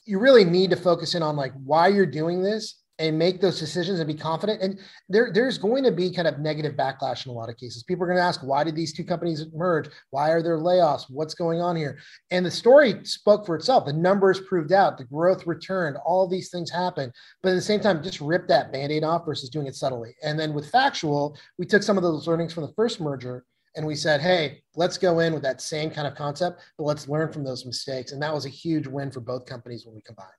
You 0.04 0.18
really 0.18 0.44
need 0.44 0.70
to 0.70 0.76
focus 0.76 1.14
in 1.14 1.22
on 1.22 1.36
like 1.36 1.52
why 1.64 1.88
you're 1.88 2.04
doing 2.04 2.42
this 2.42 2.83
and 2.98 3.18
make 3.18 3.40
those 3.40 3.58
decisions 3.58 3.98
and 3.98 4.06
be 4.06 4.14
confident. 4.14 4.62
And 4.62 4.78
there, 5.08 5.30
there's 5.32 5.58
going 5.58 5.82
to 5.84 5.90
be 5.90 6.12
kind 6.12 6.28
of 6.28 6.38
negative 6.38 6.74
backlash 6.74 7.26
in 7.26 7.30
a 7.30 7.34
lot 7.34 7.48
of 7.48 7.56
cases. 7.56 7.82
People 7.82 8.04
are 8.04 8.06
going 8.06 8.18
to 8.18 8.24
ask, 8.24 8.40
why 8.42 8.62
did 8.62 8.76
these 8.76 8.92
two 8.92 9.04
companies 9.04 9.46
merge? 9.52 9.88
Why 10.10 10.30
are 10.30 10.42
there 10.42 10.58
layoffs? 10.58 11.06
What's 11.08 11.34
going 11.34 11.60
on 11.60 11.74
here? 11.74 11.98
And 12.30 12.46
the 12.46 12.50
story 12.50 13.04
spoke 13.04 13.46
for 13.46 13.56
itself. 13.56 13.86
The 13.86 13.92
numbers 13.92 14.40
proved 14.42 14.72
out, 14.72 14.96
the 14.96 15.04
growth 15.04 15.46
returned, 15.46 15.96
all 16.04 16.28
these 16.28 16.50
things 16.50 16.70
happened. 16.70 17.12
But 17.42 17.50
at 17.50 17.56
the 17.56 17.62
same 17.62 17.80
time, 17.80 18.02
just 18.02 18.20
rip 18.20 18.46
that 18.48 18.72
band-aid 18.72 19.02
off 19.02 19.26
versus 19.26 19.50
doing 19.50 19.66
it 19.66 19.74
subtly. 19.74 20.14
And 20.22 20.38
then 20.38 20.54
with 20.54 20.70
factual, 20.70 21.36
we 21.58 21.66
took 21.66 21.82
some 21.82 21.96
of 21.96 22.04
those 22.04 22.28
learnings 22.28 22.52
from 22.52 22.64
the 22.64 22.72
first 22.74 23.00
merger 23.00 23.44
and 23.76 23.84
we 23.84 23.96
said, 23.96 24.20
hey, 24.20 24.62
let's 24.76 24.98
go 24.98 25.18
in 25.18 25.34
with 25.34 25.42
that 25.42 25.60
same 25.60 25.90
kind 25.90 26.06
of 26.06 26.14
concept, 26.14 26.60
but 26.78 26.84
let's 26.84 27.08
learn 27.08 27.32
from 27.32 27.42
those 27.42 27.66
mistakes. 27.66 28.12
And 28.12 28.22
that 28.22 28.32
was 28.32 28.46
a 28.46 28.50
huge 28.50 28.86
win 28.86 29.10
for 29.10 29.18
both 29.18 29.46
companies 29.46 29.84
when 29.84 29.96
we 29.96 30.02
combined. 30.02 30.30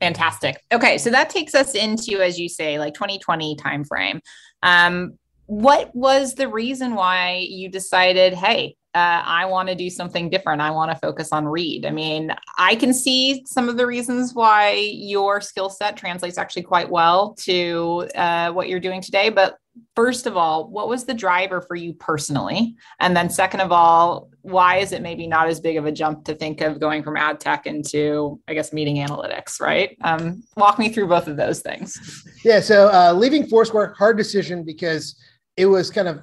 Fantastic. 0.00 0.62
Okay, 0.72 0.98
so 0.98 1.10
that 1.10 1.30
takes 1.30 1.54
us 1.54 1.74
into, 1.74 2.20
as 2.20 2.38
you 2.38 2.48
say, 2.48 2.78
like 2.78 2.94
2020 2.94 3.56
timeframe. 3.56 4.20
Um, 4.62 5.18
what 5.46 5.94
was 5.94 6.34
the 6.34 6.48
reason 6.48 6.94
why 6.94 7.46
you 7.48 7.70
decided, 7.70 8.34
hey, 8.34 8.76
uh, 8.96 9.22
I 9.26 9.44
want 9.44 9.68
to 9.68 9.74
do 9.74 9.90
something 9.90 10.30
different. 10.30 10.62
I 10.62 10.70
want 10.70 10.90
to 10.90 10.96
focus 10.96 11.28
on 11.30 11.46
read. 11.46 11.84
I 11.84 11.90
mean, 11.90 12.34
I 12.56 12.76
can 12.76 12.94
see 12.94 13.44
some 13.44 13.68
of 13.68 13.76
the 13.76 13.86
reasons 13.86 14.32
why 14.32 14.70
your 14.72 15.42
skill 15.42 15.68
set 15.68 15.98
translates 15.98 16.38
actually 16.38 16.62
quite 16.62 16.88
well 16.88 17.34
to 17.40 18.08
uh, 18.14 18.52
what 18.52 18.70
you're 18.70 18.80
doing 18.80 19.02
today. 19.02 19.28
But 19.28 19.58
first 19.94 20.24
of 20.24 20.38
all, 20.38 20.70
what 20.70 20.88
was 20.88 21.04
the 21.04 21.12
driver 21.12 21.60
for 21.60 21.76
you 21.76 21.92
personally? 21.92 22.74
And 22.98 23.14
then, 23.14 23.28
second 23.28 23.60
of 23.60 23.70
all, 23.70 24.30
why 24.40 24.78
is 24.78 24.92
it 24.92 25.02
maybe 25.02 25.26
not 25.26 25.46
as 25.46 25.60
big 25.60 25.76
of 25.76 25.84
a 25.84 25.92
jump 25.92 26.24
to 26.24 26.34
think 26.34 26.62
of 26.62 26.80
going 26.80 27.02
from 27.02 27.18
ad 27.18 27.38
tech 27.38 27.66
into, 27.66 28.40
I 28.48 28.54
guess, 28.54 28.72
meeting 28.72 28.96
analytics, 28.96 29.60
right? 29.60 29.94
Um, 30.04 30.42
walk 30.56 30.78
me 30.78 30.88
through 30.88 31.08
both 31.08 31.28
of 31.28 31.36
those 31.36 31.60
things. 31.60 32.24
Yeah. 32.46 32.60
So, 32.60 32.88
uh, 32.90 33.12
leaving 33.12 33.46
Foursquare, 33.46 33.92
hard 33.98 34.16
decision 34.16 34.64
because 34.64 35.20
it 35.58 35.66
was 35.66 35.90
kind 35.90 36.08
of 36.08 36.20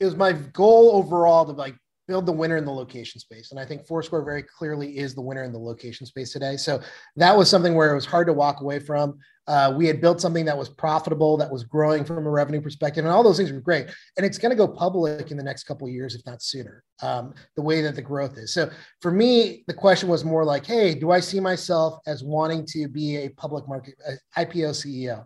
it 0.00 0.04
was 0.04 0.16
my 0.16 0.32
goal 0.32 0.92
overall 0.92 1.44
to 1.44 1.52
like 1.52 1.76
build 2.08 2.24
the 2.24 2.32
winner 2.32 2.56
in 2.56 2.64
the 2.64 2.72
location 2.72 3.20
space. 3.20 3.50
And 3.50 3.60
I 3.60 3.66
think 3.66 3.86
Foursquare 3.86 4.22
very 4.22 4.42
clearly 4.42 4.96
is 4.96 5.14
the 5.14 5.20
winner 5.20 5.44
in 5.44 5.52
the 5.52 5.58
location 5.58 6.06
space 6.06 6.32
today. 6.32 6.56
So 6.56 6.80
that 7.16 7.36
was 7.36 7.50
something 7.50 7.74
where 7.74 7.92
it 7.92 7.94
was 7.94 8.06
hard 8.06 8.26
to 8.28 8.32
walk 8.32 8.62
away 8.62 8.80
from. 8.80 9.18
Uh, 9.46 9.72
we 9.76 9.86
had 9.86 10.00
built 10.00 10.20
something 10.20 10.44
that 10.44 10.56
was 10.56 10.68
profitable, 10.68 11.36
that 11.36 11.50
was 11.50 11.64
growing 11.64 12.04
from 12.04 12.26
a 12.26 12.30
revenue 12.30 12.60
perspective, 12.60 13.04
and 13.04 13.12
all 13.12 13.22
those 13.22 13.38
things 13.38 13.52
were 13.52 13.60
great. 13.60 13.86
And 14.16 14.26
it's 14.26 14.36
going 14.36 14.50
to 14.50 14.56
go 14.56 14.68
public 14.68 15.30
in 15.30 15.36
the 15.36 15.42
next 15.42 15.64
couple 15.64 15.88
years, 15.88 16.14
if 16.14 16.24
not 16.26 16.42
sooner. 16.42 16.82
Um, 17.02 17.34
the 17.56 17.62
way 17.62 17.80
that 17.80 17.94
the 17.94 18.02
growth 18.02 18.36
is. 18.36 18.52
So 18.52 18.70
for 19.00 19.10
me, 19.10 19.64
the 19.66 19.74
question 19.74 20.08
was 20.08 20.24
more 20.24 20.44
like, 20.44 20.66
"Hey, 20.66 20.94
do 20.94 21.12
I 21.12 21.20
see 21.20 21.40
myself 21.40 22.00
as 22.06 22.22
wanting 22.22 22.66
to 22.72 22.88
be 22.88 23.16
a 23.16 23.28
public 23.30 23.66
market 23.68 23.94
IPO 24.36 24.70
CEO?" 24.70 25.24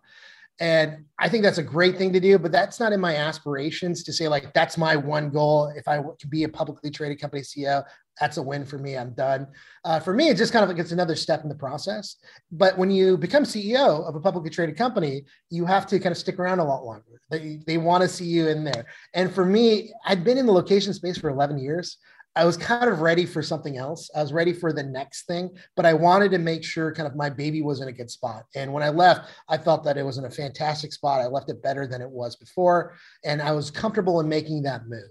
And 0.63 1.07
I 1.19 1.29
think 1.29 1.43
that's 1.43 1.59
a 1.59 1.63
great 1.63 1.99
thing 1.99 2.13
to 2.13 2.21
do, 2.21 2.39
but 2.39 2.53
that's 2.53 2.79
not 2.79 2.93
in 2.93 3.01
my 3.01 3.17
aspirations 3.17 4.05
to 4.05 4.13
say, 4.13 4.29
like, 4.29 4.55
that's 4.55 4.79
my 4.79 4.95
one 4.95 5.29
goal. 5.29 5.73
If 5.75 5.89
I 5.89 6.01
to 6.01 6.27
be 6.29 6.45
a 6.45 6.49
publicly 6.49 6.89
traded 6.89 7.21
company 7.21 7.43
CEO, 7.43 7.83
that's 8.21 8.37
a 8.37 8.43
win 8.43 8.65
for 8.65 8.79
me. 8.79 8.97
I'm 8.97 9.13
done. 9.13 9.49
Uh, 9.85 9.99
for 9.99 10.15
me, 10.15 10.29
it 10.29 10.37
just 10.37 10.53
kind 10.53 10.63
of 10.63 10.69
like 10.69 10.79
it's 10.79 10.93
another 10.93 11.17
step 11.17 11.43
in 11.43 11.49
the 11.49 11.57
process. 11.57 12.15
But 12.53 12.79
when 12.79 12.93
you 12.93 13.19
become 13.19 13.43
CEO 13.43 14.09
of 14.09 14.15
a 14.15 14.21
publicly 14.21 14.51
traded 14.51 14.77
company, 14.77 15.25
you 15.51 15.67
have 15.67 15.85
to 15.89 15.99
kind 15.99 16.13
of 16.13 16.19
stick 16.19 16.39
around 16.39 16.61
a 16.61 16.65
lot 16.65 16.85
longer. 16.85 17.21
They, 17.29 17.59
they 17.67 17.79
want 17.79 18.03
to 18.03 18.09
see 18.09 18.27
you 18.27 18.47
in 18.47 18.63
there. 18.63 18.87
And 19.15 19.35
for 19.35 19.45
me, 19.45 19.93
I'd 20.07 20.23
been 20.23 20.39
in 20.39 20.47
the 20.47 20.53
location 20.53 20.95
space 20.95 21.19
for 21.19 21.29
11 21.29 21.59
years. 21.59 21.97
I 22.35 22.45
was 22.45 22.57
kind 22.57 22.89
of 22.89 23.01
ready 23.01 23.27
for 23.27 23.43
something 23.43 23.77
else. 23.77 24.11
I 24.15 24.23
was 24.23 24.33
ready 24.33 24.55
for 24.55 24.73
the 24.73 24.83
next 24.83 25.27
thing, 25.27 25.51
but 25.77 25.85
I 25.85 25.93
wanted 25.93 26.31
to 26.31 26.39
make 26.39 26.65
sure 26.65 26.95
kind 26.95 27.07
of 27.07 27.15
my 27.15 27.29
baby 27.29 27.61
was 27.61 27.81
in 27.83 27.89
a 27.89 27.93
good 27.93 28.11
spot. 28.11 28.45
And 28.55 28.73
when 28.73 28.83
I 28.83 28.89
left, 28.89 29.31
I 29.49 29.59
felt 29.59 29.85
that 29.85 29.99
it 29.99 30.03
was 30.03 30.17
in 30.17 30.25
a 30.25 30.31
fantastic 30.31 30.93
spot. 30.93 31.21
I 31.21 31.27
left 31.27 31.51
it 31.51 31.63
better 31.63 31.87
than 31.87 32.01
it 32.01 32.09
was 32.09 32.37
before, 32.37 32.95
and 33.25 33.43
I 33.43 33.53
was 33.53 33.71
comfortable 33.71 34.21
in 34.21 34.29
making 34.29 34.63
that 34.63 34.87
move. 34.87 35.11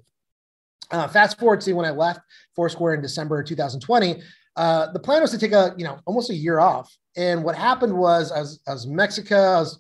Uh, 0.90 1.08
fast 1.08 1.40
forward 1.40 1.62
to 1.62 1.74
when 1.74 1.86
I 1.86 1.92
left 1.92 2.22
Foursquare 2.56 2.96
in 2.96 3.02
December 3.02 3.44
2020, 3.44 4.22
uh, 4.56 4.92
the 4.92 5.00
plan 5.00 5.22
was 5.22 5.32
to 5.32 5.38
take 5.38 5.54
a 5.54 5.74
you 5.78 5.86
know 5.86 6.00
almost 6.06 6.30
a 6.30 6.36
year 6.36 6.60
off. 6.60 6.94
And 7.16 7.44
what 7.44 7.56
happened 7.56 7.96
was 7.96 8.32
I 8.32 8.40
was, 8.40 8.88
Mexico. 8.88 9.36
I 9.36 9.60
was 9.60 9.80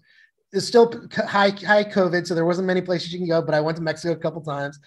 it's 0.54 0.67
still 0.67 0.93
high 1.13 1.49
high 1.49 1.84
COVID, 1.84 2.27
so 2.27 2.36
there 2.36 2.45
wasn't 2.45 2.67
many 2.67 2.82
places 2.82 3.12
you 3.12 3.19
can 3.19 3.27
go. 3.27 3.41
But 3.41 3.56
I 3.56 3.62
went 3.62 3.77
to 3.77 3.84
Mexico 3.84 4.13
a 4.13 4.17
couple 4.17 4.41
times, 4.41 4.80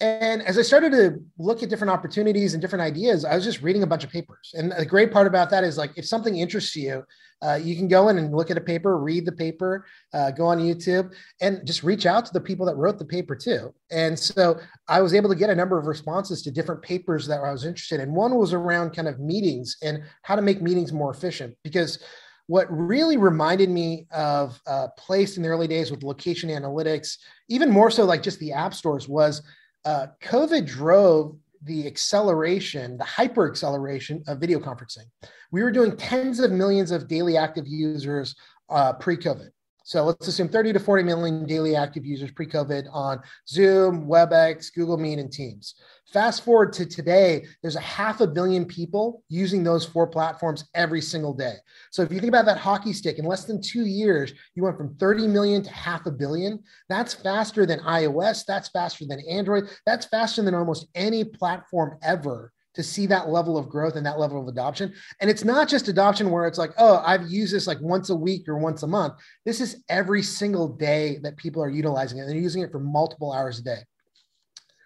and 0.00 0.42
as 0.42 0.56
I 0.56 0.62
started 0.62 0.92
to 0.92 1.20
look 1.38 1.62
at 1.62 1.68
different 1.68 1.90
opportunities 1.90 2.54
and 2.54 2.60
different 2.60 2.82
ideas, 2.84 3.24
I 3.24 3.34
was 3.34 3.44
just 3.44 3.62
reading 3.62 3.82
a 3.82 3.86
bunch 3.86 4.04
of 4.04 4.10
papers. 4.10 4.54
And 4.54 4.70
the 4.70 4.86
great 4.86 5.10
part 5.10 5.26
about 5.26 5.50
that 5.50 5.64
is 5.64 5.76
like, 5.76 5.90
if 5.96 6.06
something 6.06 6.36
interests 6.38 6.76
you, 6.76 7.02
uh, 7.42 7.54
you 7.54 7.74
can 7.74 7.88
go 7.88 8.08
in 8.08 8.18
and 8.18 8.34
look 8.34 8.50
at 8.50 8.56
a 8.56 8.60
paper, 8.60 8.98
read 8.98 9.24
the 9.24 9.32
paper, 9.32 9.86
uh, 10.12 10.30
go 10.30 10.46
on 10.46 10.58
YouTube, 10.58 11.12
and 11.40 11.66
just 11.66 11.82
reach 11.82 12.06
out 12.06 12.26
to 12.26 12.32
the 12.32 12.40
people 12.40 12.64
that 12.66 12.76
wrote 12.76 12.98
the 12.98 13.04
paper 13.04 13.34
too. 13.34 13.74
And 13.90 14.16
so 14.16 14.60
I 14.86 15.00
was 15.00 15.14
able 15.14 15.30
to 15.30 15.36
get 15.36 15.50
a 15.50 15.54
number 15.54 15.78
of 15.78 15.86
responses 15.86 16.42
to 16.42 16.52
different 16.52 16.82
papers 16.82 17.26
that 17.26 17.40
I 17.40 17.50
was 17.50 17.64
interested 17.64 17.98
in. 17.98 18.14
One 18.14 18.36
was 18.36 18.52
around 18.52 18.90
kind 18.90 19.08
of 19.08 19.18
meetings 19.18 19.76
and 19.82 20.02
how 20.22 20.36
to 20.36 20.42
make 20.42 20.62
meetings 20.62 20.92
more 20.92 21.10
efficient 21.10 21.56
because 21.64 21.98
what 22.46 22.66
really 22.70 23.16
reminded 23.16 23.68
me 23.68 24.06
of 24.10 24.60
uh, 24.66 24.88
Placed 24.96 25.36
in 25.36 25.42
the 25.42 25.48
early 25.50 25.68
days 25.68 25.90
with 25.90 26.02
location 26.02 26.50
analytics, 26.50 27.18
even 27.48 27.68
more 27.68 27.90
so 27.90 28.04
like 28.04 28.22
just 28.22 28.38
the 28.40 28.52
app 28.52 28.74
stores, 28.74 29.06
was 29.06 29.42
uh, 29.84 30.08
COVID 30.22 30.66
drove 30.66 31.36
the 31.62 31.86
acceleration, 31.86 32.96
the 32.96 33.04
hyper 33.04 33.50
acceleration 33.50 34.22
of 34.28 34.38
video 34.38 34.58
conferencing. 34.58 35.06
We 35.50 35.62
were 35.62 35.72
doing 35.72 35.96
tens 35.96 36.40
of 36.40 36.52
millions 36.52 36.90
of 36.90 37.08
daily 37.08 37.36
active 37.36 37.66
users 37.66 38.34
uh, 38.68 38.92
pre 38.94 39.16
COVID. 39.16 39.48
So 39.88 40.04
let's 40.04 40.28
assume 40.28 40.50
30 40.50 40.74
to 40.74 40.80
40 40.80 41.02
million 41.02 41.46
daily 41.46 41.74
active 41.74 42.04
users 42.04 42.30
pre 42.30 42.46
COVID 42.46 42.88
on 42.92 43.22
Zoom, 43.48 44.06
WebEx, 44.06 44.70
Google 44.74 44.98
Meet, 44.98 45.18
and 45.18 45.32
Teams. 45.32 45.76
Fast 46.12 46.44
forward 46.44 46.74
to 46.74 46.84
today, 46.84 47.46
there's 47.62 47.76
a 47.76 47.80
half 47.80 48.20
a 48.20 48.26
billion 48.26 48.66
people 48.66 49.22
using 49.30 49.64
those 49.64 49.86
four 49.86 50.06
platforms 50.06 50.68
every 50.74 51.00
single 51.00 51.32
day. 51.32 51.54
So 51.90 52.02
if 52.02 52.12
you 52.12 52.20
think 52.20 52.28
about 52.28 52.44
that 52.44 52.58
hockey 52.58 52.92
stick, 52.92 53.18
in 53.18 53.24
less 53.24 53.46
than 53.46 53.62
two 53.62 53.86
years, 53.86 54.34
you 54.54 54.62
went 54.62 54.76
from 54.76 54.94
30 54.96 55.26
million 55.26 55.62
to 55.62 55.72
half 55.72 56.04
a 56.04 56.10
billion. 56.10 56.62
That's 56.90 57.14
faster 57.14 57.64
than 57.64 57.80
iOS. 57.80 58.44
That's 58.44 58.68
faster 58.68 59.06
than 59.06 59.20
Android. 59.26 59.70
That's 59.86 60.04
faster 60.04 60.42
than 60.42 60.54
almost 60.54 60.88
any 60.94 61.24
platform 61.24 61.96
ever 62.02 62.52
to 62.74 62.82
see 62.82 63.06
that 63.06 63.28
level 63.28 63.56
of 63.56 63.68
growth 63.68 63.96
and 63.96 64.06
that 64.06 64.18
level 64.18 64.40
of 64.40 64.48
adoption. 64.48 64.92
And 65.20 65.28
it's 65.28 65.44
not 65.44 65.68
just 65.68 65.88
adoption 65.88 66.30
where 66.30 66.46
it's 66.46 66.58
like, 66.58 66.72
oh, 66.78 67.02
I've 67.04 67.28
used 67.28 67.54
this 67.54 67.66
like 67.66 67.80
once 67.80 68.10
a 68.10 68.14
week 68.14 68.48
or 68.48 68.58
once 68.58 68.82
a 68.82 68.86
month. 68.86 69.14
This 69.44 69.60
is 69.60 69.82
every 69.88 70.22
single 70.22 70.68
day 70.68 71.18
that 71.22 71.36
people 71.36 71.62
are 71.62 71.68
utilizing 71.68 72.18
it. 72.18 72.22
And 72.22 72.30
they're 72.30 72.38
using 72.38 72.62
it 72.62 72.70
for 72.70 72.78
multiple 72.78 73.32
hours 73.32 73.58
a 73.58 73.62
day. 73.62 73.80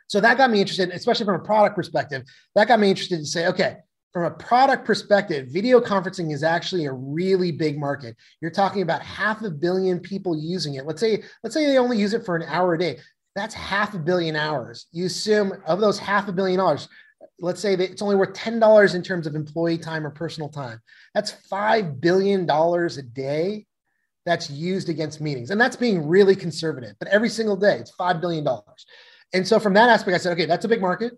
So 0.06 0.20
that 0.20 0.36
got 0.36 0.50
me 0.50 0.60
interested, 0.60 0.90
especially 0.90 1.26
from 1.26 1.40
a 1.40 1.44
product 1.44 1.74
perspective. 1.74 2.24
That 2.54 2.68
got 2.68 2.78
me 2.78 2.90
interested 2.90 3.18
to 3.18 3.26
say, 3.26 3.46
okay, 3.46 3.76
from 4.12 4.24
a 4.24 4.30
product 4.30 4.84
perspective, 4.84 5.48
video 5.48 5.80
conferencing 5.80 6.32
is 6.34 6.42
actually 6.42 6.84
a 6.84 6.92
really 6.92 7.50
big 7.50 7.78
market. 7.78 8.14
You're 8.40 8.50
talking 8.50 8.82
about 8.82 9.00
half 9.00 9.42
a 9.42 9.50
billion 9.50 10.00
people 10.00 10.38
using 10.38 10.74
it. 10.74 10.84
Let's 10.84 11.00
say, 11.00 11.22
let's 11.42 11.54
say 11.54 11.64
they 11.64 11.78
only 11.78 11.98
use 11.98 12.12
it 12.12 12.26
for 12.26 12.36
an 12.36 12.42
hour 12.46 12.74
a 12.74 12.78
day. 12.78 12.98
That's 13.34 13.54
half 13.54 13.94
a 13.94 13.98
billion 13.98 14.36
hours. 14.36 14.86
You 14.92 15.06
assume 15.06 15.54
of 15.66 15.80
those 15.80 15.98
half 15.98 16.28
a 16.28 16.32
billion 16.32 16.58
dollars, 16.58 16.88
let's 17.42 17.60
say 17.60 17.74
that 17.74 17.90
it's 17.90 18.00
only 18.00 18.16
worth 18.16 18.32
$10 18.32 18.94
in 18.94 19.02
terms 19.02 19.26
of 19.26 19.34
employee 19.34 19.76
time 19.76 20.06
or 20.06 20.10
personal 20.10 20.48
time. 20.48 20.80
That's 21.12 21.32
$5 21.50 22.00
billion 22.00 22.48
a 22.48 23.02
day 23.02 23.66
that's 24.24 24.48
used 24.48 24.88
against 24.88 25.20
meetings. 25.20 25.50
And 25.50 25.60
that's 25.60 25.76
being 25.76 26.06
really 26.06 26.36
conservative, 26.36 26.94
but 27.00 27.08
every 27.08 27.28
single 27.28 27.56
day 27.56 27.78
it's 27.78 27.92
$5 27.92 28.20
billion. 28.20 28.46
And 29.34 29.46
so 29.46 29.58
from 29.58 29.74
that 29.74 29.90
aspect, 29.90 30.14
I 30.14 30.18
said, 30.18 30.32
okay, 30.32 30.46
that's 30.46 30.64
a 30.64 30.68
big 30.68 30.80
market. 30.80 31.14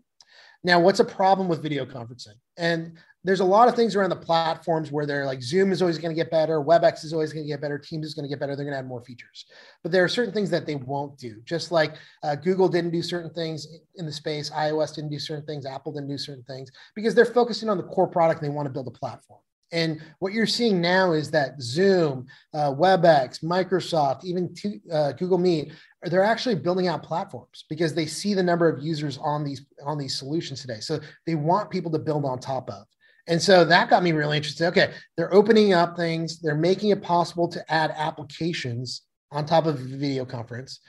Now, 0.64 0.80
what's 0.80 1.00
a 1.00 1.04
problem 1.04 1.46
with 1.46 1.62
video 1.62 1.84
conferencing? 1.84 2.38
And 2.56 2.96
there's 3.24 3.40
a 3.40 3.44
lot 3.44 3.68
of 3.68 3.74
things 3.74 3.96
around 3.96 4.10
the 4.10 4.16
platforms 4.16 4.92
where 4.92 5.06
they're 5.06 5.26
like 5.26 5.42
Zoom 5.42 5.72
is 5.72 5.80
always 5.80 5.98
going 5.98 6.14
to 6.14 6.20
get 6.20 6.30
better, 6.30 6.60
WebEx 6.60 7.04
is 7.04 7.12
always 7.12 7.32
going 7.32 7.44
to 7.44 7.48
get 7.48 7.60
better, 7.60 7.78
Teams 7.78 8.06
is 8.06 8.14
going 8.14 8.24
to 8.24 8.28
get 8.28 8.38
better. 8.38 8.54
They're 8.54 8.64
going 8.64 8.74
to 8.74 8.78
add 8.78 8.87
more 8.87 9.02
features, 9.02 9.46
but 9.82 9.90
there 9.90 10.04
are 10.04 10.08
certain 10.08 10.32
things 10.32 10.50
that 10.50 10.66
they 10.66 10.76
won't 10.76 11.18
do. 11.18 11.40
Just 11.44 11.72
like 11.72 11.94
uh, 12.22 12.37
Google 12.37 12.68
didn't 12.68 12.90
do 12.90 13.02
certain 13.02 13.32
things 13.32 13.66
in 13.96 14.06
the 14.06 14.12
space, 14.12 14.50
iOS 14.50 14.94
didn't 14.94 15.10
do 15.10 15.18
certain 15.18 15.46
things, 15.46 15.66
Apple 15.66 15.92
didn't 15.92 16.08
do 16.08 16.18
certain 16.18 16.44
things 16.44 16.70
because 16.94 17.14
they're 17.14 17.24
focusing 17.24 17.68
on 17.68 17.78
the 17.78 17.84
core 17.84 18.08
product 18.08 18.42
and 18.42 18.50
they 18.50 18.54
want 18.54 18.66
to 18.66 18.72
build 18.72 18.87
a 18.87 18.90
platform. 18.90 19.40
And 19.72 20.00
what 20.20 20.32
you're 20.32 20.46
seeing 20.46 20.80
now 20.80 21.12
is 21.12 21.32
that 21.32 21.60
Zoom, 21.60 22.26
uh, 22.54 22.72
WebEx, 22.72 23.42
Microsoft, 23.42 24.24
even 24.24 24.54
uh, 24.92 25.12
Google 25.12 25.38
Meet, 25.38 25.72
they're 26.02 26.22
actually 26.22 26.54
building 26.54 26.87
out 26.87 27.02
platforms 27.02 27.64
because 27.68 27.92
they 27.92 28.06
see 28.06 28.34
the 28.34 28.42
number 28.42 28.68
of 28.68 28.84
users 28.84 29.18
on 29.18 29.42
these 29.42 29.66
on 29.84 29.98
these 29.98 30.16
solutions 30.16 30.60
today. 30.60 30.78
So 30.80 31.00
they 31.26 31.34
want 31.34 31.70
people 31.70 31.90
to 31.90 31.98
build 31.98 32.24
on 32.24 32.38
top 32.38 32.70
of. 32.70 32.84
And 33.26 33.40
so 33.40 33.64
that 33.64 33.88
got 33.88 34.02
me 34.02 34.12
really 34.12 34.37
interested. 34.37 34.66
Okay, 34.66 34.92
they're 35.16 35.32
opening 35.32 35.72
up 35.72 35.96
things, 35.96 36.40
they're 36.40 36.54
making 36.54 36.90
it 36.90 37.02
possible 37.02 37.48
to 37.48 37.72
add 37.72 37.92
applications 37.96 39.02
on 39.32 39.46
top 39.46 39.66
of 39.66 39.78
video 39.78 40.24
conference. 40.24 40.80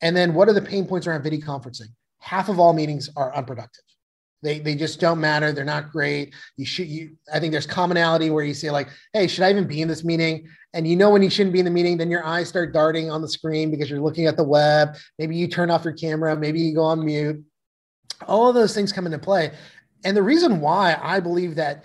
And 0.00 0.16
then 0.16 0.34
what 0.34 0.48
are 0.48 0.52
the 0.52 0.62
pain 0.62 0.86
points 0.86 1.06
around 1.06 1.22
video 1.22 1.44
conferencing? 1.44 1.88
Half 2.20 2.48
of 2.48 2.58
all 2.58 2.72
meetings 2.72 3.10
are 3.16 3.34
unproductive. 3.34 3.84
They, 4.42 4.58
they 4.58 4.74
just 4.74 5.00
don't 5.00 5.20
matter. 5.20 5.52
They're 5.52 5.64
not 5.64 5.90
great. 5.90 6.34
You 6.56 6.64
should 6.64 6.86
you 6.86 7.16
I 7.32 7.38
think 7.38 7.52
there's 7.52 7.66
commonality 7.66 8.30
where 8.30 8.44
you 8.44 8.54
say 8.54 8.70
like, 8.70 8.88
hey, 9.12 9.26
should 9.26 9.44
I 9.44 9.50
even 9.50 9.66
be 9.66 9.82
in 9.82 9.88
this 9.88 10.02
meeting? 10.02 10.48
And 10.72 10.86
you 10.86 10.96
know 10.96 11.10
when 11.10 11.22
you 11.22 11.28
shouldn't 11.28 11.52
be 11.52 11.58
in 11.58 11.66
the 11.66 11.70
meeting, 11.70 11.98
then 11.98 12.10
your 12.10 12.24
eyes 12.24 12.48
start 12.48 12.72
darting 12.72 13.10
on 13.10 13.20
the 13.20 13.28
screen 13.28 13.70
because 13.70 13.90
you're 13.90 14.00
looking 14.00 14.26
at 14.26 14.36
the 14.36 14.44
web. 14.44 14.96
Maybe 15.18 15.36
you 15.36 15.46
turn 15.46 15.70
off 15.70 15.84
your 15.84 15.92
camera, 15.92 16.34
maybe 16.36 16.60
you 16.60 16.74
go 16.74 16.84
on 16.84 17.04
mute. 17.04 17.44
All 18.26 18.48
of 18.48 18.54
those 18.54 18.74
things 18.74 18.92
come 18.92 19.06
into 19.06 19.18
play. 19.18 19.52
And 20.04 20.16
the 20.16 20.22
reason 20.22 20.60
why 20.60 20.98
I 21.00 21.20
believe 21.20 21.54
that 21.56 21.84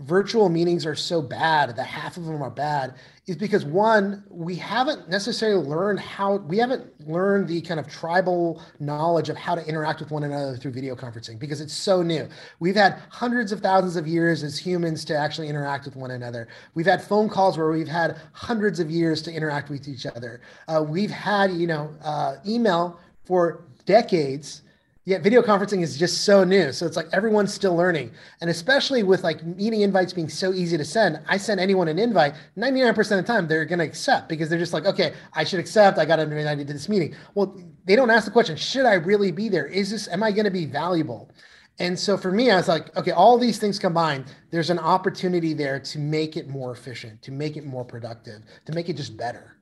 virtual 0.00 0.48
meetings 0.48 0.84
are 0.84 0.96
so 0.96 1.22
bad, 1.22 1.76
that 1.76 1.86
half 1.86 2.16
of 2.16 2.24
them 2.24 2.42
are 2.42 2.50
bad, 2.50 2.94
is 3.26 3.36
because 3.36 3.64
one, 3.64 4.24
we 4.28 4.56
haven't 4.56 5.08
necessarily 5.08 5.64
learned 5.64 6.00
how, 6.00 6.36
we 6.36 6.58
haven't 6.58 7.08
learned 7.08 7.46
the 7.46 7.60
kind 7.60 7.78
of 7.78 7.86
tribal 7.88 8.60
knowledge 8.80 9.28
of 9.28 9.36
how 9.36 9.54
to 9.54 9.64
interact 9.66 10.00
with 10.00 10.10
one 10.10 10.24
another 10.24 10.56
through 10.56 10.72
video 10.72 10.96
conferencing 10.96 11.38
because 11.38 11.60
it's 11.60 11.72
so 11.72 12.02
new. 12.02 12.28
We've 12.58 12.74
had 12.74 12.98
hundreds 13.08 13.52
of 13.52 13.60
thousands 13.60 13.94
of 13.94 14.06
years 14.06 14.42
as 14.42 14.58
humans 14.58 15.04
to 15.06 15.16
actually 15.16 15.48
interact 15.48 15.84
with 15.84 15.94
one 15.94 16.10
another. 16.10 16.48
We've 16.74 16.86
had 16.86 17.02
phone 17.02 17.28
calls 17.28 17.56
where 17.56 17.70
we've 17.70 17.86
had 17.86 18.18
hundreds 18.32 18.80
of 18.80 18.90
years 18.90 19.22
to 19.22 19.32
interact 19.32 19.70
with 19.70 19.86
each 19.86 20.06
other. 20.06 20.40
Uh, 20.66 20.84
we've 20.86 21.10
had, 21.10 21.52
you 21.52 21.68
know, 21.68 21.94
uh, 22.02 22.36
email 22.44 22.98
for 23.24 23.62
decades 23.86 24.62
Yet 25.06 25.22
video 25.22 25.42
conferencing 25.42 25.82
is 25.82 25.98
just 25.98 26.24
so 26.24 26.44
new. 26.44 26.72
So 26.72 26.86
it's 26.86 26.96
like 26.96 27.08
everyone's 27.12 27.52
still 27.52 27.76
learning. 27.76 28.10
And 28.40 28.48
especially 28.48 29.02
with 29.02 29.22
like 29.22 29.44
meeting 29.44 29.82
invites 29.82 30.14
being 30.14 30.30
so 30.30 30.54
easy 30.54 30.78
to 30.78 30.84
send, 30.84 31.20
I 31.28 31.36
send 31.36 31.60
anyone 31.60 31.88
an 31.88 31.98
invite, 31.98 32.34
99% 32.56 32.98
of 32.98 33.08
the 33.08 33.22
time 33.22 33.46
they're 33.46 33.66
going 33.66 33.80
to 33.80 33.84
accept 33.84 34.30
because 34.30 34.48
they're 34.48 34.58
just 34.58 34.72
like, 34.72 34.86
okay, 34.86 35.12
I 35.34 35.44
should 35.44 35.60
accept. 35.60 35.98
I 35.98 36.06
got 36.06 36.20
an 36.20 36.32
invite 36.32 36.66
to 36.66 36.72
this 36.72 36.88
meeting. 36.88 37.14
Well, 37.34 37.54
they 37.84 37.96
don't 37.96 38.08
ask 38.08 38.24
the 38.24 38.30
question, 38.30 38.56
should 38.56 38.86
I 38.86 38.94
really 38.94 39.30
be 39.30 39.50
there? 39.50 39.66
Is 39.66 39.90
this, 39.90 40.08
am 40.08 40.22
I 40.22 40.32
going 40.32 40.46
to 40.46 40.50
be 40.50 40.64
valuable? 40.64 41.30
And 41.78 41.98
so 41.98 42.16
for 42.16 42.32
me, 42.32 42.50
I 42.50 42.56
was 42.56 42.68
like, 42.68 42.96
okay, 42.96 43.10
all 43.10 43.36
these 43.36 43.58
things 43.58 43.78
combined, 43.78 44.24
there's 44.50 44.70
an 44.70 44.78
opportunity 44.78 45.52
there 45.52 45.80
to 45.80 45.98
make 45.98 46.36
it 46.38 46.48
more 46.48 46.72
efficient, 46.72 47.20
to 47.22 47.32
make 47.32 47.58
it 47.58 47.66
more 47.66 47.84
productive, 47.84 48.42
to 48.64 48.72
make 48.72 48.88
it 48.88 48.96
just 48.96 49.16
better. 49.16 49.53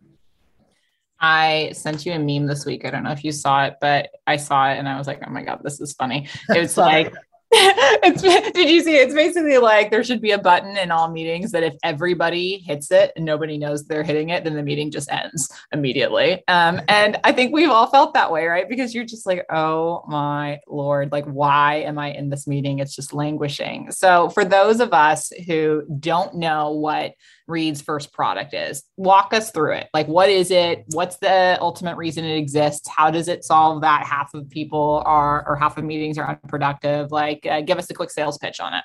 I 1.23 1.70
sent 1.73 2.05
you 2.05 2.12
a 2.12 2.18
meme 2.18 2.49
this 2.49 2.66
week. 2.66 2.85
I 2.85 2.91
don't 2.91 3.05
know 3.05 3.12
if 3.12 3.23
you 3.23 3.31
saw 3.31 3.64
it, 3.64 3.77
but 3.81 4.11
I 4.27 4.37
saw 4.37 4.70
it 4.70 4.79
and 4.79 4.89
I 4.89 4.99
was 4.99 5.07
like, 5.07 5.23
oh 5.25 5.31
my 5.31 5.43
God, 5.43 5.61
this 5.62 5.81
is 5.81 5.93
funny. 5.93 6.29
It's 6.49 6.77
like, 6.77 7.14
it's, 8.03 8.23
did 8.23 8.71
you 8.71 8.81
see? 8.81 8.97
It's 8.97 9.13
basically 9.13 9.59
like 9.59 9.91
there 9.91 10.03
should 10.03 10.23
be 10.23 10.31
a 10.31 10.39
button 10.39 10.79
in 10.79 10.91
all 10.91 11.11
meetings 11.11 11.53
that 11.53 11.63
if 11.63 11.75
everybody 11.85 12.59
hits 12.67 12.91
it 12.91 13.13
and 13.15 13.27
nobody 13.27 13.59
knows 13.59 13.85
they're 13.85 14.03
hitting 14.03 14.31
it, 14.31 14.45
then 14.45 14.55
the 14.55 14.63
meeting 14.63 14.91
just 14.91 15.13
ends 15.13 15.53
immediately. 15.71 16.43
Um, 16.49 16.81
and 16.89 17.21
I 17.25 17.33
think 17.33 17.53
we've 17.53 17.69
all 17.69 17.89
felt 17.89 18.15
that 18.15 18.33
way, 18.33 18.47
right? 18.47 18.67
Because 18.67 18.95
you're 18.95 19.05
just 19.05 19.27
like, 19.27 19.45
oh 19.51 20.03
my 20.09 20.61
Lord, 20.67 21.13
like, 21.13 21.27
why 21.27 21.77
am 21.83 21.99
I 21.99 22.13
in 22.13 22.31
this 22.31 22.47
meeting? 22.47 22.79
It's 22.79 22.97
just 22.97 23.13
languishing. 23.13 23.91
So, 23.91 24.31
for 24.31 24.47
those 24.47 24.81
of 24.81 24.95
us 24.95 25.31
who 25.47 25.83
don't 26.01 26.37
know 26.37 26.71
what 26.71 27.13
Read's 27.53 27.83
first 27.83 28.13
product 28.13 28.55
is. 28.55 28.83
Walk 28.97 29.33
us 29.35 29.51
through 29.51 29.75
it. 29.75 29.89
Like, 29.93 30.09
what 30.09 30.31
is 30.31 30.51
it? 30.51 30.85
What's 30.93 31.17
the 31.19 31.59
ultimate 31.61 31.97
reason 31.97 32.25
it 32.25 32.37
exists? 32.37 32.89
How 32.89 33.11
does 33.11 33.29
it 33.29 33.45
solve 33.45 33.83
that 33.83 34.05
half 34.07 34.35
of 34.35 34.49
people 34.51 35.03
are 35.05 35.47
or 35.47 35.57
half 35.57 35.77
of 35.77 35.85
meetings 35.85 36.19
are 36.19 36.29
unproductive? 36.43 37.13
Like, 37.13 37.41
uh, 37.47 37.61
give 37.61 37.78
us 37.78 37.90
a 37.90 37.95
quick 37.95 38.11
sales 38.11 38.38
pitch 38.38 38.61
on 38.61 38.74
it. 38.74 38.84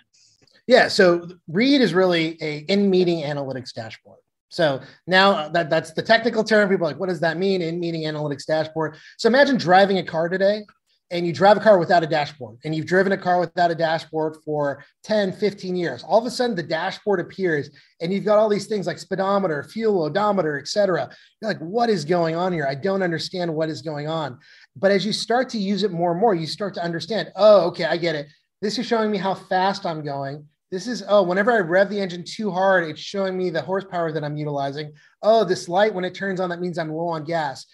Yeah. 0.68 0.88
So 0.88 1.28
Read 1.48 1.82
is 1.82 1.94
really 1.94 2.38
a 2.42 2.58
in 2.60 2.90
meeting 2.90 3.24
analytics 3.24 3.74
dashboard. 3.74 4.20
So 4.50 4.82
now 5.08 5.50
that 5.50 5.70
that's 5.70 5.92
the 5.92 6.02
technical 6.02 6.44
term. 6.44 6.70
People 6.70 6.88
are 6.88 6.92
like, 6.92 7.00
what 7.00 7.10
does 7.10 7.20
that 7.22 7.38
mean? 7.38 7.62
In 7.62 7.80
meeting 7.80 8.04
analytics 8.04 8.46
dashboard. 8.46 8.96
So 9.18 9.28
imagine 9.28 9.58
driving 9.58 9.98
a 9.98 10.04
car 10.04 10.30
today 10.30 10.64
and 11.10 11.26
you 11.26 11.32
drive 11.32 11.56
a 11.58 11.60
car 11.60 11.78
without 11.78 12.04
a 12.04 12.08
dashboard 12.08 12.58
and 12.66 12.76
you've 12.76 12.86
driven 12.86 13.14
a 13.14 13.18
car 13.18 13.40
without 13.40 13.72
a 13.72 13.76
dashboard 13.76 14.38
for 14.44 14.84
10 15.04 15.32
15 15.34 15.76
years 15.76 16.04
all 16.04 16.20
of 16.20 16.26
a 16.26 16.30
sudden 16.32 16.56
the 16.56 16.64
dashboard 16.64 17.20
appears 17.20 17.70
and 18.02 18.12
you've 18.12 18.26
got 18.26 18.38
all 18.38 18.50
these 18.50 18.68
things 18.68 18.88
like 18.88 19.00
speedometer 19.00 19.64
fuel 19.64 20.04
odometer 20.04 20.60
etc 20.60 21.10
you're 21.42 21.50
like 21.50 21.60
what 21.60 21.90
is 21.90 22.04
going 22.04 22.36
on 22.36 22.52
here 22.52 22.68
i 22.68 22.76
don't 22.76 23.04
understand 23.04 23.54
what 23.54 23.70
is 23.70 23.82
going 23.82 24.08
on 24.08 24.38
but 24.76 24.92
as 24.92 25.06
you 25.06 25.14
start 25.14 25.50
to 25.50 25.58
use 25.58 25.84
it 25.84 25.92
more 25.92 26.12
and 26.12 26.20
more 26.20 26.36
you 26.36 26.48
start 26.48 26.74
to 26.74 26.84
understand 26.84 27.32
oh 27.36 27.68
okay 27.68 27.86
i 27.86 27.96
get 27.96 28.16
it 28.16 28.28
this 28.62 28.78
is 28.78 28.86
showing 28.86 29.12
me 29.12 29.18
how 29.18 29.34
fast 29.34 29.86
i'm 29.86 30.04
going 30.04 30.46
this 30.72 30.88
is 30.88 31.04
oh 31.08 31.24
whenever 31.24 31.52
i 31.52 31.60
rev 31.60 31.90
the 31.90 32.00
engine 32.00 32.24
too 32.24 32.52
hard 32.52 32.84
it's 32.84 33.00
showing 33.00 33.38
me 33.38 33.50
the 33.50 33.62
horsepower 33.62 34.12
that 34.12 34.24
i'm 34.24 34.38
utilizing 34.38 34.92
oh 35.24 35.44
this 35.44 35.70
light 35.70 35.94
when 35.94 36.06
it 36.06 36.14
turns 36.14 36.40
on 36.40 36.50
that 36.50 36.62
means 36.62 36.78
i'm 36.78 36.92
low 36.92 37.08
on 37.08 37.24
gas 37.24 37.66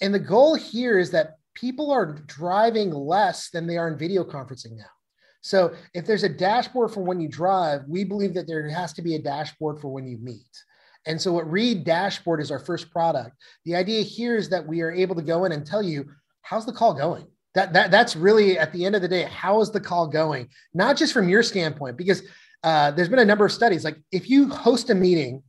and 0.00 0.14
the 0.14 0.18
goal 0.18 0.54
here 0.54 0.98
is 0.98 1.10
that 1.10 1.38
people 1.54 1.90
are 1.90 2.12
driving 2.26 2.90
less 2.90 3.50
than 3.50 3.66
they 3.66 3.76
are 3.76 3.88
in 3.88 3.98
video 3.98 4.24
conferencing 4.24 4.76
now. 4.76 4.84
So 5.40 5.74
if 5.94 6.06
there's 6.06 6.24
a 6.24 6.28
dashboard 6.28 6.92
for 6.92 7.02
when 7.02 7.20
you 7.20 7.28
drive, 7.28 7.82
we 7.88 8.04
believe 8.04 8.34
that 8.34 8.46
there 8.46 8.68
has 8.68 8.92
to 8.94 9.02
be 9.02 9.14
a 9.14 9.22
dashboard 9.22 9.80
for 9.80 9.88
when 9.88 10.06
you 10.06 10.18
meet. 10.18 10.50
And 11.06 11.20
so 11.20 11.32
what 11.32 11.50
Read 11.50 11.84
Dashboard 11.84 12.40
is 12.40 12.50
our 12.50 12.58
first 12.58 12.90
product. 12.90 13.34
The 13.64 13.76
idea 13.76 14.02
here 14.02 14.36
is 14.36 14.50
that 14.50 14.66
we 14.66 14.82
are 14.82 14.92
able 14.92 15.14
to 15.14 15.22
go 15.22 15.44
in 15.44 15.52
and 15.52 15.64
tell 15.64 15.82
you 15.82 16.10
how's 16.42 16.66
the 16.66 16.72
call 16.72 16.94
going. 16.94 17.26
That, 17.54 17.72
that 17.72 17.90
that's 17.90 18.14
really 18.14 18.58
at 18.58 18.72
the 18.72 18.84
end 18.84 18.94
of 18.94 19.02
the 19.02 19.08
day, 19.08 19.22
how 19.22 19.60
is 19.60 19.70
the 19.70 19.80
call 19.80 20.06
going? 20.06 20.48
Not 20.74 20.96
just 20.96 21.12
from 21.12 21.28
your 21.28 21.42
standpoint, 21.42 21.96
because 21.96 22.22
uh, 22.62 22.90
there's 22.90 23.08
been 23.08 23.18
a 23.18 23.24
number 23.24 23.44
of 23.44 23.52
studies. 23.52 23.84
Like 23.84 23.96
if 24.12 24.28
you 24.28 24.48
host 24.48 24.90
a 24.90 24.94
meeting, 24.94 25.42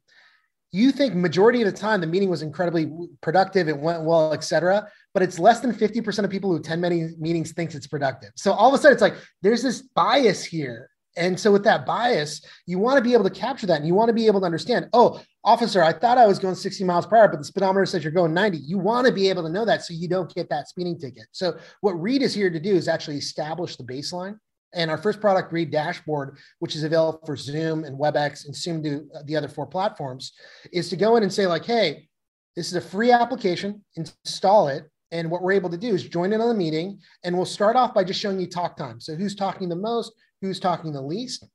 you 0.72 0.92
think 0.92 1.16
majority 1.16 1.62
of 1.62 1.72
the 1.72 1.78
time 1.78 2.00
the 2.00 2.08
meeting 2.08 2.30
was 2.30 2.42
incredibly 2.42 2.92
productive, 3.22 3.68
it 3.68 3.78
went 3.78 4.04
well, 4.04 4.34
et 4.34 4.44
cetera 4.44 4.88
but 5.14 5.24
it's 5.24 5.40
less 5.40 5.60
than 5.60 5.74
50% 5.74 6.24
of 6.24 6.30
people 6.30 6.50
who 6.50 6.58
attend 6.58 6.82
many 6.82 7.10
meetings 7.18 7.52
thinks 7.52 7.76
it's 7.76 7.88
productive. 7.88 8.32
So 8.36 8.52
all 8.52 8.70
of 8.70 8.74
a 8.74 8.78
sudden 8.78 8.94
it's 8.94 9.02
like 9.02 9.16
there's 9.42 9.64
this 9.64 9.82
bias 9.82 10.44
here. 10.44 10.89
And 11.18 11.40
so 11.40 11.52
with 11.52 11.64
that 11.64 11.86
bias, 11.86 12.46
you 12.66 12.80
want 12.80 12.98
to 12.98 13.04
be 13.04 13.14
able 13.14 13.24
to 13.24 13.30
capture 13.30 13.68
that 13.68 13.78
and 13.78 13.88
you 13.88 13.94
want 13.94 14.10
to 14.10 14.14
be 14.14 14.28
able 14.28 14.40
to 14.40 14.46
understand, 14.46 14.90
oh, 14.94 15.22
officer, 15.44 15.84
I 15.84 15.92
thought 15.92 16.18
I 16.18 16.28
was 16.28 16.40
going 16.40 16.56
60 16.56 16.84
miles 16.84 17.06
per 17.06 17.18
hour, 17.18 17.28
but 17.28 17.40
the 17.40 17.46
speedometer 17.46 17.86
says 17.86 18.04
you're 18.04 18.14
going 18.14 18.34
90. 18.34 18.58
You 18.58 18.78
want 18.78 19.08
to 19.08 19.14
be 19.14 19.30
able 19.30 19.44
to 19.44 19.50
know 19.50 19.66
that 19.66 19.84
so 19.84 19.94
you 19.94 20.08
don't 20.08 20.34
get 20.34 20.50
that 20.50 20.68
speeding 20.68 21.00
ticket. 21.00 21.26
So 21.32 21.58
what 21.82 22.00
Read 22.00 22.22
is 22.22 22.34
here 22.34 22.50
to 22.50 22.60
do 22.60 22.76
is 22.76 22.88
actually 22.88 23.18
establish 23.18 23.76
the 23.76 23.84
baseline. 23.84 24.38
And 24.74 24.92
our 24.92 24.98
first 24.98 25.20
product, 25.20 25.52
Read 25.52 25.72
Dashboard, 25.72 26.38
which 26.60 26.76
is 26.76 26.84
available 26.84 27.22
for 27.26 27.36
Zoom 27.36 27.86
and 27.86 28.00
WebEx 28.00 28.46
and 28.46 28.56
soon 28.56 28.84
to 28.84 29.08
the 29.26 29.36
other 29.36 29.48
four 29.48 29.66
platforms, 29.66 30.34
is 30.72 30.90
to 30.90 30.96
go 30.96 31.16
in 31.16 31.24
and 31.24 31.34
say, 31.34 31.48
like, 31.48 31.66
hey, 31.66 32.08
this 32.56 32.68
is 32.68 32.76
a 32.76 32.82
free 32.82 33.12
application, 33.12 33.84
install 33.96 34.68
it, 34.68 34.84
and 35.12 35.32
what 35.32 35.42
we're 35.42 35.54
able 35.54 35.70
to 35.72 35.78
do 35.78 35.94
is 35.94 36.08
join 36.08 36.34
in 36.34 36.42
on 36.42 36.50
the 36.50 36.54
meeting, 36.54 37.00
and 37.24 37.36
we'll 37.36 37.46
start 37.46 37.76
off 37.76 37.94
by 37.94 38.04
just 38.04 38.20
showing 38.20 38.40
you 38.40 38.48
talk 38.48 38.78
time. 38.78 39.00
So 39.00 39.16
who's 39.16 39.36
talking 39.36 39.70
the 39.70 39.76
most, 39.76 40.14
who's 40.42 40.60
talking 40.60 40.92
the 40.94 41.02
least. 41.02 41.46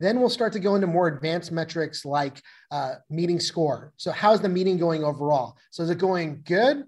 Then 0.00 0.18
we'll 0.18 0.28
start 0.28 0.52
to 0.54 0.60
go 0.60 0.74
into 0.74 0.86
more 0.86 1.08
advanced 1.08 1.52
metrics 1.52 2.04
like 2.04 2.42
uh, 2.70 2.94
meeting 3.10 3.40
score. 3.40 3.92
So 3.96 4.10
how's 4.10 4.40
the 4.40 4.48
meeting 4.48 4.76
going 4.76 5.04
overall? 5.04 5.56
So 5.70 5.82
is 5.82 5.90
it 5.90 5.98
going 5.98 6.42
good, 6.44 6.84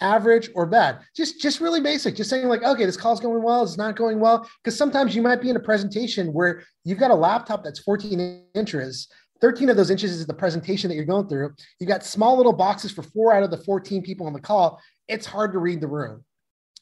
average, 0.00 0.50
or 0.54 0.66
bad? 0.66 0.98
Just 1.16 1.40
just 1.40 1.60
really 1.60 1.80
basic. 1.80 2.16
Just 2.16 2.30
saying 2.30 2.48
like, 2.48 2.62
okay, 2.62 2.84
this 2.84 2.96
call's 2.96 3.20
going 3.20 3.42
well. 3.42 3.62
It's 3.62 3.78
not 3.78 3.96
going 3.96 4.18
well. 4.18 4.48
Because 4.62 4.76
sometimes 4.76 5.14
you 5.14 5.22
might 5.22 5.40
be 5.40 5.50
in 5.50 5.56
a 5.56 5.60
presentation 5.60 6.32
where 6.32 6.64
you've 6.84 6.98
got 6.98 7.10
a 7.10 7.14
laptop 7.14 7.62
that's 7.64 7.80
14 7.80 8.44
inches 8.54 9.08
13 9.40 9.68
of 9.70 9.76
those 9.76 9.90
inches 9.90 10.12
is 10.12 10.24
the 10.24 10.32
presentation 10.32 10.88
that 10.88 10.94
you're 10.94 11.04
going 11.04 11.28
through. 11.28 11.52
You've 11.80 11.88
got 11.88 12.04
small 12.04 12.36
little 12.36 12.52
boxes 12.52 12.92
for 12.92 13.02
four 13.02 13.32
out 13.32 13.42
of 13.42 13.50
the 13.50 13.56
14 13.56 14.00
people 14.00 14.28
on 14.28 14.32
the 14.32 14.40
call 14.40 14.80
it's 15.08 15.26
hard 15.26 15.52
to 15.52 15.58
read 15.58 15.80
the 15.80 15.88
room. 15.88 16.24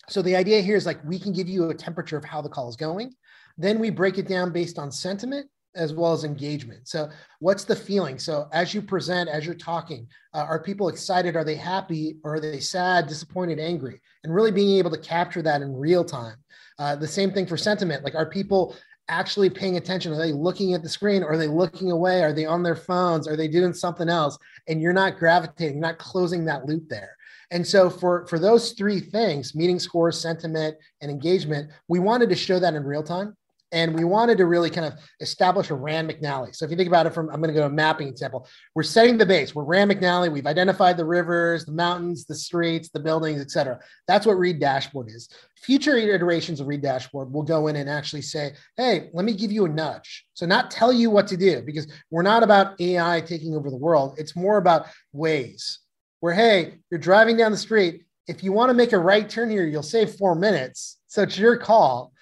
So 0.08 0.22
the 0.22 0.36
idea 0.36 0.60
here 0.60 0.76
is 0.76 0.86
like 0.86 1.02
we 1.04 1.18
can 1.18 1.32
give 1.32 1.48
you 1.48 1.70
a 1.70 1.74
temperature 1.74 2.16
of 2.16 2.24
how 2.24 2.42
the 2.42 2.48
call 2.48 2.68
is 2.68 2.76
going. 2.76 3.12
Then 3.60 3.78
we 3.78 3.90
break 3.90 4.16
it 4.16 4.26
down 4.26 4.52
based 4.52 4.78
on 4.78 4.90
sentiment 4.90 5.46
as 5.76 5.92
well 5.92 6.14
as 6.14 6.24
engagement. 6.24 6.88
So 6.88 7.10
what's 7.40 7.64
the 7.64 7.76
feeling? 7.76 8.18
So 8.18 8.48
as 8.54 8.72
you 8.72 8.80
present, 8.80 9.28
as 9.28 9.44
you're 9.44 9.54
talking, 9.54 10.08
uh, 10.32 10.46
are 10.48 10.62
people 10.62 10.88
excited? 10.88 11.36
Are 11.36 11.44
they 11.44 11.56
happy? 11.56 12.16
Or 12.24 12.36
are 12.36 12.40
they 12.40 12.58
sad, 12.58 13.06
disappointed, 13.06 13.60
angry? 13.60 14.00
And 14.24 14.34
really 14.34 14.50
being 14.50 14.78
able 14.78 14.90
to 14.90 14.98
capture 14.98 15.42
that 15.42 15.60
in 15.60 15.76
real 15.76 16.04
time. 16.04 16.36
Uh, 16.78 16.96
the 16.96 17.06
same 17.06 17.32
thing 17.32 17.46
for 17.46 17.58
sentiment. 17.58 18.02
Like, 18.02 18.14
are 18.14 18.30
people 18.30 18.74
actually 19.08 19.50
paying 19.50 19.76
attention? 19.76 20.12
Are 20.12 20.18
they 20.18 20.32
looking 20.32 20.72
at 20.72 20.82
the 20.82 20.88
screen? 20.88 21.22
Are 21.22 21.36
they 21.36 21.46
looking 21.46 21.90
away? 21.90 22.22
Are 22.22 22.32
they 22.32 22.46
on 22.46 22.62
their 22.62 22.76
phones? 22.76 23.28
Are 23.28 23.36
they 23.36 23.48
doing 23.48 23.74
something 23.74 24.08
else? 24.08 24.38
And 24.68 24.80
you're 24.80 24.94
not 24.94 25.18
gravitating, 25.18 25.78
not 25.78 25.98
closing 25.98 26.46
that 26.46 26.64
loop 26.64 26.88
there. 26.88 27.14
And 27.50 27.66
so 27.66 27.90
for, 27.90 28.26
for 28.26 28.38
those 28.38 28.72
three 28.72 29.00
things, 29.00 29.54
meeting 29.54 29.78
scores, 29.78 30.18
sentiment, 30.18 30.76
and 31.00 31.10
engagement, 31.10 31.70
we 31.88 31.98
wanted 31.98 32.30
to 32.30 32.36
show 32.36 32.58
that 32.58 32.74
in 32.74 32.84
real 32.84 33.02
time. 33.02 33.36
And 33.72 33.94
we 33.94 34.02
wanted 34.02 34.38
to 34.38 34.46
really 34.46 34.68
kind 34.68 34.86
of 34.86 34.94
establish 35.20 35.70
a 35.70 35.74
Rand 35.74 36.10
McNally. 36.10 36.54
So 36.54 36.64
if 36.64 36.70
you 36.72 36.76
think 36.76 36.88
about 36.88 37.06
it 37.06 37.14
from, 37.14 37.28
I'm 37.30 37.40
going 37.40 37.48
to 37.48 37.54
go 37.54 37.60
to 37.60 37.66
a 37.66 37.70
mapping 37.70 38.08
example. 38.08 38.48
We're 38.74 38.82
setting 38.82 39.16
the 39.16 39.26
base. 39.26 39.54
We're 39.54 39.62
Rand 39.62 39.90
McNally. 39.90 40.32
We've 40.32 40.46
identified 40.46 40.96
the 40.96 41.04
rivers, 41.04 41.64
the 41.64 41.72
mountains, 41.72 42.26
the 42.26 42.34
streets, 42.34 42.88
the 42.88 42.98
buildings, 42.98 43.40
et 43.40 43.50
cetera. 43.50 43.78
That's 44.08 44.26
what 44.26 44.38
Read 44.38 44.58
Dashboard 44.58 45.08
is. 45.08 45.28
Future 45.56 45.96
iterations 45.96 46.60
of 46.60 46.66
Read 46.66 46.82
Dashboard 46.82 47.32
will 47.32 47.44
go 47.44 47.68
in 47.68 47.76
and 47.76 47.88
actually 47.88 48.22
say, 48.22 48.54
hey, 48.76 49.10
let 49.12 49.24
me 49.24 49.34
give 49.34 49.52
you 49.52 49.66
a 49.66 49.68
nudge. 49.68 50.26
So 50.34 50.46
not 50.46 50.70
tell 50.70 50.92
you 50.92 51.10
what 51.10 51.28
to 51.28 51.36
do 51.36 51.62
because 51.62 51.86
we're 52.10 52.22
not 52.22 52.42
about 52.42 52.80
AI 52.80 53.20
taking 53.20 53.54
over 53.54 53.70
the 53.70 53.76
world. 53.76 54.16
It's 54.18 54.34
more 54.34 54.56
about 54.56 54.86
ways 55.12 55.78
where, 56.18 56.34
hey, 56.34 56.78
you're 56.90 56.98
driving 56.98 57.36
down 57.36 57.52
the 57.52 57.58
street. 57.58 58.04
If 58.26 58.42
you 58.42 58.52
want 58.52 58.70
to 58.70 58.74
make 58.74 58.92
a 58.92 58.98
right 58.98 59.28
turn 59.28 59.50
here, 59.50 59.64
you'll 59.64 59.82
save 59.82 60.14
four 60.14 60.34
minutes. 60.34 60.98
So 61.06 61.22
it's 61.22 61.38
your 61.38 61.56
call. 61.56 62.12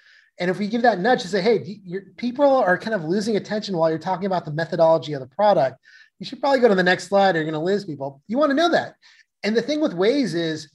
And 0.40 0.50
if 0.50 0.58
we 0.58 0.68
give 0.68 0.82
that 0.82 1.00
nudge 1.00 1.22
to 1.22 1.28
say, 1.28 1.40
hey, 1.40 1.80
people 2.16 2.48
are 2.48 2.78
kind 2.78 2.94
of 2.94 3.04
losing 3.04 3.36
attention 3.36 3.76
while 3.76 3.90
you're 3.90 3.98
talking 3.98 4.26
about 4.26 4.44
the 4.44 4.52
methodology 4.52 5.12
of 5.12 5.20
the 5.20 5.26
product, 5.26 5.78
you 6.18 6.26
should 6.26 6.40
probably 6.40 6.60
go 6.60 6.68
to 6.68 6.74
the 6.74 6.82
next 6.82 7.08
slide 7.08 7.34
or 7.34 7.40
you're 7.40 7.50
going 7.50 7.60
to 7.60 7.64
lose 7.64 7.84
people. 7.84 8.22
You 8.28 8.38
want 8.38 8.50
to 8.50 8.56
know 8.56 8.70
that. 8.70 8.94
And 9.42 9.56
the 9.56 9.62
thing 9.62 9.80
with 9.80 9.92
Waze 9.92 10.34
is 10.34 10.70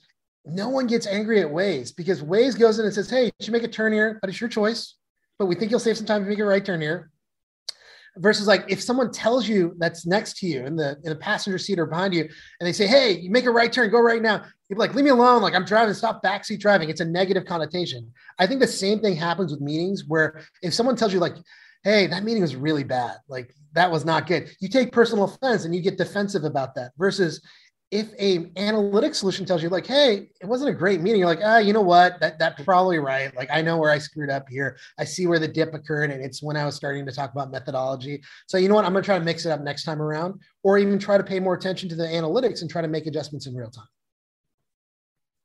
no 0.45 0.69
one 0.69 0.87
gets 0.87 1.07
angry 1.07 1.41
at 1.41 1.47
Waze 1.47 1.95
because 1.95 2.21
Waze 2.21 2.59
goes 2.59 2.79
in 2.79 2.85
and 2.85 2.93
says, 2.93 3.09
hey, 3.09 3.25
you 3.25 3.31
should 3.41 3.53
make 3.53 3.63
a 3.63 3.67
turn 3.67 3.93
here, 3.93 4.19
but 4.21 4.29
it's 4.29 4.41
your 4.41 4.49
choice. 4.49 4.95
But 5.39 5.45
we 5.45 5.55
think 5.55 5.71
you'll 5.71 5.79
save 5.79 5.97
some 5.97 6.05
time 6.05 6.23
to 6.23 6.29
make 6.29 6.39
a 6.39 6.45
right 6.45 6.63
turn 6.63 6.81
here 6.81 7.11
versus 8.17 8.47
like 8.47 8.65
if 8.67 8.81
someone 8.81 9.11
tells 9.11 9.47
you 9.47 9.75
that's 9.79 10.05
next 10.05 10.37
to 10.37 10.45
you 10.45 10.65
in 10.65 10.75
the 10.75 10.97
in 11.03 11.09
the 11.09 11.15
passenger 11.15 11.57
seat 11.57 11.79
or 11.79 11.85
behind 11.85 12.13
you 12.13 12.21
and 12.21 12.67
they 12.67 12.73
say 12.73 12.85
hey 12.85 13.11
you 13.11 13.31
make 13.31 13.45
a 13.45 13.51
right 13.51 13.73
turn 13.73 13.89
go 13.89 13.99
right 13.99 14.21
now 14.21 14.43
you're 14.73 14.79
like 14.79 14.95
leave 14.95 15.05
me 15.05 15.11
alone. 15.11 15.41
Like 15.41 15.53
i'm 15.53 15.65
driving. 15.65 15.93
Stop 15.93 16.23
backseat 16.23 16.59
driving. 16.59 16.89
It's 16.89 17.01
a 17.01 17.05
negative 17.05 17.45
connotation. 17.45 18.11
I 18.39 18.47
think 18.47 18.59
the 18.59 18.67
same 18.67 18.99
thing 18.99 19.15
happens 19.15 19.51
with 19.51 19.61
meetings 19.61 20.05
where 20.07 20.41
if 20.61 20.73
someone 20.73 20.95
tells 20.95 21.13
you 21.13 21.19
like 21.19 21.35
hey 21.83 22.07
that 22.07 22.23
meeting 22.23 22.41
was 22.41 22.55
really 22.55 22.83
bad. 22.83 23.17
Like 23.27 23.53
that 23.73 23.91
was 23.91 24.05
not 24.05 24.27
good. 24.27 24.49
You 24.59 24.69
take 24.69 24.91
personal 24.91 25.25
offense 25.25 25.65
and 25.65 25.75
you 25.75 25.81
get 25.81 25.97
defensive 25.97 26.43
about 26.43 26.75
that 26.75 26.91
versus 26.97 27.41
if 27.91 28.11
a 28.19 28.51
analytic 28.57 29.13
solution 29.13 29.45
tells 29.45 29.61
you 29.61 29.69
like 29.69 29.85
hey 29.85 30.27
it 30.41 30.47
wasn't 30.47 30.67
a 30.67 30.73
great 30.73 30.99
meeting 30.99 31.19
you're 31.19 31.29
like 31.29 31.41
ah 31.43 31.59
you 31.59 31.73
know 31.73 31.81
what? 31.81 32.19
That 32.19 32.39
that's 32.39 32.63
probably 32.63 32.97
right. 32.97 33.35
Like 33.35 33.49
i 33.51 33.61
know 33.61 33.77
where 33.77 33.91
i 33.91 33.99
screwed 33.99 34.31
up 34.31 34.49
here. 34.49 34.77
I 34.97 35.03
see 35.03 35.27
where 35.27 35.39
the 35.39 35.47
dip 35.47 35.75
occurred 35.75 36.09
and 36.09 36.23
it's 36.23 36.41
when 36.41 36.57
i 36.57 36.65
was 36.65 36.75
starting 36.75 37.05
to 37.05 37.11
talk 37.11 37.31
about 37.31 37.51
methodology. 37.51 38.23
So 38.47 38.57
you 38.57 38.67
know 38.67 38.75
what? 38.75 38.85
I'm 38.85 38.93
going 38.93 39.03
to 39.03 39.05
try 39.05 39.19
to 39.19 39.23
mix 39.23 39.45
it 39.45 39.51
up 39.51 39.61
next 39.61 39.83
time 39.83 40.01
around 40.01 40.41
or 40.63 40.79
even 40.79 40.97
try 40.97 41.17
to 41.17 41.23
pay 41.23 41.39
more 41.39 41.53
attention 41.53 41.87
to 41.89 41.95
the 41.95 42.05
analytics 42.05 42.61
and 42.61 42.69
try 42.71 42.81
to 42.81 42.87
make 42.87 43.05
adjustments 43.05 43.45
in 43.45 43.53
real 43.53 43.69
time 43.69 43.85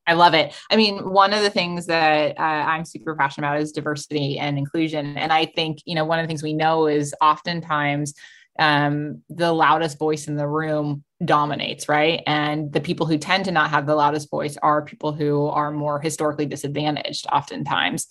I 0.09 0.13
love 0.13 0.33
it. 0.33 0.55
I 0.71 0.75
mean, 0.75 1.07
one 1.11 1.33
of 1.33 1.43
the 1.43 1.51
things 1.51 1.85
that 1.85 2.37
uh, 2.39 2.41
I'm 2.41 2.83
super 2.83 3.15
passionate 3.15 3.47
about 3.47 3.61
is 3.61 3.71
diversity 3.71 4.39
and 4.39 4.57
inclusion. 4.57 5.15
And 5.17 5.31
I 5.31 5.45
think, 5.45 5.79
you 5.85 5.93
know, 5.93 6.03
one 6.03 6.17
of 6.17 6.23
the 6.23 6.27
things 6.27 6.41
we 6.41 6.53
know 6.53 6.87
is 6.87 7.13
oftentimes 7.21 8.15
um, 8.57 9.21
the 9.29 9.53
loudest 9.53 9.99
voice 9.99 10.27
in 10.27 10.35
the 10.35 10.47
room 10.47 11.03
dominates, 11.23 11.87
right? 11.87 12.23
And 12.25 12.73
the 12.73 12.81
people 12.81 13.05
who 13.05 13.19
tend 13.19 13.45
to 13.45 13.51
not 13.51 13.69
have 13.69 13.85
the 13.85 13.95
loudest 13.95 14.31
voice 14.31 14.57
are 14.63 14.81
people 14.81 15.13
who 15.13 15.45
are 15.45 15.71
more 15.71 16.01
historically 16.01 16.47
disadvantaged, 16.47 17.27
oftentimes. 17.31 18.07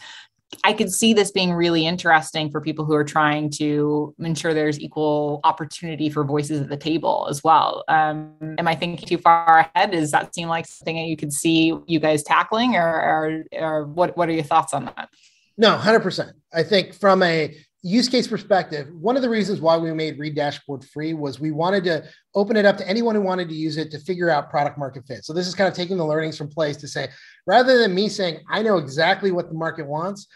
I 0.64 0.72
could 0.72 0.90
see 0.90 1.12
this 1.12 1.30
being 1.30 1.53
really 1.53 1.86
interesting 1.86 2.51
for 2.51 2.61
people 2.61 2.84
who 2.84 2.94
are 2.94 3.05
trying 3.05 3.51
to 3.53 4.14
ensure 4.18 4.55
there's 4.55 4.80
equal 4.80 5.40
opportunity 5.44 6.09
for 6.09 6.24
voices 6.24 6.62
at 6.62 6.68
the 6.70 6.76
table 6.76 7.26
as 7.28 7.44
well. 7.44 7.84
Um, 7.88 8.34
am 8.40 8.66
I 8.66 8.74
thinking 8.74 9.07
too 9.07 9.18
far 9.18 9.70
ahead? 9.74 9.90
Does 9.90 10.11
that 10.12 10.34
seem 10.34 10.49
like 10.49 10.66
something 10.66 10.96
that 10.96 11.07
you 11.07 11.16
could 11.16 11.32
see 11.32 11.74
you 11.86 12.01
guys 12.01 12.22
tackling, 12.22 12.76
or, 12.76 12.82
or, 12.82 13.44
or 13.53 13.84
what? 13.86 14.16
What 14.16 14.28
are 14.28 14.32
your 14.32 14.42
thoughts 14.42 14.72
on 14.72 14.86
that? 14.86 15.11
No, 15.59 15.76
hundred 15.76 16.01
percent. 16.01 16.32
I 16.53 16.62
think 16.62 16.94
from 16.94 17.22
a 17.22 17.55
use 17.83 18.09
case 18.09 18.26
perspective, 18.26 18.89
one 18.93 19.16
of 19.16 19.22
the 19.22 19.29
reasons 19.29 19.61
why 19.61 19.76
we 19.76 19.93
made 19.93 20.18
Read 20.18 20.35
Dashboard 20.35 20.85
free 20.85 21.14
was 21.14 21.39
we 21.39 21.53
wanted 21.53 21.85
to 21.85 22.05
open 22.35 22.57
it 22.57 22.66
up 22.66 22.76
to 22.79 22.89
anyone 22.89 23.14
who 23.14 23.20
wanted 23.20 23.49
to 23.49 23.55
use 23.55 23.76
it 23.76 23.91
to 23.93 23.99
figure 24.01 24.31
out 24.31 24.51
product 24.51 24.79
market 24.79 25.07
fit. 25.07 25.24
So 25.24 25.33
this 25.33 25.47
is 25.47 25.55
kind 25.55 25.68
of 25.68 25.74
taking 25.74 25.97
the 25.97 26.07
learnings 26.07 26.37
from 26.37 26.49
Placed 26.49 26.81
to 26.81 26.89
say, 26.89 27.09
rather 27.47 27.79
than 27.79 27.95
me 27.95 28.09
saying, 28.09 28.41
I 28.51 28.62
know 28.62 28.79
exactly 28.79 29.31
what 29.31 29.49
the 29.49 29.55
market 29.55 29.87
wants, 29.87 30.26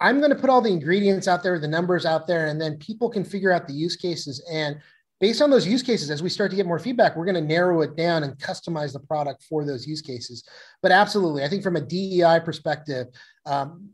I'm 0.00 0.18
going 0.18 0.30
to 0.30 0.36
put 0.36 0.50
all 0.50 0.60
the 0.60 0.70
ingredients 0.70 1.28
out 1.28 1.42
there, 1.42 1.58
the 1.58 1.68
numbers 1.68 2.06
out 2.06 2.26
there, 2.26 2.46
and 2.46 2.60
then 2.60 2.76
people 2.78 3.08
can 3.08 3.24
figure 3.24 3.52
out 3.52 3.66
the 3.66 3.74
use 3.74 3.96
cases. 3.96 4.44
And 4.50 4.78
based 5.20 5.40
on 5.40 5.50
those 5.50 5.66
use 5.66 5.82
cases, 5.82 6.10
as 6.10 6.22
we 6.22 6.28
start 6.28 6.50
to 6.50 6.56
get 6.56 6.66
more 6.66 6.80
feedback, 6.80 7.16
we're 7.16 7.24
going 7.24 7.36
to 7.36 7.40
narrow 7.40 7.80
it 7.82 7.96
down 7.96 8.24
and 8.24 8.36
customize 8.38 8.92
the 8.92 9.00
product 9.00 9.44
for 9.44 9.64
those 9.64 9.86
use 9.86 10.02
cases. 10.02 10.44
But 10.82 10.92
absolutely, 10.92 11.44
I 11.44 11.48
think 11.48 11.62
from 11.62 11.76
a 11.76 11.80
DEI 11.80 12.40
perspective, 12.44 13.06
um, 13.46 13.90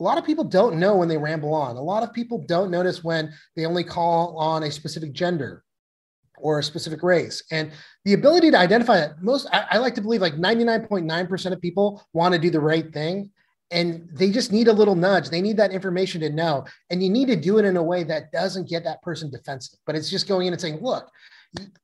a 0.00 0.02
lot 0.02 0.18
of 0.18 0.24
people 0.24 0.44
don't 0.44 0.76
know 0.76 0.96
when 0.96 1.08
they 1.08 1.18
ramble 1.18 1.54
on. 1.54 1.76
A 1.76 1.82
lot 1.82 2.02
of 2.02 2.12
people 2.12 2.44
don't 2.46 2.70
notice 2.70 3.04
when 3.04 3.32
they 3.54 3.64
only 3.64 3.84
call 3.84 4.36
on 4.36 4.64
a 4.64 4.70
specific 4.70 5.12
gender 5.12 5.64
or 6.38 6.58
a 6.58 6.62
specific 6.62 7.02
race. 7.02 7.42
And 7.50 7.70
the 8.04 8.14
ability 8.14 8.50
to 8.50 8.58
identify 8.58 8.96
that 8.96 9.22
most, 9.22 9.46
I, 9.52 9.66
I 9.72 9.78
like 9.78 9.94
to 9.94 10.02
believe 10.02 10.20
like 10.20 10.34
99.9% 10.34 11.52
of 11.52 11.60
people 11.60 12.02
want 12.12 12.34
to 12.34 12.40
do 12.40 12.50
the 12.50 12.60
right 12.60 12.92
thing. 12.92 13.30
And 13.70 14.08
they 14.12 14.30
just 14.30 14.52
need 14.52 14.68
a 14.68 14.72
little 14.72 14.94
nudge. 14.94 15.30
They 15.30 15.40
need 15.40 15.56
that 15.56 15.72
information 15.72 16.20
to 16.20 16.30
know. 16.30 16.64
And 16.90 17.02
you 17.02 17.08
need 17.08 17.26
to 17.26 17.36
do 17.36 17.58
it 17.58 17.64
in 17.64 17.76
a 17.76 17.82
way 17.82 18.04
that 18.04 18.30
doesn't 18.30 18.68
get 18.68 18.84
that 18.84 19.02
person 19.02 19.30
defensive, 19.30 19.78
but 19.86 19.96
it's 19.96 20.10
just 20.10 20.28
going 20.28 20.46
in 20.46 20.52
and 20.52 20.60
saying, 20.60 20.80
look, 20.80 21.08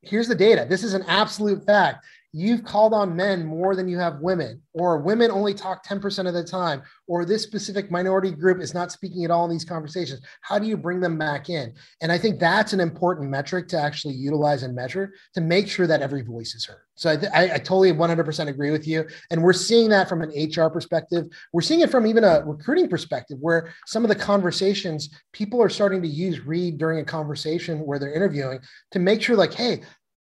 here's 0.02 0.28
the 0.28 0.34
data. 0.34 0.66
This 0.68 0.84
is 0.84 0.94
an 0.94 1.04
absolute 1.06 1.64
fact 1.64 2.04
you've 2.32 2.64
called 2.64 2.94
on 2.94 3.16
men 3.16 3.44
more 3.44 3.74
than 3.74 3.88
you 3.88 3.98
have 3.98 4.20
women, 4.20 4.62
or 4.72 4.98
women 4.98 5.30
only 5.30 5.52
talk 5.52 5.84
10% 5.84 6.28
of 6.28 6.34
the 6.34 6.44
time, 6.44 6.82
or 7.06 7.24
this 7.24 7.42
specific 7.42 7.90
minority 7.90 8.30
group 8.30 8.60
is 8.60 8.74
not 8.74 8.92
speaking 8.92 9.24
at 9.24 9.30
all 9.30 9.44
in 9.44 9.50
these 9.50 9.64
conversations. 9.64 10.20
How 10.42 10.58
do 10.58 10.66
you 10.66 10.76
bring 10.76 11.00
them 11.00 11.18
back 11.18 11.50
in? 11.50 11.74
And 12.00 12.12
I 12.12 12.18
think 12.18 12.38
that's 12.38 12.72
an 12.72 12.80
important 12.80 13.30
metric 13.30 13.66
to 13.68 13.80
actually 13.80 14.14
utilize 14.14 14.62
and 14.62 14.74
measure 14.74 15.12
to 15.34 15.40
make 15.40 15.68
sure 15.68 15.86
that 15.86 16.02
every 16.02 16.22
voice 16.22 16.54
is 16.54 16.64
heard. 16.64 16.82
So 16.94 17.10
I, 17.10 17.16
th- 17.16 17.32
I, 17.34 17.54
I 17.54 17.58
totally 17.58 17.92
100% 17.92 18.48
agree 18.48 18.70
with 18.70 18.86
you. 18.86 19.06
And 19.30 19.42
we're 19.42 19.54
seeing 19.54 19.88
that 19.88 20.08
from 20.08 20.20
an 20.20 20.30
HR 20.30 20.68
perspective. 20.68 21.26
We're 21.52 21.62
seeing 21.62 21.80
it 21.80 21.90
from 21.90 22.06
even 22.06 22.24
a 22.24 22.42
recruiting 22.44 22.88
perspective, 22.88 23.38
where 23.40 23.72
some 23.86 24.04
of 24.04 24.10
the 24.10 24.14
conversations 24.14 25.08
people 25.32 25.62
are 25.62 25.70
starting 25.70 26.02
to 26.02 26.08
use 26.08 26.44
read 26.44 26.76
during 26.76 27.00
a 27.00 27.04
conversation 27.04 27.80
where 27.80 27.98
they're 27.98 28.12
interviewing 28.12 28.60
to 28.90 28.98
make 28.98 29.22
sure, 29.22 29.34
like, 29.34 29.54
hey, 29.54 29.80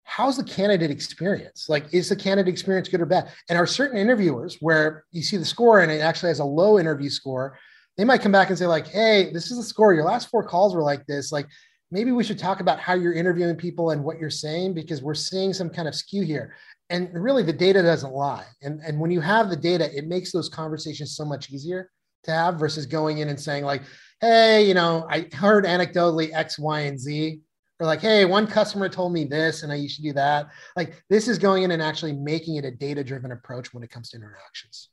how's 0.07 0.37
the 0.37 0.45
candidate 0.45 0.91
experience? 0.91 1.69
Like, 1.69 1.93
is 1.93 2.09
the 2.09 2.17
candidate 2.17 2.51
experience 2.53 2.89
good 2.89 3.01
or 3.01 3.07
bad? 3.07 3.29
And 3.51 3.59
are 3.59 3.67
certain 3.67 3.99
interviewers 3.99 4.57
where 4.61 5.05
you 5.11 5.21
see 5.21 5.37
the 5.37 5.45
score 5.45 5.81
and 5.81 5.91
it 5.91 6.01
actually 6.01 6.29
has 6.29 6.39
a 6.39 6.45
low 6.45 6.79
interview 6.79 7.11
score, 7.11 7.59
they 7.97 8.05
might 8.05 8.23
come 8.23 8.33
back 8.33 8.49
and 8.49 8.57
say, 8.57 8.67
like, 8.67 8.87
hey, 8.87 9.31
this 9.33 9.51
is 9.51 9.59
the 9.59 9.65
score. 9.65 9.93
Your 9.93 10.05
last 10.05 10.31
four 10.31 10.45
calls 10.45 10.75
were 10.75 10.83
like 10.83 11.05
this. 11.07 11.33
Like, 11.33 11.47
maybe 11.91 12.13
we 12.13 12.23
should 12.23 12.39
talk 12.39 12.61
about 12.61 12.79
how 12.79 12.95
you're 12.95 13.15
interviewing 13.15 13.57
people 13.57 13.91
and 13.91 14.05
what 14.05 14.19
you're 14.19 14.31
saying 14.31 14.75
because 14.75 15.03
we're 15.03 15.15
seeing 15.15 15.53
some 15.53 15.69
kind 15.69 15.89
of 15.89 15.95
skew 15.95 16.23
here. 16.23 16.55
And 16.89 17.11
really, 17.13 17.43
the 17.43 17.53
data 17.53 17.83
doesn't 17.83 18.13
lie. 18.13 18.47
And, 18.63 18.81
and 18.87 19.01
when 19.01 19.11
you 19.11 19.21
have 19.21 19.51
the 19.51 19.57
data, 19.57 19.91
it 19.97 20.07
makes 20.07 20.31
those 20.31 20.49
conversations 20.49 21.17
so 21.17 21.25
much 21.25 21.51
easier 21.51 21.91
to 22.25 22.31
have 22.31 22.61
versus 22.61 22.87
going 22.87 23.19
in 23.19 23.29
and 23.29 23.41
saying, 23.41 23.65
like, 23.65 23.83
hey, 24.21 24.67
you 24.69 24.75
know, 24.75 25.05
I 25.11 25.27
heard 25.33 25.65
anecdotally 25.65 26.33
X, 26.33 26.61
Y, 26.61 26.81
and 26.81 26.99
Z 26.99 27.41
or 27.81 27.87
like, 27.87 28.01
hey, 28.01 28.25
one 28.25 28.47
customer 28.47 28.89
told 28.89 29.13
me 29.13 29.25
this 29.25 29.63
and 29.63 29.73
I 29.73 29.77
used 29.77 29.97
to 29.97 30.03
do 30.03 30.13
that. 30.15 30.49
Like 30.77 31.03
this 31.11 31.29
is 31.29 31.39
going 31.39 31.63
in 31.63 31.71
and 31.71 31.83
actually 31.83 32.13
making 32.13 32.57
it 32.57 32.65
a 32.65 32.71
data 32.71 33.05
driven 33.05 33.33
approach 33.33 33.75
when 33.75 33.83
it 33.83 33.91
comes 33.91 34.11
to 34.11 34.17
interactions. 34.17 34.89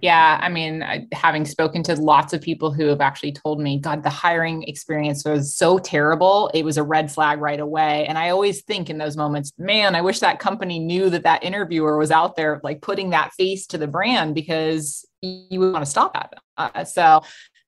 Yeah, 0.00 0.38
I 0.42 0.48
mean, 0.48 1.08
having 1.12 1.44
spoken 1.44 1.82
to 1.84 1.94
lots 1.94 2.32
of 2.32 2.40
people 2.40 2.72
who 2.72 2.86
have 2.86 3.00
actually 3.00 3.32
told 3.32 3.60
me, 3.60 3.78
God, 3.78 4.02
the 4.02 4.10
hiring 4.10 4.64
experience 4.64 5.24
was 5.24 5.54
so 5.54 5.78
terrible. 5.78 6.50
It 6.52 6.64
was 6.64 6.78
a 6.78 6.82
red 6.82 7.12
flag 7.12 7.40
right 7.40 7.60
away. 7.60 8.06
And 8.06 8.18
I 8.18 8.30
always 8.30 8.62
think 8.62 8.90
in 8.90 8.98
those 8.98 9.16
moments, 9.16 9.52
man, 9.56 9.94
I 9.94 10.00
wish 10.00 10.18
that 10.20 10.40
company 10.40 10.78
knew 10.78 11.10
that 11.10 11.22
that 11.22 11.44
interviewer 11.44 11.96
was 11.96 12.10
out 12.10 12.34
there, 12.34 12.60
like 12.64 12.82
putting 12.82 13.10
that 13.10 13.32
face 13.34 13.66
to 13.68 13.78
the 13.78 13.86
brand 13.86 14.34
because 14.34 15.06
you 15.20 15.60
would 15.60 15.72
want 15.72 15.84
to 15.84 15.90
stop 15.90 16.12
that. 16.14 16.34
Uh, 16.56 16.84
so 16.84 17.22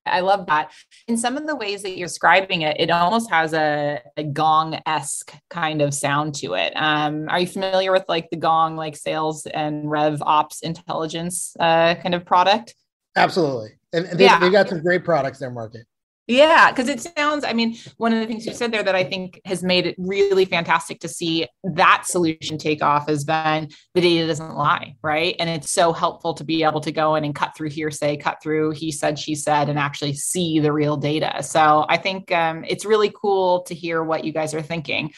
I 0.07 0.21
love 0.21 0.47
that. 0.47 0.73
In 1.09 1.17
some 1.17 1.37
of 1.37 1.47
the 1.47 1.57
ways 1.57 1.83
that 1.83 1.97
you're 1.97 2.09
describing 2.09 2.63
it, 2.63 2.81
it 2.81 2.91
almost 2.91 3.31
has 3.31 3.53
a, 3.53 4.01
a 4.17 4.25
gong 4.25 4.81
esque 4.87 5.35
kind 5.51 5.83
of 5.83 5.95
sound 5.95 6.35
to 6.37 6.55
it. 6.55 6.73
Um, 6.77 7.29
are 7.29 7.41
you 7.41 7.47
familiar 7.47 7.93
with 7.93 8.05
like 8.09 8.31
the 8.31 8.37
Gong, 8.37 8.77
like 8.77 8.97
sales 8.97 9.47
and 9.47 9.91
rev 9.91 10.23
ops 10.23 10.63
intelligence 10.63 11.57
uh, 11.61 11.95
kind 11.97 12.15
of 12.15 12.25
product? 12.25 12.75
Absolutely. 13.17 13.71
And 13.93 14.07
they, 14.19 14.25
yeah. 14.25 14.39
they 14.39 14.51
got 14.51 14.69
some 14.69 14.83
great 14.83 15.05
products 15.05 15.39
there, 15.39 15.51
market. 15.51 15.87
Yeah, 16.29 16.73
because 16.73 16.89
it 16.89 17.01
sounds, 17.01 17.45
I 17.45 17.53
mean, 17.53 17.77
one 17.99 18.13
of 18.13 18.19
the 18.19 18.27
things 18.27 18.47
you 18.47 18.53
said 18.53 18.73
there 18.73 18.83
that 18.83 18.97
I 18.97 19.05
think 19.05 19.41
has 19.45 19.63
made 19.63 19.87
it 19.87 19.95
really 19.97 20.45
fantastic 20.45 20.99
to 21.01 21.09
see 21.09 21.47
that 21.63 22.03
solution 22.05 22.59
take 22.59 22.83
off 22.83 23.09
has 23.09 23.23
been 23.23 23.69
the 23.95 24.01
data 24.01 24.27
doesn't 24.27 24.57
lie, 24.57 24.97
right? 25.03 25.37
And 25.39 25.49
it's 25.49 25.71
so 25.71 25.93
helpful 25.93 26.35
to 26.35 26.43
be 26.43 26.65
able 26.65 26.81
to 26.81 26.91
go 26.91 27.15
in 27.15 27.25
and 27.25 27.33
cut 27.33 27.57
through 27.57 27.71
hearsay, 27.71 28.17
cut 28.17 28.43
through 28.43 28.73
he 28.73 28.91
said, 28.91 29.21
she 29.21 29.37
said, 29.37 29.69
and 29.69 29.79
actually 29.79 30.15
see 30.15 30.59
the 30.59 30.73
real 30.73 30.97
data. 30.97 31.45
So 31.45 31.87
I 31.89 31.97
think 31.97 32.33
um, 32.33 32.65
it's 32.67 32.85
really 32.85 33.13
cool 33.15 33.63
to 33.63 33.75
hear 33.75 34.03
what 34.03 34.25
you 34.25 34.33
guys 34.33 34.53
are 34.53 34.63
thinking. 34.63 35.13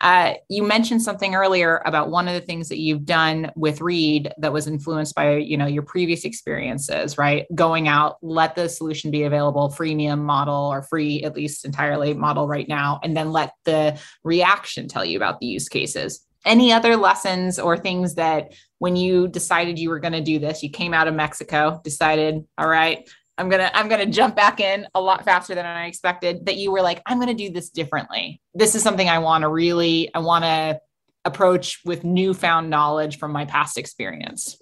Uh, 0.00 0.34
you 0.48 0.62
mentioned 0.62 1.02
something 1.02 1.34
earlier 1.34 1.82
about 1.84 2.10
one 2.10 2.28
of 2.28 2.34
the 2.34 2.40
things 2.40 2.68
that 2.68 2.78
you've 2.78 3.04
done 3.04 3.50
with 3.56 3.80
Read 3.80 4.32
that 4.38 4.52
was 4.52 4.66
influenced 4.66 5.14
by 5.14 5.36
you 5.36 5.56
know 5.56 5.66
your 5.66 5.82
previous 5.82 6.24
experiences, 6.24 7.18
right? 7.18 7.46
Going 7.54 7.88
out, 7.88 8.16
let 8.22 8.54
the 8.54 8.68
solution 8.68 9.10
be 9.10 9.24
available, 9.24 9.68
freemium 9.68 10.20
model 10.20 10.72
or 10.72 10.82
free 10.82 11.22
at 11.22 11.34
least 11.34 11.64
entirely 11.64 12.14
model 12.14 12.46
right 12.46 12.68
now, 12.68 13.00
and 13.02 13.16
then 13.16 13.32
let 13.32 13.52
the 13.64 13.98
reaction 14.22 14.88
tell 14.88 15.04
you 15.04 15.16
about 15.16 15.40
the 15.40 15.46
use 15.46 15.68
cases. 15.68 16.26
Any 16.44 16.72
other 16.72 16.96
lessons 16.96 17.58
or 17.58 17.78
things 17.78 18.16
that 18.16 18.52
when 18.78 18.96
you 18.96 19.28
decided 19.28 19.78
you 19.78 19.88
were 19.88 19.98
going 19.98 20.12
to 20.12 20.20
do 20.20 20.38
this, 20.38 20.62
you 20.62 20.68
came 20.68 20.92
out 20.92 21.08
of 21.08 21.14
Mexico, 21.14 21.80
decided, 21.82 22.44
all 22.58 22.68
right, 22.68 23.08
I'm 23.36 23.48
gonna 23.48 23.70
I'm 23.74 23.88
gonna 23.88 24.06
jump 24.06 24.36
back 24.36 24.60
in 24.60 24.86
a 24.94 25.00
lot 25.00 25.24
faster 25.24 25.54
than 25.54 25.66
I 25.66 25.86
expected. 25.86 26.46
That 26.46 26.56
you 26.56 26.70
were 26.70 26.82
like, 26.82 27.02
I'm 27.06 27.18
gonna 27.18 27.34
do 27.34 27.50
this 27.50 27.70
differently. 27.70 28.40
This 28.54 28.74
is 28.74 28.82
something 28.82 29.08
I 29.08 29.18
want 29.18 29.42
to 29.42 29.48
really 29.48 30.12
I 30.14 30.20
want 30.20 30.44
to 30.44 30.80
approach 31.24 31.80
with 31.84 32.04
newfound 32.04 32.70
knowledge 32.70 33.18
from 33.18 33.32
my 33.32 33.44
past 33.44 33.78
experience. 33.78 34.60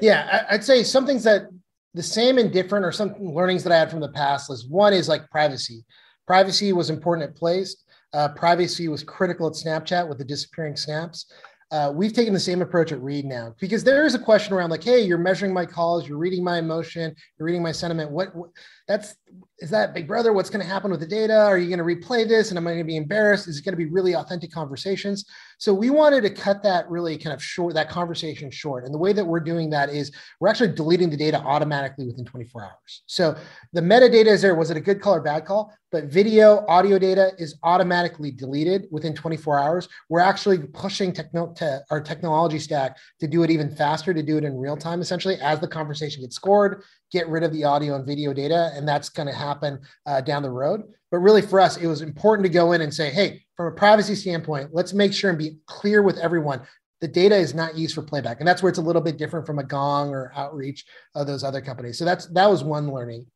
Yeah, 0.00 0.46
I'd 0.50 0.64
say 0.64 0.84
some 0.84 1.06
things 1.06 1.24
that 1.24 1.48
the 1.94 2.02
same 2.02 2.38
and 2.38 2.52
different, 2.52 2.84
or 2.84 2.92
some 2.92 3.14
learnings 3.18 3.64
that 3.64 3.72
I 3.72 3.78
had 3.78 3.90
from 3.90 4.00
the 4.00 4.08
past. 4.10 4.50
is 4.50 4.66
one 4.66 4.92
is 4.92 5.08
like 5.08 5.28
privacy. 5.30 5.84
Privacy 6.26 6.72
was 6.72 6.90
important 6.90 7.28
at 7.28 7.36
Placed. 7.36 7.84
Uh, 8.14 8.28
privacy 8.28 8.88
was 8.88 9.02
critical 9.02 9.46
at 9.46 9.54
Snapchat 9.54 10.08
with 10.08 10.18
the 10.18 10.24
disappearing 10.24 10.76
snaps 10.76 11.26
uh, 11.72 11.90
we've 11.90 12.12
taken 12.12 12.34
the 12.34 12.40
same 12.40 12.60
approach 12.60 12.92
at 12.92 13.00
Read 13.00 13.24
now 13.24 13.54
because 13.58 13.82
there 13.82 14.04
is 14.04 14.14
a 14.14 14.18
question 14.18 14.52
around 14.52 14.68
like, 14.68 14.84
hey, 14.84 15.00
you're 15.00 15.16
measuring 15.16 15.54
my 15.54 15.64
calls, 15.64 16.06
you're 16.06 16.18
reading 16.18 16.44
my 16.44 16.58
emotion, 16.58 17.14
you're 17.38 17.46
reading 17.46 17.62
my 17.62 17.72
sentiment. 17.72 18.10
What, 18.10 18.36
what 18.36 18.50
that's 18.92 19.16
is 19.62 19.70
that 19.70 19.94
big 19.94 20.08
brother? 20.08 20.32
What's 20.32 20.50
going 20.50 20.64
to 20.64 20.70
happen 20.70 20.90
with 20.90 20.98
the 20.98 21.06
data? 21.06 21.36
Are 21.36 21.56
you 21.56 21.74
going 21.74 21.78
to 21.78 21.84
replay 21.84 22.28
this? 22.28 22.50
And 22.50 22.58
am 22.58 22.66
I 22.66 22.72
going 22.72 22.78
to 22.78 22.84
be 22.84 22.96
embarrassed? 22.96 23.46
Is 23.46 23.58
it 23.58 23.64
going 23.64 23.74
to 23.74 23.76
be 23.76 23.86
really 23.86 24.16
authentic 24.16 24.50
conversations? 24.50 25.24
So 25.58 25.72
we 25.72 25.88
wanted 25.88 26.22
to 26.22 26.30
cut 26.30 26.64
that 26.64 26.90
really 26.90 27.16
kind 27.16 27.32
of 27.32 27.40
short, 27.40 27.74
that 27.74 27.88
conversation 27.88 28.50
short. 28.50 28.84
And 28.84 28.92
the 28.92 28.98
way 28.98 29.12
that 29.12 29.24
we're 29.24 29.38
doing 29.38 29.70
that 29.70 29.88
is 29.88 30.10
we're 30.40 30.48
actually 30.48 30.72
deleting 30.72 31.10
the 31.10 31.16
data 31.16 31.38
automatically 31.38 32.06
within 32.06 32.24
24 32.24 32.64
hours. 32.64 33.02
So 33.06 33.36
the 33.72 33.80
metadata 33.80 34.26
is 34.26 34.42
there. 34.42 34.56
Was 34.56 34.72
it 34.72 34.76
a 34.76 34.80
good 34.80 35.00
call 35.00 35.14
or 35.14 35.20
bad 35.20 35.46
call? 35.46 35.72
But 35.92 36.06
video, 36.06 36.64
audio 36.68 36.98
data 36.98 37.32
is 37.38 37.56
automatically 37.62 38.32
deleted 38.32 38.86
within 38.90 39.14
24 39.14 39.58
hours. 39.58 39.88
We're 40.08 40.20
actually 40.20 40.58
pushing 40.58 41.12
techno- 41.12 41.52
to 41.58 41.82
our 41.90 42.00
technology 42.00 42.58
stack 42.58 42.96
to 43.20 43.28
do 43.28 43.44
it 43.44 43.50
even 43.50 43.70
faster, 43.70 44.12
to 44.12 44.22
do 44.22 44.38
it 44.38 44.44
in 44.44 44.56
real 44.56 44.76
time, 44.76 45.00
essentially, 45.02 45.36
as 45.36 45.60
the 45.60 45.68
conversation 45.68 46.22
gets 46.22 46.34
scored, 46.34 46.82
get 47.12 47.28
rid 47.28 47.44
of 47.44 47.52
the 47.52 47.62
audio 47.62 47.94
and 47.94 48.06
video 48.06 48.32
data, 48.32 48.72
and 48.74 48.81
that's 48.86 49.08
going 49.08 49.28
to 49.28 49.34
happen 49.34 49.80
uh, 50.06 50.20
down 50.20 50.42
the 50.42 50.50
road. 50.50 50.82
But 51.10 51.18
really, 51.18 51.42
for 51.42 51.60
us, 51.60 51.76
it 51.76 51.86
was 51.86 52.00
important 52.00 52.46
to 52.46 52.52
go 52.52 52.72
in 52.72 52.80
and 52.80 52.92
say, 52.92 53.10
hey, 53.10 53.44
from 53.56 53.72
a 53.72 53.76
privacy 53.76 54.14
standpoint, 54.14 54.70
let's 54.72 54.94
make 54.94 55.12
sure 55.12 55.30
and 55.30 55.38
be 55.38 55.58
clear 55.66 56.02
with 56.02 56.18
everyone. 56.18 56.62
The 57.00 57.08
data 57.08 57.36
is 57.36 57.54
not 57.54 57.76
used 57.76 57.94
for 57.94 58.02
playback, 58.02 58.38
and 58.38 58.48
that's 58.48 58.62
where 58.62 58.70
it's 58.70 58.78
a 58.78 58.82
little 58.82 59.02
bit 59.02 59.18
different 59.18 59.44
from 59.44 59.58
a 59.58 59.64
Gong 59.64 60.10
or 60.10 60.32
Outreach 60.36 60.84
of 61.14 61.26
those 61.26 61.44
other 61.44 61.60
companies. 61.60 61.98
So 61.98 62.04
that's 62.04 62.26
that 62.28 62.48
was 62.48 62.62
one 62.62 62.92
learning 62.92 63.26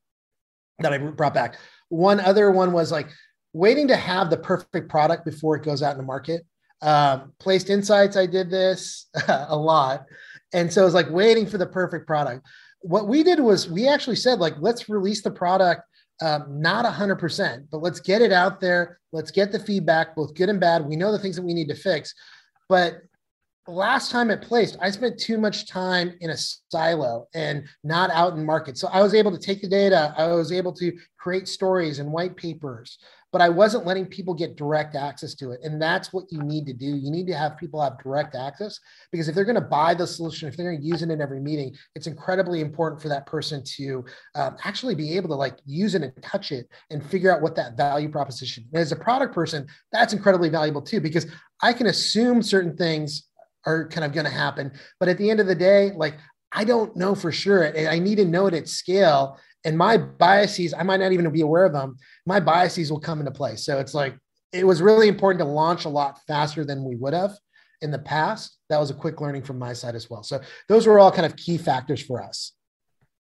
that 0.79 0.93
I 0.93 0.99
brought 0.99 1.35
back. 1.35 1.57
One 1.89 2.21
other 2.21 2.51
one 2.51 2.73
was 2.73 2.93
like 2.93 3.09
waiting 3.53 3.89
to 3.89 3.97
have 3.97 4.31
the 4.31 4.37
perfect 4.37 4.89
product 4.89 5.25
before 5.25 5.57
it 5.57 5.65
goes 5.65 5.83
out 5.83 5.93
in 5.93 5.99
the 5.99 6.05
market. 6.05 6.47
Um, 6.83 7.33
placed 7.39 7.71
insights, 7.71 8.17
I 8.17 8.27
did 8.27 8.51
this 8.51 9.07
a 9.29 9.57
lot. 9.57 10.05
And 10.53 10.73
so 10.73 10.83
it 10.83 10.85
was 10.85 10.95
like 10.95 11.11
waiting 11.11 11.47
for 11.47 11.59
the 11.59 11.67
perfect 11.67 12.07
product. 12.07 12.47
What 12.87 13.09
we 13.09 13.23
did 13.23 13.41
was 13.41 13.69
we 13.69 13.89
actually 13.89 14.17
said, 14.17 14.39
like, 14.39 14.55
let's 14.61 14.89
release 14.89 15.23
the 15.23 15.31
product 15.31 15.83
um, 16.23 16.63
not 16.63 16.87
100%, 16.87 17.67
but 17.71 17.83
let's 17.83 18.01
get 18.01 18.23
it 18.23 18.33
out 18.33 18.61
there. 18.61 19.01
Let's 19.13 19.31
get 19.31 19.53
the 19.53 19.59
feedback, 19.59 20.15
both 20.17 20.35
good 20.35 20.49
and 20.49 20.61
bad. 20.61 20.87
We 20.87 20.97
know 20.97 21.13
the 21.13 21.19
things 21.19 21.37
that 21.37 21.45
we 21.45 21.53
need 21.53 21.69
to 21.69 21.75
fix. 21.75 22.15
But 22.69 23.03
last 23.69 24.11
time 24.11 24.31
it 24.31 24.41
placed, 24.41 24.79
I 24.81 24.91
spent 24.91 25.19
too 25.19 25.39
much 25.39 25.67
time 25.67 26.15
in 26.21 26.31
a 26.31 26.37
silo 26.37 27.27
and 27.35 27.65
not 27.85 28.11
out 28.11 28.35
in 28.35 28.47
market. 28.47 28.79
So 28.79 28.89
I 28.89 29.03
was 29.03 29.15
able 29.15 29.33
to 29.33 29.39
take 29.39 29.61
the 29.61 29.69
data, 29.69 30.15
I 30.17 30.29
was 30.29 30.53
able 30.53 30.73
to 30.75 30.97
create 31.19 31.49
stories 31.49 31.99
and 31.99 32.13
white 32.13 32.37
papers, 32.37 32.99
but 33.33 33.41
I 33.41 33.49
wasn't 33.49 33.85
letting 33.85 34.07
people 34.07 34.35
get 34.35 34.57
direct 34.57 34.95
access 34.95 35.35
to 35.37 35.51
it. 35.51 35.61
And 35.63 35.81
that's 35.81 36.13
what 36.13 36.25
you 36.31 36.43
need 36.43 36.67
to 36.67 36.73
do. 36.73 36.87
You 36.87 37.11
need 37.11 37.27
to 37.27 37.35
have 37.35 37.57
people 37.57 37.83
have 37.83 37.99
direct 37.99 38.35
access 38.35 38.79
because 39.11 39.29
if 39.29 39.35
they're 39.35 39.45
going 39.45 39.57
to 39.57 39.61
buy 39.61 39.95
the 39.95 40.07
solution, 40.07 40.49
if 40.49 40.57
they're 40.57 40.71
going 40.71 40.81
to 40.81 40.87
use 40.87 41.03
it 41.03 41.11
in 41.11 41.21
every 41.21 41.41
meeting, 41.41 41.75
it's 41.95 42.07
incredibly 42.07 42.61
important 42.61 43.03
for 43.03 43.09
that 43.09 43.27
person 43.27 43.63
to 43.77 44.05
um, 44.35 44.57
actually 44.65 44.95
be 44.95 45.17
able 45.17 45.29
to 45.29 45.35
like 45.35 45.59
use 45.65 45.95
it 45.95 46.03
and 46.03 46.13
touch 46.23 46.53
it 46.53 46.69
and 46.91 47.05
figure 47.05 47.35
out 47.35 47.43
what 47.43 47.57
that 47.57 47.77
value 47.77 48.09
proposition. 48.09 48.65
And 48.73 48.81
as 48.81 48.93
a 48.93 48.97
product 48.97 49.35
person, 49.35 49.67
that's 49.93 50.13
incredibly 50.13 50.49
valuable 50.49 50.83
too 50.83 51.01
because 51.01 51.27
I 51.63 51.73
can 51.73 51.89
assume 51.89 52.43
certain 52.43 52.77
things 52.77 53.25
are 53.67 53.89
kind 53.89 54.05
of 54.05 54.13
going 54.13 54.27
to 54.27 54.33
happen, 54.33 54.73
but 55.01 55.09
at 55.09 55.19
the 55.19 55.29
end 55.29 55.41
of 55.41 55.47
the 55.47 55.55
day, 55.55 55.91
like 55.97 56.17
I 56.53 56.65
don't 56.65 56.97
know 56.97 57.15
for 57.15 57.33
sure. 57.33 57.77
I 57.89 57.99
need 57.99 58.17
to 58.17 58.25
know 58.25 58.47
it 58.47 58.55
at 58.55 58.69
scale 58.69 59.39
and 59.65 59.77
my 59.77 59.97
biases 59.97 60.75
i 60.75 60.83
might 60.83 61.01
not 61.01 61.13
even 61.13 61.31
be 61.31 61.41
aware 61.41 61.65
of 61.65 61.73
them 61.73 61.97
my 62.27 62.41
biases 62.41 62.91
will 62.91 63.01
come 63.01 63.21
into 63.21 63.31
play 63.31 63.57
so 63.57 63.79
it's 63.79 63.95
like 63.95 64.17
it 64.53 64.67
was 64.67 64.81
really 64.81 65.09
important 65.09 65.41
to 65.41 65.45
launch 65.45 65.85
a 65.85 65.89
lot 65.89 66.19
faster 66.27 66.65
than 66.65 66.85
we 66.85 66.97
would 66.97 67.15
have 67.15 67.33
in 67.83 67.91
the 67.91 67.99
past 67.99 68.59
that 68.69 68.81
was 68.81 68.91
a 68.91 68.95
quick 68.95 69.21
learning 69.21 69.43
from 69.43 69.59
my 69.59 69.73
side 69.73 69.95
as 69.95 70.09
well 70.09 70.23
so 70.23 70.41
those 70.69 70.87
were 70.87 70.99
all 70.99 71.13
kind 71.13 71.27
of 71.27 71.37
key 71.37 71.59
factors 71.59 72.03
for 72.03 72.23
us 72.23 72.53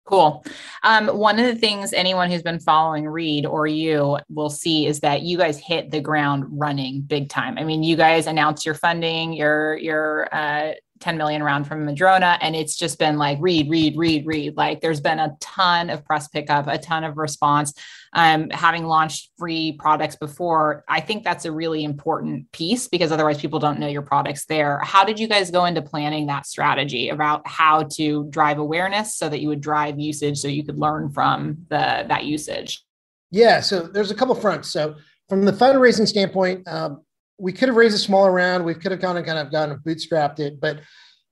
Cool. 0.07 0.45
Um, 0.83 1.07
one 1.09 1.37
of 1.37 1.45
the 1.45 1.59
things 1.59 1.91
anyone 1.91 2.31
who's 2.31 2.41
been 2.41 2.61
following 2.61 3.05
Read 3.09 3.45
or 3.45 3.67
you 3.67 4.17
will 4.29 4.49
see 4.49 4.87
is 4.87 5.01
that 5.01 5.23
you 5.23 5.37
guys 5.37 5.57
hit 5.59 5.91
the 5.91 5.99
ground 5.99 6.45
running 6.47 7.01
big 7.01 7.27
time. 7.27 7.57
I 7.57 7.65
mean, 7.65 7.83
you 7.83 7.97
guys 7.97 8.25
announced 8.25 8.65
your 8.65 8.75
funding, 8.75 9.33
your 9.33 9.75
your 9.75 10.33
uh, 10.33 10.71
10 10.99 11.17
million 11.17 11.43
round 11.43 11.67
from 11.67 11.85
Madrona. 11.85 12.37
And 12.41 12.55
it's 12.55 12.75
just 12.75 12.99
been 12.99 13.17
like 13.17 13.37
read, 13.41 13.69
read, 13.69 13.97
read, 13.97 14.25
read. 14.25 14.57
Like 14.57 14.81
there's 14.81 15.01
been 15.01 15.19
a 15.19 15.35
ton 15.39 15.89
of 15.89 16.05
press 16.05 16.27
pickup, 16.27 16.67
a 16.67 16.77
ton 16.77 17.03
of 17.03 17.17
response. 17.17 17.73
Um, 18.13 18.49
having 18.49 18.85
launched 18.85 19.31
free 19.37 19.73
products 19.73 20.15
before, 20.15 20.83
I 20.87 21.01
think 21.01 21.23
that's 21.23 21.45
a 21.45 21.51
really 21.51 21.83
important 21.83 22.51
piece 22.51 22.87
because 22.87 23.11
otherwise 23.11 23.39
people 23.39 23.59
don't 23.59 23.79
know 23.79 23.87
your 23.87 24.01
products 24.01 24.45
there. 24.45 24.79
How 24.83 25.03
did 25.03 25.19
you 25.19 25.27
guys 25.27 25.51
go 25.51 25.65
into 25.65 25.81
planning 25.81 26.27
that 26.27 26.45
strategy 26.45 27.09
about 27.09 27.47
how 27.47 27.83
to 27.93 28.27
drive 28.29 28.57
awareness 28.57 29.15
so 29.15 29.29
that 29.29 29.39
you 29.39 29.49
would 29.49 29.61
drive 29.61 29.99
usage 29.99 30.39
so 30.39 30.47
you 30.47 30.63
could 30.63 30.79
learn 30.79 31.11
from 31.11 31.65
the 31.69 32.05
that 32.07 32.25
usage? 32.25 32.83
Yeah, 33.31 33.59
so 33.59 33.81
there's 33.81 34.11
a 34.11 34.15
couple 34.15 34.35
fronts. 34.35 34.69
So 34.69 34.95
from 35.29 35.43
the 35.43 35.51
fundraising 35.51 36.07
standpoint, 36.07 36.67
um, 36.67 37.01
we 37.37 37.53
could 37.53 37.69
have 37.69 37.75
raised 37.75 37.95
a 37.95 37.99
smaller 37.99 38.31
round. 38.31 38.65
We 38.65 38.73
could 38.73 38.91
have 38.91 39.01
gone 39.01 39.17
and 39.17 39.25
kind 39.25 39.39
of 39.39 39.51
gone 39.51 39.71
and 39.71 39.79
bootstrapped 39.81 40.39
it. 40.39 40.59
But 40.59 40.81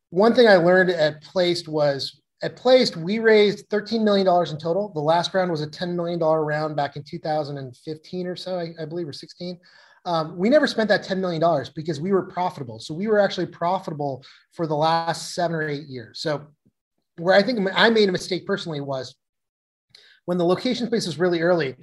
one 0.10 0.34
thing 0.34 0.48
I 0.48 0.56
learned 0.58 0.92
at 0.92 1.22
Placed 1.24 1.68
was 1.68 2.22
at 2.44 2.56
Placed, 2.56 2.96
we 2.96 3.20
raised 3.20 3.68
$13 3.70 4.04
million 4.04 4.28
in 4.28 4.58
total. 4.58 4.92
The 4.94 5.00
last 5.00 5.34
round 5.34 5.50
was 5.50 5.62
a 5.62 5.68
$10 5.68 5.96
million 5.96 6.20
round 6.20 6.76
back 6.76 6.96
in 6.96 7.04
2015 7.04 8.28
or 8.28 8.36
so, 8.36 8.60
I, 8.60 8.74
I 8.80 8.86
believe, 8.86 9.08
or 9.08 9.14
16. 9.14 9.60
Um, 10.06 10.38
we 10.38 10.50
never 10.50 10.68
spent 10.68 10.88
that 10.90 11.04
$10 11.04 11.18
million 11.18 11.42
because 11.76 12.00
we 12.00 12.12
were 12.12 12.24
profitable. 12.24 12.80
So 12.80 12.94
we 12.94 13.08
were 13.08 13.20
actually 13.20 13.48
profitable 13.48 14.24
for 14.52 14.68
the 14.68 14.76
last 14.76 15.34
seven 15.34 15.56
or 15.56 15.68
eight 15.68 15.88
years. 15.88 16.20
So 16.20 16.46
where 17.18 17.34
I 17.34 17.42
think 17.42 17.68
I 17.74 17.90
made 17.90 18.10
a 18.10 18.12
mistake 18.12 18.46
personally 18.46 18.82
was 18.82 19.16
when 20.26 20.38
the 20.38 20.46
location 20.46 20.86
space 20.88 21.08
was 21.08 21.18
really 21.18 21.42
early, 21.42 21.76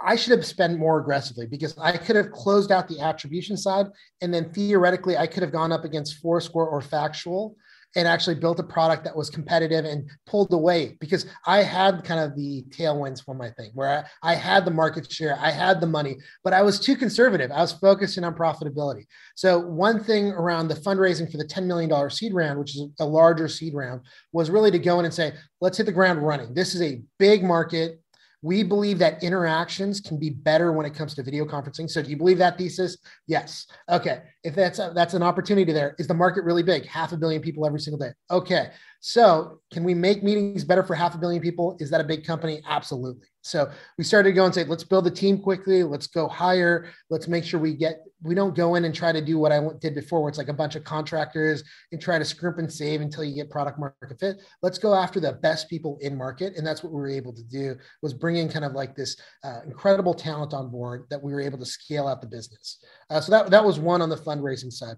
I 0.00 0.16
should 0.16 0.32
have 0.32 0.44
spent 0.44 0.78
more 0.78 0.98
aggressively 0.98 1.46
because 1.46 1.76
I 1.78 1.96
could 1.96 2.16
have 2.16 2.32
closed 2.32 2.72
out 2.72 2.88
the 2.88 3.00
attribution 3.00 3.56
side. 3.56 3.86
And 4.20 4.34
then 4.34 4.52
theoretically, 4.52 5.16
I 5.16 5.26
could 5.26 5.42
have 5.42 5.52
gone 5.52 5.72
up 5.72 5.84
against 5.84 6.18
Foursquare 6.18 6.66
or 6.66 6.80
Factual 6.80 7.56
and 7.96 8.08
actually 8.08 8.34
built 8.34 8.58
a 8.58 8.64
product 8.64 9.04
that 9.04 9.14
was 9.14 9.30
competitive 9.30 9.84
and 9.84 10.10
pulled 10.26 10.52
away 10.52 10.96
because 11.00 11.26
I 11.46 11.62
had 11.62 12.04
kind 12.04 12.20
of 12.20 12.34
the 12.36 12.64
tailwinds 12.70 13.24
for 13.24 13.34
my 13.34 13.50
thing 13.50 13.70
where 13.74 14.04
I, 14.22 14.32
I, 14.32 14.34
had 14.34 14.64
the 14.64 14.70
market 14.70 15.10
share, 15.10 15.38
I 15.40 15.50
had 15.50 15.80
the 15.80 15.86
money, 15.86 16.16
but 16.42 16.52
I 16.52 16.62
was 16.62 16.80
too 16.80 16.96
conservative. 16.96 17.52
I 17.52 17.60
was 17.60 17.72
focusing 17.72 18.24
on 18.24 18.34
profitability. 18.34 19.04
So, 19.36 19.60
one 19.60 20.02
thing 20.02 20.28
around 20.28 20.68
the 20.68 20.74
fundraising 20.74 21.30
for 21.30 21.38
the 21.38 21.44
$10 21.44 21.66
million 21.66 22.10
seed 22.10 22.34
round, 22.34 22.58
which 22.58 22.74
is 22.74 22.88
a 22.98 23.04
larger 23.04 23.48
seed 23.48 23.74
round, 23.74 24.00
was 24.32 24.50
really 24.50 24.70
to 24.72 24.78
go 24.78 24.98
in 24.98 25.04
and 25.04 25.14
say, 25.14 25.32
let's 25.60 25.78
hit 25.78 25.86
the 25.86 25.92
ground 25.92 26.20
running. 26.20 26.52
This 26.52 26.74
is 26.74 26.82
a 26.82 27.00
big 27.18 27.44
market 27.44 28.00
we 28.44 28.62
believe 28.62 28.98
that 28.98 29.22
interactions 29.22 30.02
can 30.02 30.18
be 30.18 30.28
better 30.28 30.70
when 30.70 30.84
it 30.84 30.94
comes 30.94 31.14
to 31.14 31.22
video 31.22 31.46
conferencing. 31.46 31.88
So 31.88 32.02
do 32.02 32.10
you 32.10 32.16
believe 32.18 32.36
that 32.38 32.58
thesis? 32.58 32.98
Yes. 33.26 33.66
Okay. 33.88 34.20
If 34.44 34.54
that's 34.54 34.78
a, 34.78 34.92
that's 34.94 35.14
an 35.14 35.22
opportunity 35.22 35.72
there, 35.72 35.96
is 35.98 36.06
the 36.06 36.14
market 36.14 36.44
really 36.44 36.62
big? 36.62 36.86
Half 36.86 37.12
a 37.12 37.16
billion 37.16 37.40
people 37.40 37.66
every 37.66 37.80
single 37.80 37.98
day. 37.98 38.12
Okay. 38.30 38.70
So 39.00 39.60
can 39.70 39.84
we 39.84 39.92
make 39.92 40.22
meetings 40.22 40.64
better 40.64 40.82
for 40.82 40.94
half 40.94 41.14
a 41.14 41.18
billion 41.18 41.42
people? 41.42 41.76
Is 41.78 41.90
that 41.90 42.00
a 42.00 42.04
big 42.04 42.24
company? 42.24 42.62
Absolutely. 42.66 43.26
So 43.42 43.70
we 43.98 44.04
started 44.04 44.30
to 44.30 44.32
go 44.34 44.46
and 44.46 44.54
say, 44.54 44.64
let's 44.64 44.84
build 44.84 45.06
a 45.06 45.10
team 45.10 45.36
quickly. 45.38 45.82
Let's 45.82 46.06
go 46.06 46.26
higher. 46.26 46.88
Let's 47.10 47.28
make 47.28 47.44
sure 47.44 47.60
we 47.60 47.74
get, 47.74 47.98
we 48.22 48.34
don't 48.34 48.54
go 48.54 48.76
in 48.76 48.86
and 48.86 48.94
try 48.94 49.12
to 49.12 49.20
do 49.20 49.38
what 49.38 49.52
I 49.52 49.60
did 49.82 49.94
before, 49.94 50.22
where 50.22 50.30
it's 50.30 50.38
like 50.38 50.48
a 50.48 50.54
bunch 50.54 50.76
of 50.76 50.84
contractors 50.84 51.62
and 51.92 52.00
try 52.00 52.18
to 52.18 52.24
scrimp 52.24 52.56
and 52.56 52.72
save 52.72 53.02
until 53.02 53.22
you 53.22 53.34
get 53.34 53.50
product 53.50 53.78
market 53.78 54.18
fit. 54.18 54.36
Let's 54.62 54.78
go 54.78 54.94
after 54.94 55.20
the 55.20 55.32
best 55.32 55.68
people 55.68 55.98
in 56.00 56.16
market. 56.16 56.56
And 56.56 56.66
that's 56.66 56.82
what 56.82 56.90
we 56.90 56.98
were 56.98 57.10
able 57.10 57.34
to 57.34 57.42
do 57.42 57.76
was 58.00 58.14
bring 58.14 58.36
in 58.36 58.48
kind 58.48 58.64
of 58.64 58.72
like 58.72 58.96
this 58.96 59.18
uh, 59.42 59.60
incredible 59.66 60.14
talent 60.14 60.54
on 60.54 60.70
board 60.70 61.04
that 61.10 61.22
we 61.22 61.34
were 61.34 61.42
able 61.42 61.58
to 61.58 61.66
scale 61.66 62.08
out 62.08 62.22
the 62.22 62.26
business. 62.26 62.82
Uh, 63.10 63.20
so 63.20 63.30
that, 63.30 63.50
that 63.50 63.62
was 63.62 63.78
one 63.78 64.00
on 64.00 64.08
the 64.08 64.16
fundraising 64.34 64.72
side. 64.72 64.96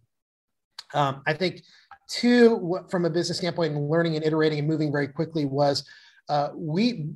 Um, 0.95 1.22
I 1.26 1.34
think 1.34 1.62
two, 2.09 2.80
from 2.91 3.05
a 3.05 3.11
business 3.11 3.39
standpoint 3.39 3.74
and 3.74 3.89
learning 3.89 4.16
and 4.16 4.24
iterating 4.24 4.59
and 4.59 4.68
moving 4.68 4.93
very 4.93 5.09
quickly 5.09 5.45
was 5.45 5.84
uh, 6.28 6.51
we 6.55 7.11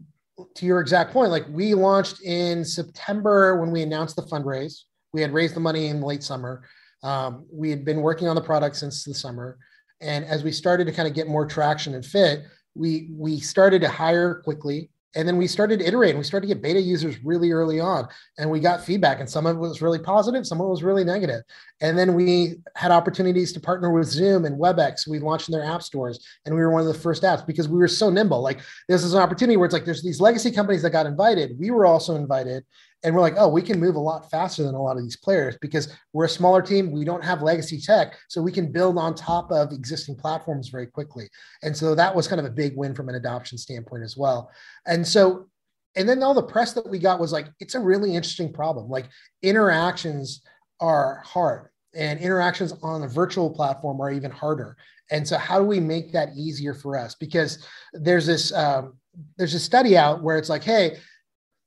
to 0.54 0.64
your 0.64 0.80
exact 0.80 1.12
point, 1.12 1.30
like 1.30 1.46
we 1.50 1.74
launched 1.74 2.22
in 2.22 2.64
September 2.64 3.60
when 3.60 3.70
we 3.70 3.82
announced 3.82 4.16
the 4.16 4.22
fundraise. 4.22 4.84
We 5.12 5.20
had 5.20 5.34
raised 5.34 5.54
the 5.54 5.60
money 5.60 5.88
in 5.88 6.00
late 6.00 6.22
summer. 6.22 6.62
Um, 7.02 7.46
we 7.52 7.68
had 7.68 7.84
been 7.84 8.00
working 8.00 8.26
on 8.26 8.36
the 8.36 8.42
product 8.42 8.76
since 8.76 9.04
the 9.04 9.14
summer, 9.14 9.58
and 10.00 10.24
as 10.24 10.42
we 10.42 10.52
started 10.52 10.86
to 10.86 10.92
kind 10.92 11.08
of 11.08 11.14
get 11.14 11.28
more 11.28 11.46
traction 11.46 11.94
and 11.94 12.04
fit, 12.04 12.44
we 12.74 13.10
we 13.12 13.38
started 13.40 13.82
to 13.82 13.88
hire 13.88 14.36
quickly 14.36 14.90
and 15.16 15.26
then 15.26 15.36
we 15.36 15.46
started 15.46 15.80
iterating. 15.80 16.18
We 16.18 16.24
started 16.24 16.46
to 16.46 16.54
get 16.54 16.62
beta 16.62 16.80
users 16.80 17.22
really 17.24 17.50
early 17.50 17.80
on, 17.80 18.06
and 18.38 18.50
we 18.50 18.60
got 18.60 18.84
feedback. 18.84 19.20
And 19.20 19.28
some 19.28 19.46
of 19.46 19.56
it 19.56 19.58
was 19.58 19.82
really 19.82 19.98
positive, 19.98 20.46
some 20.46 20.60
of 20.60 20.66
it 20.66 20.70
was 20.70 20.82
really 20.82 21.04
negative. 21.04 21.42
And 21.80 21.98
then 21.98 22.14
we 22.14 22.56
had 22.76 22.90
opportunities 22.90 23.52
to 23.52 23.60
partner 23.60 23.90
with 23.90 24.06
Zoom 24.06 24.44
and 24.44 24.60
WebEx. 24.60 25.08
We 25.08 25.18
launched 25.18 25.48
in 25.48 25.52
their 25.52 25.64
app 25.64 25.82
stores, 25.82 26.24
and 26.46 26.54
we 26.54 26.60
were 26.60 26.70
one 26.70 26.82
of 26.82 26.86
the 26.86 26.94
first 26.94 27.22
apps 27.22 27.46
because 27.46 27.68
we 27.68 27.78
were 27.78 27.88
so 27.88 28.10
nimble. 28.10 28.42
Like 28.42 28.60
this 28.88 29.02
is 29.02 29.14
an 29.14 29.22
opportunity 29.22 29.56
where 29.56 29.66
it's 29.66 29.74
like 29.74 29.84
there's 29.84 30.02
these 30.02 30.20
legacy 30.20 30.50
companies 30.50 30.82
that 30.82 30.90
got 30.90 31.06
invited. 31.06 31.58
We 31.58 31.70
were 31.70 31.86
also 31.86 32.14
invited, 32.16 32.64
and 33.02 33.14
we're 33.14 33.20
like, 33.20 33.34
oh, 33.38 33.48
we 33.48 33.62
can 33.62 33.80
move 33.80 33.94
a 33.94 34.00
lot 34.00 34.30
faster 34.30 34.62
than 34.62 34.74
a 34.74 34.82
lot 34.82 34.96
of 34.96 35.02
these 35.02 35.16
players 35.16 35.56
because 35.60 35.96
we're 36.12 36.26
a 36.26 36.28
smaller 36.28 36.60
team. 36.60 36.90
We 36.90 37.04
don't 37.04 37.24
have 37.24 37.42
legacy 37.42 37.80
tech, 37.80 38.14
so 38.28 38.42
we 38.42 38.52
can 38.52 38.70
build 38.70 38.98
on 38.98 39.14
top 39.14 39.50
of 39.50 39.72
existing 39.72 40.16
platforms 40.16 40.68
very 40.68 40.86
quickly. 40.86 41.28
And 41.62 41.76
so 41.76 41.94
that 41.94 42.14
was 42.14 42.28
kind 42.28 42.40
of 42.40 42.46
a 42.46 42.50
big 42.50 42.76
win 42.76 42.94
from 42.94 43.08
an 43.08 43.14
adoption 43.14 43.56
standpoint 43.56 44.04
as 44.04 44.16
well. 44.16 44.50
And 44.86 45.06
so, 45.06 45.48
and 45.96 46.08
then 46.08 46.22
all 46.22 46.34
the 46.34 46.42
press 46.42 46.72
that 46.74 46.88
we 46.88 46.98
got 46.98 47.20
was 47.20 47.32
like, 47.32 47.46
it's 47.58 47.74
a 47.74 47.80
really 47.80 48.14
interesting 48.14 48.52
problem. 48.52 48.88
Like 48.88 49.08
interactions 49.42 50.42
are 50.80 51.22
hard, 51.24 51.68
and 51.94 52.20
interactions 52.20 52.74
on 52.82 53.02
a 53.02 53.08
virtual 53.08 53.50
platform 53.50 54.00
are 54.00 54.12
even 54.12 54.30
harder. 54.30 54.76
And 55.10 55.26
so, 55.26 55.38
how 55.38 55.58
do 55.58 55.64
we 55.64 55.80
make 55.80 56.12
that 56.12 56.36
easier 56.36 56.74
for 56.74 56.96
us? 56.96 57.14
Because 57.14 57.66
there's 57.94 58.26
this 58.26 58.52
um, 58.52 58.94
there's 59.36 59.54
a 59.54 59.60
study 59.60 59.96
out 59.96 60.22
where 60.22 60.38
it's 60.38 60.48
like, 60.48 60.62
hey, 60.62 60.98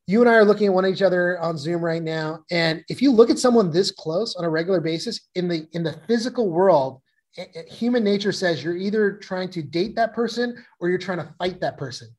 you 0.08 0.22
and 0.22 0.30
I 0.30 0.34
are 0.34 0.46
looking 0.46 0.68
at 0.68 0.74
one 0.74 0.86
each 0.86 1.02
other 1.02 1.40
on 1.40 1.58
Zoom 1.58 1.84
right 1.84 2.04
now. 2.04 2.44
And 2.52 2.84
if 2.90 3.02
you 3.02 3.12
look 3.12 3.30
at 3.30 3.40
someone 3.40 3.72
this 3.72 3.92
close 3.92 4.36
on 4.36 4.44
a 4.44 4.50
regular 4.50 4.82
basis 4.82 5.30
in 5.36 5.48
the 5.48 5.68
in 5.72 5.84
the 5.84 6.00
physical 6.08 6.50
world, 6.50 7.02
human 7.68 8.04
nature 8.04 8.32
says 8.32 8.64
you're 8.64 8.78
either 8.78 9.14
trying 9.14 9.50
to 9.50 9.64
date 9.64 9.96
that 9.96 10.14
person 10.14 10.64
or 10.80 10.90
you're 10.90 10.98
trying 10.98 11.20
to 11.20 11.34
fight 11.40 11.62
that 11.62 11.78
person. 11.78 12.10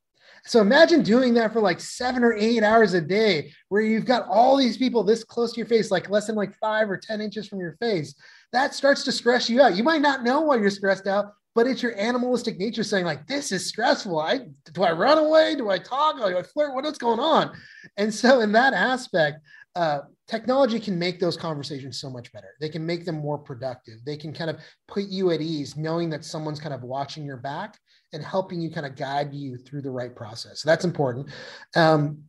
So 0.47 0.61
imagine 0.61 1.03
doing 1.03 1.32
that 1.35 1.55
for 1.55 1.61
like 1.61 1.80
seven 1.80 2.22
or 2.22 2.35
eight 2.35 2.62
hours 2.62 2.93
a 2.93 3.01
day, 3.01 3.51
where 3.70 3.80
you've 3.80 4.05
got 4.05 4.28
all 4.28 4.57
these 4.57 4.76
people 4.76 5.03
this 5.03 5.24
close 5.24 5.53
to 5.53 5.57
your 5.57 5.66
face, 5.66 5.91
like 5.91 6.11
less 6.11 6.26
than 6.26 6.37
like 6.37 6.55
five 6.59 6.91
or 6.91 6.99
10 6.99 7.22
inches 7.22 7.49
from 7.49 7.61
your 7.61 7.76
face. 7.80 8.14
That 8.53 8.74
starts 8.74 9.05
to 9.05 9.12
stress 9.12 9.49
you 9.49 9.62
out. 9.62 9.74
You 9.74 9.82
might 9.82 10.03
not 10.03 10.22
know 10.22 10.43
why 10.43 10.57
you're 10.57 10.68
stressed 10.68 11.07
out, 11.07 11.32
but 11.55 11.66
it's 11.66 11.82
your 11.82 11.98
animalistic 11.98 12.59
nature 12.59 12.82
saying 12.82 13.05
like 13.05 13.26
this 13.26 13.52
is 13.52 13.66
stressful 13.66 14.18
i 14.18 14.40
do 14.72 14.82
i 14.82 14.92
run 14.92 15.18
away 15.18 15.55
do 15.55 15.70
i 15.70 15.78
talk 15.78 16.16
do 16.16 16.24
i 16.24 16.42
flirt 16.42 16.74
what's 16.74 16.98
going 16.98 17.20
on 17.20 17.50
and 17.96 18.12
so 18.12 18.40
in 18.40 18.52
that 18.52 18.72
aspect 18.72 19.38
uh, 19.76 20.00
technology 20.28 20.78
can 20.78 20.98
make 20.98 21.18
those 21.18 21.36
conversations 21.36 21.98
so 21.98 22.09
much 22.09 22.32
better. 22.32 22.55
They 22.61 22.68
can 22.68 22.84
make 22.84 23.05
them 23.05 23.16
more 23.16 23.38
productive. 23.38 24.05
They 24.05 24.16
can 24.16 24.32
kind 24.32 24.50
of 24.50 24.59
put 24.88 25.05
you 25.05 25.32
at 25.32 25.40
ease, 25.40 25.76
knowing 25.76 26.11
that 26.11 26.24
someone's 26.24 26.61
kind 26.61 26.74
of 26.74 26.82
watching 26.82 27.24
your 27.24 27.36
back 27.36 27.78
and 28.12 28.22
helping 28.22 28.61
you 28.61 28.70
kind 28.70 28.86
of 28.86 28.94
guide 28.94 29.34
you 29.34 29.57
through 29.57 29.82
the 29.82 29.90
right 29.90 30.14
process. 30.14 30.62
So 30.62 30.68
that's 30.68 30.84
important. 30.84 31.28
Um, 31.74 32.22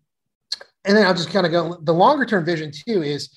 and 0.86 0.96
then 0.96 1.06
I'll 1.06 1.14
just 1.14 1.30
kind 1.30 1.46
of 1.46 1.52
go. 1.52 1.78
The 1.82 1.94
longer 1.94 2.26
term 2.26 2.46
vision 2.46 2.72
too 2.72 3.02
is 3.02 3.30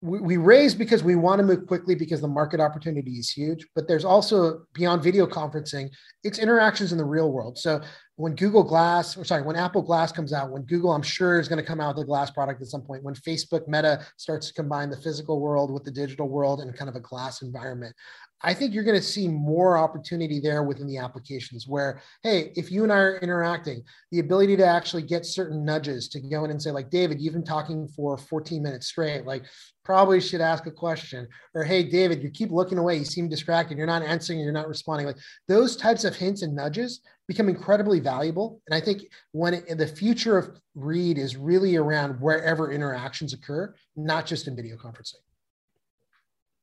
we, 0.00 0.36
raise 0.36 0.74
because 0.74 1.02
we 1.02 1.16
want 1.16 1.40
to 1.40 1.44
move 1.44 1.66
quickly 1.66 1.94
because 1.94 2.20
the 2.20 2.28
market 2.28 2.60
opportunity 2.60 3.12
is 3.12 3.30
huge. 3.30 3.66
But 3.74 3.88
there's 3.88 4.04
also 4.04 4.62
beyond 4.72 5.02
video 5.02 5.26
conferencing, 5.26 5.90
it's 6.22 6.38
interactions 6.38 6.92
in 6.92 6.98
the 6.98 7.04
real 7.04 7.32
world. 7.32 7.58
So 7.58 7.80
when 8.14 8.34
Google 8.36 8.62
Glass, 8.62 9.16
or 9.16 9.24
sorry, 9.24 9.42
when 9.42 9.56
Apple 9.56 9.82
Glass 9.82 10.12
comes 10.12 10.32
out, 10.32 10.50
when 10.50 10.62
Google, 10.62 10.92
I'm 10.92 11.02
sure, 11.02 11.40
is 11.40 11.48
going 11.48 11.60
to 11.60 11.66
come 11.66 11.80
out 11.80 11.96
with 11.96 12.04
a 12.04 12.06
glass 12.06 12.30
product 12.30 12.62
at 12.62 12.68
some 12.68 12.82
point, 12.82 13.02
when 13.02 13.14
Facebook 13.14 13.66
Meta 13.66 14.04
starts 14.16 14.48
to 14.48 14.54
combine 14.54 14.90
the 14.90 14.96
physical 14.96 15.40
world 15.40 15.72
with 15.72 15.84
the 15.84 15.90
digital 15.90 16.28
world 16.28 16.60
in 16.60 16.72
kind 16.72 16.88
of 16.88 16.96
a 16.96 17.00
glass 17.00 17.42
environment, 17.42 17.94
I 18.40 18.54
think 18.54 18.72
you're 18.72 18.84
going 18.84 18.96
to 18.96 19.02
see 19.02 19.26
more 19.26 19.76
opportunity 19.76 20.38
there 20.38 20.62
within 20.62 20.86
the 20.86 20.98
applications 20.98 21.66
where, 21.66 22.00
hey, 22.22 22.52
if 22.54 22.70
you 22.70 22.84
and 22.84 22.92
I 22.92 22.98
are 22.98 23.18
interacting, 23.18 23.82
the 24.12 24.20
ability 24.20 24.56
to 24.58 24.66
actually 24.66 25.02
get 25.02 25.26
certain 25.26 25.64
nudges 25.64 26.08
to 26.10 26.20
go 26.20 26.44
in 26.44 26.50
and 26.52 26.62
say, 26.62 26.70
like, 26.70 26.90
David, 26.90 27.20
you've 27.20 27.34
been 27.34 27.44
talking 27.44 27.88
for 27.88 28.16
14 28.16 28.62
minutes 28.62 28.86
straight. 28.86 29.26
Like, 29.26 29.44
probably 29.88 30.20
should 30.20 30.42
ask 30.42 30.66
a 30.66 30.70
question. 30.70 31.26
Or, 31.54 31.64
hey, 31.64 31.82
David, 31.82 32.22
you 32.22 32.28
keep 32.28 32.50
looking 32.50 32.76
away. 32.76 32.98
You 32.98 33.06
seem 33.06 33.26
distracted. 33.26 33.78
You're 33.78 33.86
not 33.86 34.02
answering. 34.02 34.38
You're 34.38 34.52
not 34.52 34.68
responding. 34.68 35.06
Like, 35.06 35.16
those 35.46 35.76
types 35.76 36.04
of 36.04 36.14
hints 36.14 36.42
and 36.42 36.54
nudges 36.54 37.00
become 37.26 37.48
incredibly 37.48 37.98
valuable. 37.98 38.60
And 38.66 38.74
I 38.74 38.84
think 38.84 39.04
when 39.32 39.54
it, 39.54 39.78
the 39.78 39.86
future 39.86 40.36
of 40.36 40.50
Read 40.74 41.16
is 41.16 41.38
really 41.38 41.76
around 41.76 42.20
wherever 42.20 42.70
interactions 42.70 43.32
occur, 43.32 43.74
not 43.96 44.26
just 44.26 44.46
in 44.46 44.54
video 44.54 44.76
conferencing. 44.76 45.22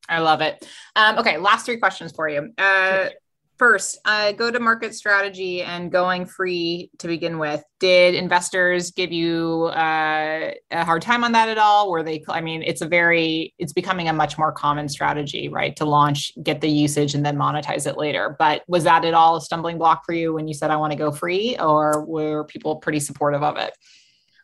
I 0.08 0.20
love 0.20 0.40
it. 0.40 0.64
Um, 0.94 1.18
okay, 1.18 1.36
last 1.36 1.66
three 1.66 1.78
questions 1.78 2.12
for 2.12 2.28
you. 2.28 2.52
Uh, 2.56 3.08
first, 3.58 3.98
uh, 4.04 4.32
go 4.32 4.50
to 4.50 4.60
market 4.60 4.94
strategy 4.94 5.62
and 5.62 5.90
going 5.90 6.26
free 6.26 6.90
to 6.98 7.06
begin 7.06 7.38
with. 7.38 7.62
Did 7.80 8.14
investors 8.14 8.90
give 8.90 9.12
you 9.12 9.64
uh, 9.66 10.52
a 10.70 10.84
hard 10.84 11.02
time 11.02 11.24
on 11.24 11.32
that 11.32 11.48
at 11.48 11.58
all? 11.58 11.90
Were 11.90 12.02
they? 12.02 12.24
I 12.28 12.40
mean, 12.40 12.62
it's 12.62 12.80
a 12.80 12.88
very, 12.88 13.54
it's 13.58 13.72
becoming 13.72 14.08
a 14.08 14.12
much 14.12 14.38
more 14.38 14.52
common 14.52 14.88
strategy, 14.88 15.48
right? 15.48 15.74
To 15.76 15.84
launch, 15.84 16.32
get 16.42 16.60
the 16.60 16.70
usage, 16.70 17.14
and 17.14 17.24
then 17.24 17.36
monetize 17.36 17.86
it 17.86 17.96
later. 17.96 18.36
But 18.38 18.62
was 18.68 18.84
that 18.84 19.04
at 19.04 19.14
all 19.14 19.36
a 19.36 19.40
stumbling 19.40 19.78
block 19.78 20.02
for 20.04 20.12
you 20.12 20.32
when 20.32 20.48
you 20.48 20.54
said 20.54 20.70
I 20.70 20.76
want 20.76 20.92
to 20.92 20.98
go 20.98 21.10
free, 21.12 21.56
or 21.58 22.04
were 22.06 22.44
people 22.44 22.76
pretty 22.76 23.00
supportive 23.00 23.42
of 23.42 23.56
it? 23.56 23.76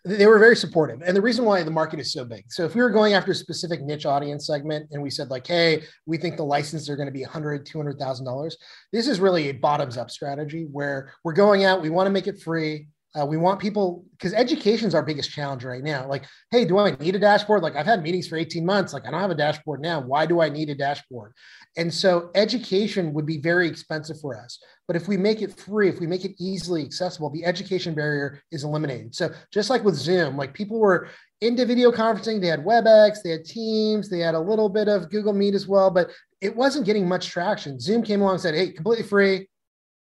They 0.05 0.27
were 0.27 0.39
very 0.39 0.57
supportive. 0.57 1.01
And 1.03 1.17
the 1.17 1.23
reason 1.23 1.45
why 1.45 1.63
the 1.63 1.71
market 1.71 2.01
is 2.01 2.13
so 2.13 2.25
big 2.25 2.45
so 2.49 2.65
if 2.65 2.75
we 2.75 2.83
were 2.83 2.91
going 2.91 3.15
after 3.15 3.33
a 3.33 3.35
specific 3.35 3.83
niche 3.83 4.07
audience 4.07 4.47
segment 4.47 4.89
and 4.91 5.03
we 5.03 5.11
said 5.11 5.31
like 5.31 5.47
hey 5.47 5.83
we 6.07 6.17
think 6.17 6.37
the 6.37 6.45
licenses 6.45 6.89
are 6.89 6.97
going 6.97 7.07
to 7.07 7.13
be 7.13 7.23
100 7.23 7.65
200000 7.65 8.25
dollars 8.25 8.57
this 8.93 9.07
is 9.07 9.21
really 9.21 9.49
a 9.49 9.53
bottoms 9.53 9.97
up 9.97 10.11
strategy 10.11 10.67
where 10.71 11.13
we're 11.25 11.33
going 11.33 11.65
out 11.65 11.83
we 11.83 11.91
want 11.91 12.07
to 12.07 12.11
make 12.13 12.27
it 12.27 12.41
free 12.41 12.87
uh, 13.19 13.27
we 13.27 13.37
want 13.37 13.61
people 13.61 14.05
because 14.13 14.33
education 14.33 14.89
is 14.89 14.95
our 14.95 15.03
biggest 15.03 15.31
challenge 15.31 15.65
right 15.65 15.83
now. 15.83 16.09
Like, 16.09 16.25
hey, 16.51 16.65
do 16.65 16.79
I 16.79 16.93
need 16.93 17.15
a 17.15 17.19
dashboard? 17.19 17.63
Like, 17.63 17.77
I've 17.77 17.87
had 17.87 18.03
meetings 18.03 18.27
for 18.27 18.37
18 18.37 18.65
months. 18.65 18.95
Like, 18.95 19.07
I 19.07 19.11
don't 19.11 19.21
have 19.21 19.31
a 19.31 19.35
dashboard 19.35 19.81
now. 19.83 20.01
Why 20.01 20.25
do 20.25 20.41
I 20.41 20.49
need 20.49 20.71
a 20.71 20.75
dashboard? 20.75 21.35
And 21.77 21.93
so, 21.93 22.31
education 22.35 23.13
would 23.13 23.27
be 23.27 23.39
very 23.39 23.69
expensive 23.69 24.19
for 24.21 24.39
us. 24.39 24.59
But 24.87 24.97
if 24.97 25.09
we 25.09 25.19
make 25.19 25.43
it 25.43 25.59
free, 25.59 25.89
if 25.89 26.01
we 26.01 26.07
make 26.07 26.25
it 26.25 26.35
easily 26.39 26.83
accessible, 26.83 27.29
the 27.29 27.45
education 27.45 27.95
barrier 27.95 28.41
is 28.51 28.65
eliminated. 28.65 29.15
So, 29.15 29.31
just 29.53 29.69
like 29.69 29.85
with 29.85 29.95
Zoom, 29.95 30.39
like 30.39 30.55
people 30.55 30.79
were 30.79 31.09
into 31.43 31.67
video 31.67 31.93
conferencing, 31.93 32.41
they 32.41 32.47
had 32.47 32.65
WebEx, 32.65 33.19
they 33.23 33.31
had 33.31 33.45
Teams, 33.45 34.09
they 34.09 34.21
had 34.21 34.35
a 34.35 34.41
little 34.41 34.71
bit 34.71 34.89
of 34.89 35.11
Google 35.11 35.35
Meet 35.35 35.55
as 35.55 35.69
well, 35.69 35.91
but 35.91 36.11
it 36.41 36.57
wasn't 36.57 36.87
getting 36.87 37.07
much 37.07 37.29
traction. 37.29 37.79
Zoom 37.79 38.03
came 38.03 38.23
along 38.23 38.35
and 38.35 38.41
said, 38.41 38.55
hey, 38.55 38.71
completely 38.73 39.05
free 39.05 39.49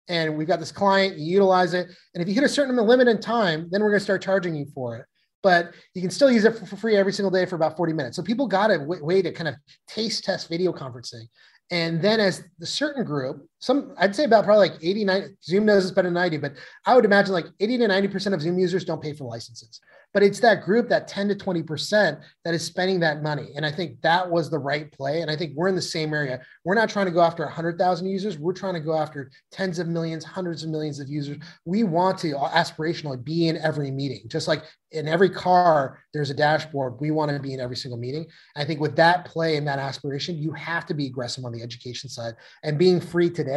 and 0.07 0.37
we've 0.37 0.47
got 0.47 0.59
this 0.59 0.71
client, 0.71 1.17
you 1.17 1.33
utilize 1.33 1.73
it. 1.73 1.87
And 2.13 2.21
if 2.21 2.27
you 2.27 2.33
hit 2.33 2.43
a 2.43 2.49
certain 2.49 2.75
limit 2.75 3.07
in 3.07 3.19
time, 3.19 3.67
then 3.71 3.81
we're 3.81 3.89
going 3.89 3.99
to 3.99 4.03
start 4.03 4.21
charging 4.21 4.55
you 4.55 4.65
for 4.73 4.97
it. 4.97 5.05
But 5.41 5.73
you 5.93 6.01
can 6.01 6.09
still 6.09 6.31
use 6.31 6.43
it 6.45 6.57
for 6.57 6.75
free 6.75 6.95
every 6.95 7.13
single 7.13 7.29
day 7.29 7.45
for 7.45 7.55
about 7.55 7.77
40 7.77 7.93
minutes. 7.93 8.15
So 8.17 8.23
people 8.23 8.47
got 8.47 8.71
a 8.71 8.79
way 8.79 9.21
to 9.21 9.31
kind 9.31 9.47
of 9.47 9.55
taste 9.87 10.23
test 10.23 10.49
video 10.49 10.73
conferencing. 10.73 11.25
And 11.71 12.01
then 12.01 12.19
as 12.19 12.43
the 12.59 12.65
certain 12.65 13.03
group, 13.03 13.47
some 13.65 13.95
I'd 13.97 14.15
say 14.15 14.25
about 14.25 14.45
probably 14.45 14.69
like 14.69 14.77
89, 14.79 15.37
Zoom 15.43 15.65
knows 15.65 15.85
it's 15.85 15.91
better 15.91 16.07
than 16.07 16.13
90, 16.13 16.37
but 16.37 16.53
I 16.85 16.93
would 16.93 17.03
imagine 17.03 17.33
like 17.33 17.47
80 17.59 17.79
to 17.79 17.87
90% 17.87 18.33
of 18.35 18.41
Zoom 18.41 18.59
users 18.59 18.85
don't 18.85 19.01
pay 19.01 19.11
for 19.11 19.23
licenses. 19.23 19.81
But 20.13 20.21
it's 20.21 20.39
that 20.41 20.63
group 20.63 20.87
that 20.89 21.07
10 21.07 21.29
to 21.29 21.35
20% 21.35 22.21
that 22.45 22.53
is 22.53 22.63
spending 22.63 22.99
that 22.99 23.23
money. 23.23 23.49
And 23.55 23.65
i 23.65 23.71
think 23.71 23.99
that 24.01 24.29
was 24.29 24.49
the 24.49 24.59
right 24.59 24.89
play. 24.91 25.21
And 25.21 25.31
i 25.31 25.35
think 25.35 25.53
we're 25.55 25.67
in 25.67 25.75
the 25.75 25.81
same 25.81 26.13
area. 26.13 26.41
We're 26.63 26.75
not 26.75 26.89
trying 26.89 27.07
to 27.07 27.11
go 27.11 27.21
after 27.21 27.43
100000 27.43 28.07
users. 28.07 28.37
We're 28.37 28.53
trying 28.53 28.75
to 28.75 28.79
go 28.79 28.95
after 28.95 29.31
tens 29.51 29.79
of 29.79 29.87
millions 29.87 30.23
hundreds 30.23 30.63
of 30.63 30.69
millions 30.69 30.99
of 30.99 31.09
users. 31.09 31.37
We 31.65 31.83
want 31.83 32.19
to 32.19 32.33
aspirationally 32.35 33.23
be 33.23 33.47
in 33.47 33.57
every 33.57 33.89
meeting. 33.89 34.21
Just 34.27 34.47
like 34.47 34.63
in 34.91 35.07
every 35.07 35.29
car 35.29 35.99
there's 36.13 36.29
a 36.29 36.35
dashboard. 36.35 37.01
We 37.01 37.09
want 37.09 37.31
to 37.31 37.39
be 37.39 37.53
in 37.53 37.59
every 37.59 37.75
single 37.75 37.97
meeting. 37.97 38.27
I 38.55 38.63
think 38.63 38.79
with 38.79 38.95
that 38.97 39.25
play 39.25 39.57
and 39.57 39.67
that 39.67 39.79
aspiration 39.79 40.37
you 40.37 40.51
have 40.53 40.85
to 40.85 40.93
be 40.93 41.07
aggressive 41.07 41.43
on 41.43 41.51
the 41.51 41.63
education 41.63 42.09
side. 42.09 42.35
And 42.63 42.77
being 42.77 43.01
free 43.01 43.29
today 43.29 43.54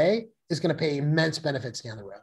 is 0.51 0.61
going 0.61 0.75
to 0.75 0.79
pay 0.79 0.97
immense 0.99 1.39
benefits 1.39 1.81
down 1.83 1.97
the 1.97 2.05
road 2.05 2.21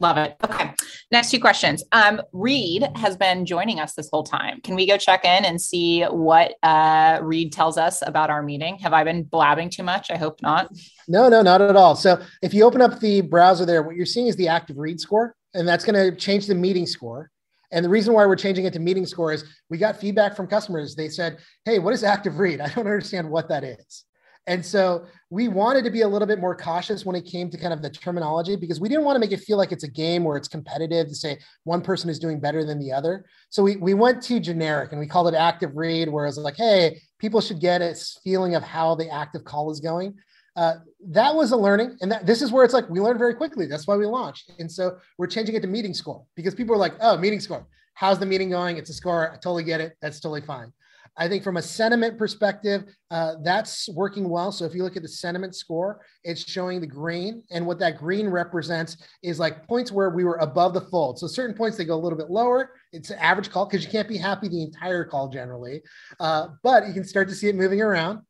Love 0.00 0.16
it. 0.18 0.34
Okay. 0.42 0.72
Next 1.12 1.30
two 1.30 1.38
questions. 1.38 1.84
Um, 1.92 2.20
Read 2.32 2.88
has 2.96 3.16
been 3.16 3.46
joining 3.46 3.78
us 3.78 3.94
this 3.94 4.08
whole 4.12 4.24
time. 4.24 4.60
Can 4.62 4.74
we 4.74 4.88
go 4.88 4.96
check 4.96 5.24
in 5.24 5.44
and 5.44 5.60
see 5.60 6.02
what 6.02 6.54
uh, 6.64 7.20
Read 7.22 7.52
tells 7.52 7.78
us 7.78 8.02
about 8.04 8.28
our 8.28 8.42
meeting? 8.42 8.78
Have 8.78 8.92
I 8.92 9.04
been 9.04 9.22
blabbing 9.22 9.70
too 9.70 9.84
much? 9.84 10.10
I 10.10 10.16
hope 10.16 10.42
not. 10.42 10.68
No, 11.06 11.28
no, 11.28 11.42
not 11.42 11.60
at 11.60 11.76
all. 11.76 11.94
So 11.94 12.20
if 12.42 12.52
you 12.52 12.64
open 12.64 12.82
up 12.82 12.98
the 12.98 13.20
browser 13.20 13.64
there, 13.64 13.84
what 13.84 13.94
you're 13.94 14.04
seeing 14.04 14.26
is 14.26 14.34
the 14.34 14.48
active 14.48 14.78
read 14.78 14.98
score, 14.98 15.36
and 15.54 15.66
that's 15.66 15.84
going 15.84 15.94
to 15.94 16.16
change 16.16 16.46
the 16.46 16.56
meeting 16.56 16.86
score. 16.86 17.30
And 17.70 17.84
the 17.84 17.88
reason 17.88 18.14
why 18.14 18.26
we're 18.26 18.36
changing 18.36 18.64
it 18.64 18.72
to 18.72 18.80
meeting 18.80 19.06
score 19.06 19.32
is 19.32 19.44
we 19.70 19.78
got 19.78 20.00
feedback 20.00 20.34
from 20.34 20.48
customers. 20.48 20.96
They 20.96 21.08
said, 21.08 21.38
Hey, 21.64 21.78
what 21.78 21.94
is 21.94 22.02
active 22.02 22.40
read? 22.40 22.60
I 22.60 22.66
don't 22.68 22.86
understand 22.86 23.30
what 23.30 23.48
that 23.48 23.62
is. 23.62 24.04
And 24.46 24.64
so 24.64 25.06
we 25.30 25.48
wanted 25.48 25.84
to 25.84 25.90
be 25.90 26.02
a 26.02 26.08
little 26.08 26.28
bit 26.28 26.38
more 26.38 26.54
cautious 26.54 27.06
when 27.06 27.16
it 27.16 27.24
came 27.24 27.48
to 27.50 27.56
kind 27.56 27.72
of 27.72 27.80
the 27.80 27.88
terminology 27.88 28.56
because 28.56 28.78
we 28.78 28.90
didn't 28.90 29.04
want 29.04 29.16
to 29.16 29.20
make 29.20 29.32
it 29.32 29.40
feel 29.40 29.56
like 29.56 29.72
it's 29.72 29.84
a 29.84 29.90
game 29.90 30.22
where 30.22 30.36
it's 30.36 30.48
competitive 30.48 31.08
to 31.08 31.14
say 31.14 31.38
one 31.64 31.80
person 31.80 32.10
is 32.10 32.18
doing 32.18 32.38
better 32.38 32.62
than 32.64 32.78
the 32.78 32.92
other. 32.92 33.24
So 33.48 33.62
we, 33.62 33.76
we 33.76 33.94
went 33.94 34.22
to 34.24 34.38
generic 34.40 34.92
and 34.92 35.00
we 35.00 35.06
called 35.06 35.28
it 35.28 35.34
active 35.34 35.70
read, 35.74 36.08
where 36.10 36.26
it's 36.26 36.36
like, 36.36 36.56
hey, 36.56 37.00
people 37.18 37.40
should 37.40 37.58
get 37.58 37.80
a 37.80 37.94
feeling 38.22 38.54
of 38.54 38.62
how 38.62 38.94
the 38.94 39.08
active 39.08 39.44
call 39.44 39.70
is 39.70 39.80
going. 39.80 40.14
Uh, 40.56 40.74
that 41.08 41.34
was 41.34 41.52
a 41.52 41.56
learning. 41.56 41.96
And 42.02 42.12
that, 42.12 42.26
this 42.26 42.42
is 42.42 42.52
where 42.52 42.64
it's 42.64 42.74
like 42.74 42.88
we 42.90 43.00
learned 43.00 43.18
very 43.18 43.34
quickly. 43.34 43.66
That's 43.66 43.86
why 43.86 43.96
we 43.96 44.06
launched. 44.06 44.52
And 44.58 44.70
so 44.70 44.98
we're 45.16 45.26
changing 45.26 45.54
it 45.56 45.62
to 45.62 45.68
meeting 45.68 45.94
score 45.94 46.22
because 46.36 46.54
people 46.54 46.74
are 46.74 46.78
like, 46.78 46.94
oh, 47.00 47.16
meeting 47.16 47.40
score. 47.40 47.66
How's 47.94 48.18
the 48.18 48.26
meeting 48.26 48.50
going? 48.50 48.76
It's 48.76 48.90
a 48.90 48.94
score. 48.94 49.32
I 49.32 49.36
totally 49.36 49.64
get 49.64 49.80
it. 49.80 49.96
That's 50.02 50.20
totally 50.20 50.42
fine. 50.42 50.72
I 51.16 51.28
think 51.28 51.44
from 51.44 51.56
a 51.56 51.62
sentiment 51.62 52.18
perspective, 52.18 52.84
uh, 53.10 53.34
that's 53.42 53.88
working 53.90 54.28
well. 54.28 54.50
So 54.50 54.64
if 54.64 54.74
you 54.74 54.82
look 54.82 54.96
at 54.96 55.02
the 55.02 55.08
sentiment 55.08 55.54
score, 55.54 56.00
it's 56.24 56.48
showing 56.48 56.80
the 56.80 56.86
green. 56.86 57.42
And 57.50 57.66
what 57.66 57.78
that 57.78 57.98
green 57.98 58.28
represents 58.28 58.96
is 59.22 59.38
like 59.38 59.66
points 59.68 59.92
where 59.92 60.10
we 60.10 60.24
were 60.24 60.36
above 60.36 60.74
the 60.74 60.80
fold. 60.80 61.18
So 61.18 61.26
certain 61.26 61.54
points, 61.54 61.76
they 61.76 61.84
go 61.84 61.94
a 61.94 62.02
little 62.02 62.18
bit 62.18 62.30
lower. 62.30 62.72
It's 62.92 63.10
an 63.10 63.18
average 63.20 63.50
call 63.50 63.66
because 63.66 63.84
you 63.84 63.90
can't 63.90 64.08
be 64.08 64.16
happy 64.16 64.48
the 64.48 64.62
entire 64.62 65.04
call 65.04 65.28
generally. 65.28 65.82
Uh, 66.18 66.48
but 66.62 66.88
you 66.88 66.92
can 66.92 67.04
start 67.04 67.28
to 67.28 67.34
see 67.34 67.48
it 67.48 67.54
moving 67.54 67.80
around. 67.80 68.20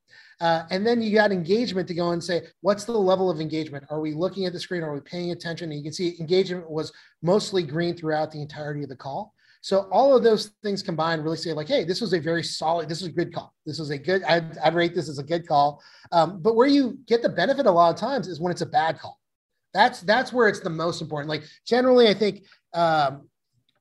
Uh, 0.40 0.64
and 0.70 0.86
then 0.86 1.00
you 1.00 1.14
got 1.14 1.32
engagement 1.32 1.88
to 1.88 1.94
go 1.94 2.10
and 2.10 2.22
say, 2.22 2.42
what's 2.60 2.84
the 2.84 2.92
level 2.92 3.30
of 3.30 3.40
engagement? 3.40 3.84
Are 3.88 4.00
we 4.00 4.12
looking 4.12 4.46
at 4.46 4.52
the 4.52 4.60
screen? 4.60 4.82
Are 4.82 4.92
we 4.92 5.00
paying 5.00 5.30
attention? 5.30 5.70
And 5.70 5.78
you 5.78 5.84
can 5.84 5.92
see 5.92 6.16
engagement 6.20 6.68
was 6.68 6.92
mostly 7.22 7.62
green 7.62 7.96
throughout 7.96 8.30
the 8.30 8.42
entirety 8.42 8.82
of 8.82 8.88
the 8.88 8.96
call. 8.96 9.32
So 9.64 9.88
all 9.90 10.14
of 10.14 10.22
those 10.22 10.50
things 10.62 10.82
combined 10.82 11.24
really 11.24 11.38
say 11.38 11.54
like, 11.54 11.68
hey, 11.68 11.84
this 11.84 12.02
was 12.02 12.12
a 12.12 12.20
very 12.20 12.42
solid, 12.42 12.86
this 12.86 13.00
was 13.00 13.08
a 13.08 13.12
good 13.14 13.32
call. 13.32 13.54
This 13.64 13.78
was 13.78 13.88
a 13.88 13.96
good, 13.96 14.22
I'd, 14.24 14.58
I'd 14.58 14.74
rate 14.74 14.94
this 14.94 15.08
as 15.08 15.18
a 15.18 15.22
good 15.22 15.48
call. 15.48 15.82
Um, 16.12 16.42
but 16.42 16.54
where 16.54 16.66
you 16.66 16.98
get 17.06 17.22
the 17.22 17.30
benefit 17.30 17.64
a 17.64 17.70
lot 17.70 17.88
of 17.88 17.98
times 17.98 18.28
is 18.28 18.38
when 18.38 18.52
it's 18.52 18.60
a 18.60 18.66
bad 18.66 18.98
call. 18.98 19.18
That's 19.72 20.02
that's 20.02 20.34
where 20.34 20.48
it's 20.48 20.60
the 20.60 20.68
most 20.68 21.00
important. 21.00 21.30
Like 21.30 21.44
generally, 21.66 22.08
I 22.08 22.14
think 22.14 22.44
um, 22.74 23.26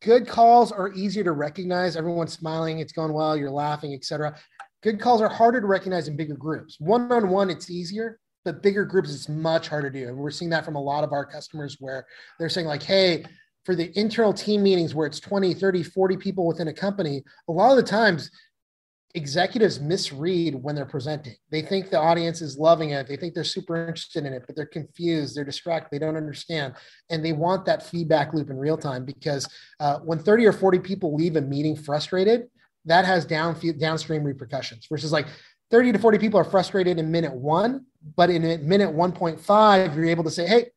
good 0.02 0.26
calls 0.26 0.72
are 0.72 0.94
easier 0.94 1.26
to 1.26 1.34
recognize. 1.34 1.98
Everyone's 1.98 2.32
smiling, 2.32 2.80
it's 2.80 2.94
going 2.94 3.12
well, 3.12 3.36
you're 3.36 3.52
laughing, 3.52 3.94
etc. 3.94 4.38
Good 4.84 5.02
calls 5.02 5.22
are 5.22 5.28
harder 5.28 5.60
to 5.60 5.68
recognize 5.68 6.08
in 6.08 6.16
bigger 6.16 6.36
groups. 6.36 6.78
One 6.80 7.12
on 7.12 7.28
one, 7.28 7.50
it's 7.50 7.70
easier, 7.70 8.22
but 8.46 8.64
bigger 8.64 8.86
groups, 8.86 9.14
it's 9.14 9.28
much 9.28 9.68
harder 9.68 9.92
to 9.92 10.00
do. 10.00 10.08
And 10.08 10.16
we're 10.16 10.32
seeing 10.32 10.52
that 10.52 10.64
from 10.64 10.78
a 10.78 10.82
lot 10.82 11.04
of 11.04 11.12
our 11.12 11.26
customers 11.26 11.76
where 11.82 12.06
they're 12.40 12.48
saying 12.48 12.68
like, 12.68 12.84
hey, 12.84 13.26
for 13.64 13.76
the 13.76 13.97
internal 13.97 14.34
team 14.34 14.64
meetings 14.64 14.93
where 14.93 15.07
it's 15.07 15.20
20, 15.20 15.53
30, 15.53 15.84
40 15.84 16.18
people 16.18 16.45
within 16.45 16.68
a 16.68 16.74
company, 16.74 17.24
a 17.47 17.51
lot 17.51 17.72
of 17.72 17.78
the 17.78 17.84
times 17.84 18.30
executives 19.16 19.80
misread 19.80 20.55
when 20.55 20.76
they're 20.76 20.86
presenting. 20.86 21.36
They 21.51 21.61
think 21.61 21.89
the 21.89 21.99
audience 21.99 22.41
is 22.41 22.57
loving 22.57 22.89
it. 22.91 23.07
They 23.07 23.16
think 23.16 23.36
they're 23.36 23.43
super 23.43 23.78
interested 23.88 24.26
in 24.26 24.34
it, 24.34 24.43
but 24.47 24.55
they're 24.55 24.66
confused. 24.66 25.36
They're 25.36 25.43
distracted. 25.43 25.89
They 25.91 26.03
don't 26.03 26.18
understand. 26.18 26.74
And 27.09 27.24
they 27.24 27.32
want 27.32 27.66
that 27.66 27.86
feedback 27.86 28.34
loop 28.34 28.49
in 28.49 28.57
real 28.57 28.78
time 28.78 29.05
because 29.05 29.47
uh, 29.80 29.99
when 29.99 30.18
30 30.20 30.47
or 30.47 30.51
40 30.51 30.80
people 30.80 31.16
leave 31.16 31.36
a 31.36 31.41
meeting 31.41 31.76
frustrated, 31.76 32.47
that 32.86 33.05
has 33.05 33.24
down 33.24 33.55
downstream 33.78 34.24
repercussions 34.24 34.88
versus 34.88 35.11
like 35.11 35.28
30 35.72 35.93
to 35.93 35.99
40 35.99 36.18
people 36.18 36.39
are 36.39 36.43
frustrated 36.43 36.99
in 36.99 37.11
minute 37.11 37.34
one, 37.34 37.86
but 38.16 38.30
in 38.30 38.41
minute 38.68 38.89
1.5, 38.89 39.95
you're 39.95 40.05
able 40.05 40.24
to 40.24 40.32
say, 40.32 40.45
hey, 40.45 40.70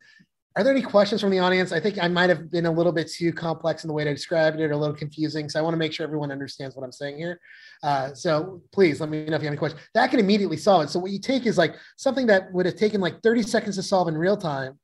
are 0.57 0.65
there 0.65 0.73
any 0.73 0.83
questions 0.83 1.21
from 1.21 1.29
the 1.31 1.39
audience? 1.39 1.71
I 1.71 1.79
think 1.79 2.03
I 2.03 2.09
might 2.09 2.31
have 2.31 2.51
been 2.51 2.65
a 2.65 2.71
little 2.71 2.91
bit 2.91 3.11
too 3.11 3.31
complex 3.31 3.85
in 3.85 3.89
the 3.89 3.95
way 3.95 4.09
I 4.09 4.13
described 4.13 4.59
it, 4.59 4.65
or 4.65 4.73
a 4.73 4.77
little 4.77 4.97
confusing. 4.97 5.51
So 5.51 5.59
I 5.59 5.63
want 5.63 5.75
to 5.75 5.79
make 5.79 5.93
sure 5.93 6.05
everyone 6.05 6.33
understands 6.33 6.75
what 6.75 6.83
I'm 6.83 6.93
saying 6.93 7.19
here. 7.19 7.39
Uh, 7.83 8.15
so 8.15 8.63
please 8.73 8.99
let 8.99 9.11
me 9.11 9.27
know 9.27 9.37
if 9.37 9.43
you 9.43 9.47
have 9.47 9.53
any 9.53 9.59
questions. 9.59 9.83
That 9.93 10.11
can 10.11 10.19
immediately 10.19 10.57
solve 10.57 10.85
it. 10.85 10.91
So 10.91 10.99
what 10.99 11.11
you 11.11 11.21
take 11.21 11.45
is 11.45 11.59
like 11.59 11.75
something 11.97 12.27
that 12.29 12.51
would 12.55 12.65
have 12.65 12.77
taken 12.77 13.03
like 13.03 13.23
30 13.23 13.43
seconds 13.43 13.77
to 13.77 13.83
solve 13.83 14.09
in 14.09 14.17
real 14.17 14.37
time 14.37 14.79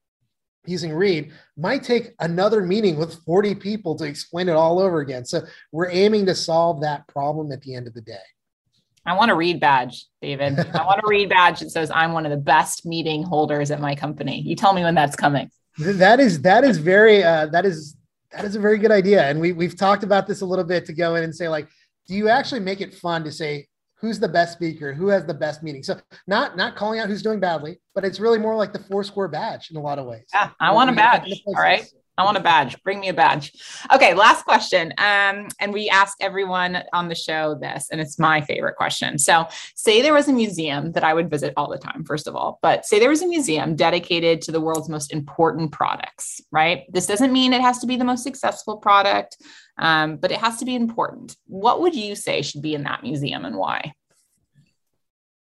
using 0.66 0.92
Read 0.92 1.32
might 1.56 1.82
take 1.82 2.10
another 2.20 2.60
meeting 2.60 2.96
with 2.96 3.24
40 3.24 3.54
people 3.54 3.96
to 3.96 4.04
explain 4.04 4.50
it 4.50 4.56
all 4.56 4.78
over 4.78 5.00
again. 5.00 5.24
So 5.24 5.40
we're 5.72 5.90
aiming 5.90 6.26
to 6.26 6.34
solve 6.34 6.82
that 6.82 7.08
problem 7.08 7.50
at 7.50 7.62
the 7.62 7.74
end 7.74 7.86
of 7.86 7.94
the 7.94 8.02
day. 8.02 8.14
I 9.06 9.14
want 9.14 9.30
a 9.30 9.34
read 9.34 9.58
badge, 9.58 10.04
David. 10.20 10.58
I 10.74 10.84
want 10.84 11.00
a 11.02 11.08
read 11.08 11.30
badge 11.30 11.60
that 11.60 11.70
says 11.70 11.90
I'm 11.90 12.12
one 12.12 12.26
of 12.26 12.30
the 12.30 12.36
best 12.36 12.84
meeting 12.84 13.22
holders 13.22 13.70
at 13.70 13.80
my 13.80 13.94
company. 13.94 14.40
You 14.42 14.54
tell 14.54 14.74
me 14.74 14.82
when 14.82 14.94
that's 14.94 15.16
coming. 15.16 15.50
That 15.78 16.20
is 16.20 16.42
that 16.42 16.64
is 16.64 16.78
very 16.78 17.22
uh, 17.22 17.46
that 17.46 17.64
is 17.64 17.96
that 18.30 18.44
is 18.44 18.56
a 18.56 18.60
very 18.60 18.78
good 18.78 18.90
idea. 18.90 19.22
And 19.24 19.40
we 19.40 19.52
we've 19.52 19.76
talked 19.76 20.04
about 20.04 20.26
this 20.26 20.40
a 20.40 20.46
little 20.46 20.64
bit 20.64 20.84
to 20.86 20.92
go 20.92 21.14
in 21.14 21.24
and 21.24 21.34
say 21.34 21.48
like, 21.48 21.68
do 22.06 22.14
you 22.14 22.28
actually 22.28 22.60
make 22.60 22.80
it 22.80 22.94
fun 22.94 23.24
to 23.24 23.32
say 23.32 23.66
who's 23.94 24.18
the 24.18 24.28
best 24.28 24.52
speaker, 24.52 24.92
who 24.92 25.08
has 25.08 25.24
the 25.24 25.34
best 25.34 25.62
meeting? 25.62 25.82
So 25.82 25.98
not 26.26 26.56
not 26.56 26.76
calling 26.76 27.00
out 27.00 27.08
who's 27.08 27.22
doing 27.22 27.40
badly, 27.40 27.78
but 27.94 28.04
it's 28.04 28.20
really 28.20 28.38
more 28.38 28.56
like 28.56 28.72
the 28.72 28.80
Foursquare 28.80 29.28
badge 29.28 29.70
in 29.70 29.76
a 29.76 29.80
lot 29.80 29.98
of 29.98 30.06
ways. 30.06 30.24
Yeah, 30.34 30.50
I 30.60 30.72
want 30.72 30.90
a 30.90 30.92
badge. 30.92 31.42
All 31.46 31.54
right. 31.54 31.86
I 32.18 32.24
want 32.24 32.36
a 32.36 32.40
badge. 32.40 32.80
Bring 32.82 33.00
me 33.00 33.08
a 33.08 33.14
badge. 33.14 33.52
Okay, 33.92 34.12
last 34.12 34.44
question. 34.44 34.92
Um, 34.98 35.48
and 35.58 35.72
we 35.72 35.88
ask 35.88 36.16
everyone 36.20 36.82
on 36.92 37.08
the 37.08 37.14
show 37.14 37.54
this, 37.54 37.88
and 37.90 38.00
it's 38.00 38.18
my 38.18 38.42
favorite 38.42 38.76
question. 38.76 39.18
So, 39.18 39.46
say 39.74 40.02
there 40.02 40.12
was 40.12 40.28
a 40.28 40.32
museum 40.32 40.92
that 40.92 41.04
I 41.04 41.14
would 41.14 41.30
visit 41.30 41.54
all 41.56 41.70
the 41.70 41.78
time, 41.78 42.04
first 42.04 42.26
of 42.26 42.36
all, 42.36 42.58
but 42.60 42.84
say 42.84 42.98
there 42.98 43.08
was 43.08 43.22
a 43.22 43.26
museum 43.26 43.76
dedicated 43.76 44.42
to 44.42 44.52
the 44.52 44.60
world's 44.60 44.90
most 44.90 45.12
important 45.12 45.72
products, 45.72 46.40
right? 46.50 46.84
This 46.92 47.06
doesn't 47.06 47.32
mean 47.32 47.54
it 47.54 47.62
has 47.62 47.78
to 47.78 47.86
be 47.86 47.96
the 47.96 48.04
most 48.04 48.24
successful 48.24 48.76
product, 48.76 49.38
um, 49.78 50.16
but 50.16 50.30
it 50.30 50.38
has 50.38 50.58
to 50.58 50.66
be 50.66 50.74
important. 50.74 51.36
What 51.46 51.80
would 51.80 51.94
you 51.94 52.14
say 52.14 52.42
should 52.42 52.62
be 52.62 52.74
in 52.74 52.82
that 52.82 53.02
museum 53.02 53.46
and 53.46 53.56
why? 53.56 53.94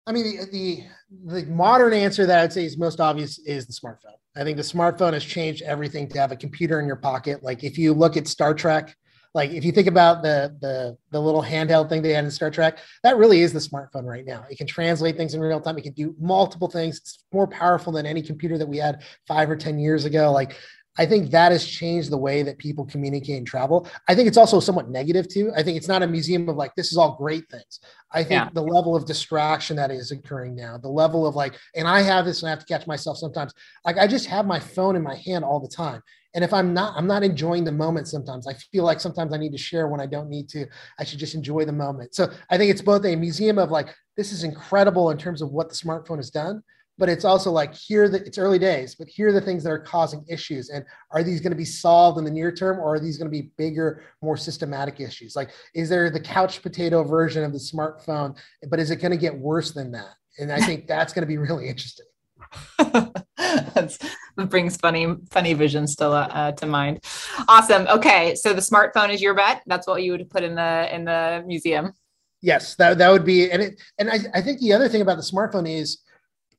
I 0.07 0.13
mean, 0.13 0.25
the, 0.25 0.47
the, 0.51 1.41
the 1.41 1.47
modern 1.47 1.93
answer 1.93 2.27
that 2.27 2.43
I'd 2.43 2.53
say 2.53 2.65
is 2.65 2.79
most 2.79 3.01
obvious 3.01 3.39
is 3.39 3.67
the 3.67 3.73
smartphone. 3.73 4.17
I 4.37 4.43
think 4.43 4.57
the 4.57 4.63
smartphone 4.63 5.13
has 5.13 5.25
changed 5.25 5.63
everything 5.63 6.09
to 6.09 6.19
have 6.19 6.33
a 6.33 6.37
computer 6.37 6.81
in 6.81 6.87
your 6.87 6.97
pocket. 6.97 7.43
Like 7.43 7.63
if 7.63 7.79
you 7.79 7.93
look 7.95 8.17
at 8.17 8.27
Star 8.27 8.53
Trek, 8.53 8.97
like 9.33 9.51
if 9.51 9.65
you 9.65 9.73
think 9.73 9.89
about 9.89 10.23
the 10.23 10.57
the 10.61 10.97
the 11.11 11.21
little 11.21 11.43
handheld 11.43 11.89
thing 11.89 12.03
they 12.03 12.13
had 12.13 12.25
in 12.25 12.31
Star 12.31 12.51
Trek, 12.51 12.79
that 13.03 13.17
really 13.17 13.41
is 13.41 13.53
the 13.53 13.59
smartphone 13.59 14.05
right 14.05 14.25
now. 14.25 14.45
It 14.49 14.59
can 14.59 14.67
translate 14.67 15.17
things 15.17 15.35
in 15.35 15.41
real 15.41 15.61
time. 15.61 15.77
It 15.79 15.83
can 15.83 15.93
do 15.93 16.15
multiple 16.21 16.69
things. 16.69 16.99
It's 16.99 17.25
more 17.33 17.47
powerful 17.47 17.93
than 17.93 18.07
any 18.07 18.23
computer 18.23 18.59
that 18.59 18.69
we 18.69 18.79
had 18.79 19.03
five 19.27 19.51
or 19.51 19.57
ten 19.57 19.79
years 19.79 20.05
ago. 20.05 20.31
Like 20.31 20.57
I 20.97 21.07
think 21.07 21.31
that 21.31 21.53
has 21.53 21.67
changed 21.67 22.11
the 22.11 22.17
way 22.17 22.43
that 22.43 22.59
people 22.59 22.85
communicate 22.85 23.39
and 23.39 23.47
travel. 23.47 23.89
I 24.09 24.15
think 24.15 24.29
it's 24.29 24.37
also 24.37 24.61
somewhat 24.61 24.91
negative 24.91 25.29
too. 25.29 25.53
I 25.57 25.63
think 25.63 25.77
it's 25.77 25.89
not 25.89 26.03
a 26.03 26.07
museum 26.07 26.49
of 26.49 26.57
like, 26.57 26.75
this 26.77 26.93
is 26.93 26.99
all 26.99 27.17
great 27.17 27.49
things. 27.51 27.81
I 28.13 28.23
think 28.23 28.45
yeah. 28.45 28.51
the 28.53 28.63
level 28.63 28.95
of 28.95 29.07
distraction 29.07 29.77
that 29.77 29.91
is 29.91 30.13
occurring 30.13 30.55
now, 30.55 30.79
the 30.79 30.89
level 30.89 31.27
of 31.27 31.35
like, 31.35 31.59
and 31.75 31.89
I 31.89 32.03
have 32.03 32.25
this 32.25 32.43
and 32.43 32.49
I 32.49 32.51
have 32.51 32.61
to 32.61 32.67
catch 32.67 32.87
myself 32.87 33.19
sometimes. 33.19 33.53
Like 33.85 33.99
I 33.99 34.07
just 34.07 34.27
have 34.27 34.47
my 34.47 34.61
phone 34.61 34.95
in 34.95 35.03
my 35.03 35.17
hand 35.17 35.45
all 35.45 35.59
the 35.59 35.69
time. 35.69 36.01
And 36.35 36.43
if 36.43 36.53
I'm 36.53 36.75
not, 36.75 36.97
I'm 36.97 37.07
not 37.07 37.23
enjoying 37.23 37.65
the 37.65 37.73
moment 37.73 38.09
sometimes. 38.09 38.49
I 38.49 38.55
feel 38.55 38.85
like 38.85 39.01
sometimes 39.01 39.33
I 39.33 39.37
need 39.37 39.53
to 39.53 39.59
share 39.59 39.87
when 39.87 40.01
I 40.01 40.07
don't 40.07 40.29
need 40.29 40.49
to. 40.51 40.67
I 40.99 41.05
should 41.05 41.21
just 41.21 41.37
enjoy 41.37 41.65
the 41.65 41.73
moment. 41.73 42.15
So 42.15 42.29
I 42.51 42.59
think 42.59 42.71
it's 42.73 42.83
both 42.83 43.05
a 43.05 43.15
museum 43.15 43.59
of 43.59 43.71
like, 43.71 43.95
this 44.17 44.33
is 44.33 44.43
incredible 44.43 45.11
in 45.11 45.19
terms 45.19 45.43
of 45.43 45.51
what 45.51 45.69
the 45.69 45.77
smartphone 45.77 46.17
has 46.17 46.31
done, 46.31 46.63
but 46.99 47.09
it's 47.09 47.25
also 47.25 47.51
like 47.51 47.75
here 47.75 48.09
that 48.09 48.27
it's 48.27 48.39
early 48.39 48.59
days 48.59 48.95
but 48.95 49.09
here 49.09 49.29
are 49.29 49.33
the 49.33 49.41
things 49.41 49.65
that 49.65 49.71
are 49.71 49.79
causing 49.79 50.25
issues. 50.29 50.71
And 50.71 50.85
are 51.11 51.23
these 51.23 51.41
going 51.41 51.53
to 51.53 51.57
be 51.57 51.65
solved 51.65 52.19
in 52.19 52.25
the 52.25 52.31
near 52.31 52.53
term 52.53 52.79
or 52.79 52.95
are 52.95 53.01
these 53.01 53.19
going 53.19 53.31
to 53.31 53.37
be 53.37 53.51
bigger 53.57 54.03
more 54.23 54.37
systematic 54.37 55.01
issues? 55.01 55.37
Like 55.37 55.51
is 55.75 55.89
there 55.89 56.11
the 56.11 56.21
couch 56.21 56.63
potato 56.63 57.03
version 57.05 57.45
of 57.45 57.53
the 57.53 57.59
smartphone 57.59 58.37
but 58.69 58.79
is 58.79 58.91
it 58.91 58.97
going 58.97 59.13
to 59.13 59.19
get 59.19 59.37
worse 59.37 59.73
than 59.73 59.93
that? 59.93 60.15
And 60.39 60.51
i 60.51 60.61
think 60.61 60.89
that's 60.89 61.13
going 61.13 61.23
to 61.23 61.27
be 61.27 61.39
really 61.39 61.69
interesting. 61.69 62.07
That 64.37 64.51
brings 64.51 64.77
funny 64.77 65.15
funny 65.31 65.55
visions 65.55 65.95
to 65.97 66.09
uh, 66.09 66.53
to 66.53 66.67
mind. 66.67 67.05
Awesome. 67.47 67.87
Okay 67.87 68.35
so 68.35 68.53
the 68.53 68.61
smartphone 68.61 69.13
is 69.13 69.23
your 69.23 69.35
bet. 69.35 69.63
That's 69.67 69.87
what 69.87 70.03
you 70.03 70.13
would 70.13 70.29
put 70.29 70.43
in 70.43 70.55
the 70.55 70.95
in 70.95 71.05
the 71.05 71.45
museum. 71.47 71.93
Yes 72.43 72.75
that, 72.77 72.99
that 72.99 73.11
would 73.11 73.25
be 73.25 73.51
and 73.51 73.63
it 73.63 73.81
and 73.99 74.11
I, 74.11 74.19
I 74.35 74.41
think 74.41 74.61
the 74.61 74.73
other 74.73 74.89
thing 74.89 75.03
about 75.03 75.17
the 75.17 75.23
smartphone 75.23 75.69
is 75.69 75.99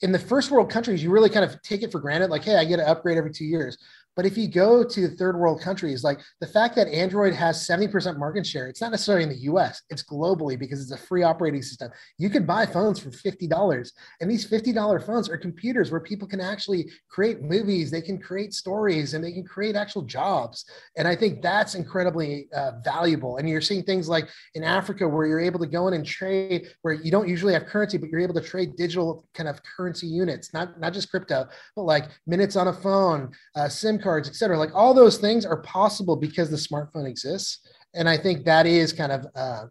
in 0.01 0.11
the 0.11 0.19
first 0.19 0.51
world 0.51 0.69
countries, 0.69 1.03
you 1.03 1.09
really 1.09 1.29
kind 1.29 1.45
of 1.45 1.61
take 1.61 1.83
it 1.83 1.91
for 1.91 1.99
granted, 1.99 2.29
like, 2.29 2.43
hey, 2.43 2.55
I 2.55 2.65
get 2.65 2.79
an 2.79 2.87
upgrade 2.87 3.17
every 3.17 3.31
two 3.31 3.45
years. 3.45 3.77
But 4.15 4.25
if 4.25 4.37
you 4.37 4.47
go 4.47 4.83
to 4.83 5.07
third 5.09 5.37
world 5.37 5.61
countries, 5.61 6.03
like 6.03 6.19
the 6.39 6.47
fact 6.47 6.75
that 6.75 6.87
Android 6.87 7.33
has 7.33 7.67
70% 7.67 8.17
market 8.17 8.45
share, 8.47 8.67
it's 8.67 8.81
not 8.81 8.91
necessarily 8.91 9.23
in 9.23 9.29
the 9.29 9.43
US, 9.51 9.81
it's 9.89 10.03
globally 10.03 10.57
because 10.57 10.81
it's 10.81 10.91
a 10.91 11.05
free 11.05 11.23
operating 11.23 11.61
system. 11.61 11.91
You 12.17 12.29
can 12.29 12.45
buy 12.45 12.65
phones 12.65 12.99
for 12.99 13.09
$50. 13.09 13.91
And 14.21 14.31
these 14.31 14.49
$50 14.49 15.05
phones 15.05 15.29
are 15.29 15.37
computers 15.37 15.91
where 15.91 15.99
people 15.99 16.27
can 16.27 16.39
actually 16.39 16.89
create 17.09 17.41
movies, 17.41 17.91
they 17.91 18.01
can 18.01 18.17
create 18.17 18.53
stories, 18.53 19.13
and 19.13 19.23
they 19.23 19.31
can 19.31 19.43
create 19.43 19.75
actual 19.75 20.03
jobs. 20.03 20.65
And 20.97 21.07
I 21.07 21.15
think 21.15 21.41
that's 21.41 21.75
incredibly 21.75 22.47
uh, 22.53 22.73
valuable. 22.83 23.37
And 23.37 23.49
you're 23.49 23.61
seeing 23.61 23.83
things 23.83 24.07
like 24.07 24.29
in 24.53 24.63
Africa 24.63 25.07
where 25.07 25.25
you're 25.25 25.39
able 25.41 25.59
to 25.59 25.67
go 25.67 25.87
in 25.87 25.93
and 25.93 26.05
trade, 26.05 26.69
where 26.83 26.93
you 26.93 27.11
don't 27.11 27.27
usually 27.27 27.53
have 27.53 27.65
currency, 27.65 27.97
but 27.97 28.09
you're 28.09 28.21
able 28.21 28.33
to 28.35 28.41
trade 28.41 28.75
digital 28.77 29.27
kind 29.33 29.49
of 29.49 29.59
currency 29.63 30.07
units, 30.07 30.53
not, 30.53 30.79
not 30.79 30.93
just 30.93 31.09
crypto, 31.09 31.47
but 31.75 31.83
like 31.83 32.05
minutes 32.25 32.55
on 32.55 32.69
a 32.69 32.73
phone, 32.73 33.31
uh, 33.55 33.67
SIM 33.67 33.99
cards, 34.05 34.29
et 34.29 34.35
cetera. 34.35 34.57
Like 34.57 34.73
all 34.73 34.93
those 34.93 35.17
things 35.17 35.45
are 35.45 35.57
possible 35.63 36.15
because 36.15 36.49
the 36.49 36.55
smartphone 36.55 37.07
exists. 37.07 37.59
And 37.95 38.07
I 38.07 38.17
think 38.17 38.45
that 38.45 38.67
is 38.67 38.93
kind 38.93 39.11
of 39.11 39.25
uh, 39.35 39.65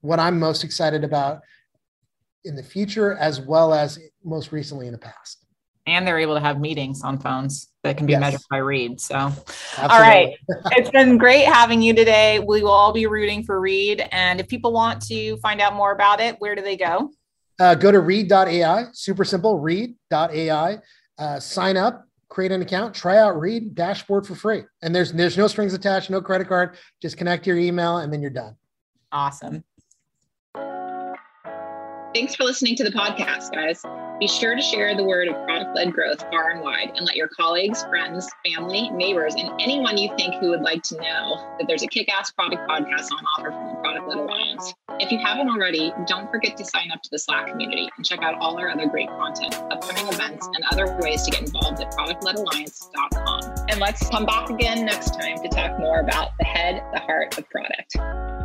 what 0.00 0.18
I'm 0.18 0.38
most 0.38 0.64
excited 0.64 1.04
about 1.04 1.40
in 2.44 2.56
the 2.56 2.62
future, 2.62 3.16
as 3.18 3.40
well 3.40 3.72
as 3.72 3.98
most 4.24 4.50
recently 4.50 4.86
in 4.86 4.92
the 4.92 4.98
past. 4.98 5.46
And 5.86 6.06
they're 6.06 6.18
able 6.18 6.34
to 6.34 6.40
have 6.40 6.60
meetings 6.60 7.02
on 7.02 7.18
phones 7.18 7.68
that 7.84 7.96
can 7.96 8.06
be 8.06 8.12
yes. 8.12 8.20
measured 8.20 8.40
by 8.50 8.58
Read. 8.58 9.00
So, 9.00 9.16
Absolutely. 9.16 9.88
all 9.88 10.00
right. 10.00 10.34
it's 10.72 10.90
been 10.90 11.18
great 11.18 11.44
having 11.44 11.82
you 11.82 11.94
today. 11.94 12.38
We 12.40 12.62
will 12.62 12.70
all 12.70 12.92
be 12.92 13.06
rooting 13.06 13.42
for 13.44 13.60
Read. 13.60 14.06
And 14.12 14.40
if 14.40 14.48
people 14.48 14.72
want 14.72 15.02
to 15.06 15.36
find 15.38 15.60
out 15.60 15.74
more 15.74 15.92
about 15.92 16.20
it, 16.20 16.36
where 16.40 16.54
do 16.54 16.62
they 16.62 16.76
go? 16.76 17.10
Uh, 17.60 17.74
go 17.74 17.92
to 17.92 18.00
read.ai, 18.00 18.86
super 18.92 19.24
simple, 19.24 19.58
read.ai. 19.58 20.78
Uh, 21.18 21.38
sign 21.38 21.76
up, 21.76 22.06
create 22.32 22.50
an 22.50 22.62
account, 22.62 22.94
try 22.94 23.18
out 23.18 23.38
Read 23.38 23.74
Dashboard 23.74 24.26
for 24.26 24.34
free. 24.34 24.62
And 24.80 24.94
there's 24.94 25.12
there's 25.12 25.36
no 25.36 25.46
strings 25.46 25.74
attached, 25.74 26.08
no 26.08 26.22
credit 26.22 26.48
card. 26.48 26.76
Just 27.00 27.18
connect 27.18 27.46
your 27.46 27.58
email 27.58 27.98
and 27.98 28.10
then 28.10 28.22
you're 28.22 28.30
done. 28.30 28.56
Awesome. 29.12 29.62
Thanks 32.14 32.34
for 32.34 32.44
listening 32.44 32.76
to 32.76 32.84
the 32.84 32.90
podcast, 32.90 33.52
guys. 33.52 33.82
Be 34.20 34.28
sure 34.28 34.54
to 34.54 34.60
share 34.60 34.94
the 34.94 35.02
word 35.02 35.28
of 35.28 35.34
product 35.46 35.74
led 35.74 35.94
growth 35.94 36.20
far 36.30 36.50
and 36.50 36.60
wide 36.60 36.92
and 36.94 37.06
let 37.06 37.16
your 37.16 37.28
colleagues, 37.28 37.82
friends, 37.84 38.28
family, 38.44 38.90
neighbors, 38.90 39.34
and 39.34 39.50
anyone 39.58 39.96
you 39.96 40.14
think 40.18 40.34
who 40.34 40.50
would 40.50 40.60
like 40.60 40.82
to 40.84 40.96
know 40.96 41.56
that 41.58 41.66
there's 41.66 41.82
a 41.82 41.86
kick 41.86 42.12
ass 42.12 42.30
product 42.30 42.68
podcast 42.68 43.08
on 43.12 43.24
offer 43.38 43.50
from 43.50 43.66
the 43.66 43.74
Product 43.80 44.08
Led 44.08 44.18
Alliance. 44.18 44.74
If 45.00 45.10
you 45.10 45.18
haven't 45.24 45.48
already, 45.48 45.90
don't 46.06 46.30
forget 46.30 46.54
to 46.58 46.64
sign 46.66 46.90
up 46.92 47.00
to 47.00 47.08
the 47.10 47.18
Slack 47.18 47.46
community 47.46 47.88
and 47.96 48.04
check 48.04 48.20
out 48.22 48.34
all 48.38 48.58
our 48.58 48.68
other 48.68 48.86
great 48.88 49.08
content, 49.08 49.54
upcoming 49.70 50.06
events, 50.12 50.46
and 50.54 50.64
other 50.70 50.94
ways 51.00 51.22
to 51.22 51.30
get 51.30 51.40
involved 51.40 51.80
at 51.80 51.92
productledalliance.com. 51.92 53.54
And 53.70 53.80
let's 53.80 54.06
come 54.10 54.26
back 54.26 54.50
again 54.50 54.84
next 54.84 55.18
time 55.18 55.38
to 55.38 55.48
talk 55.48 55.78
more 55.78 56.00
about 56.00 56.32
the 56.38 56.44
head, 56.44 56.82
the 56.92 57.00
heart 57.00 57.38
of 57.38 57.48
product. 57.48 58.41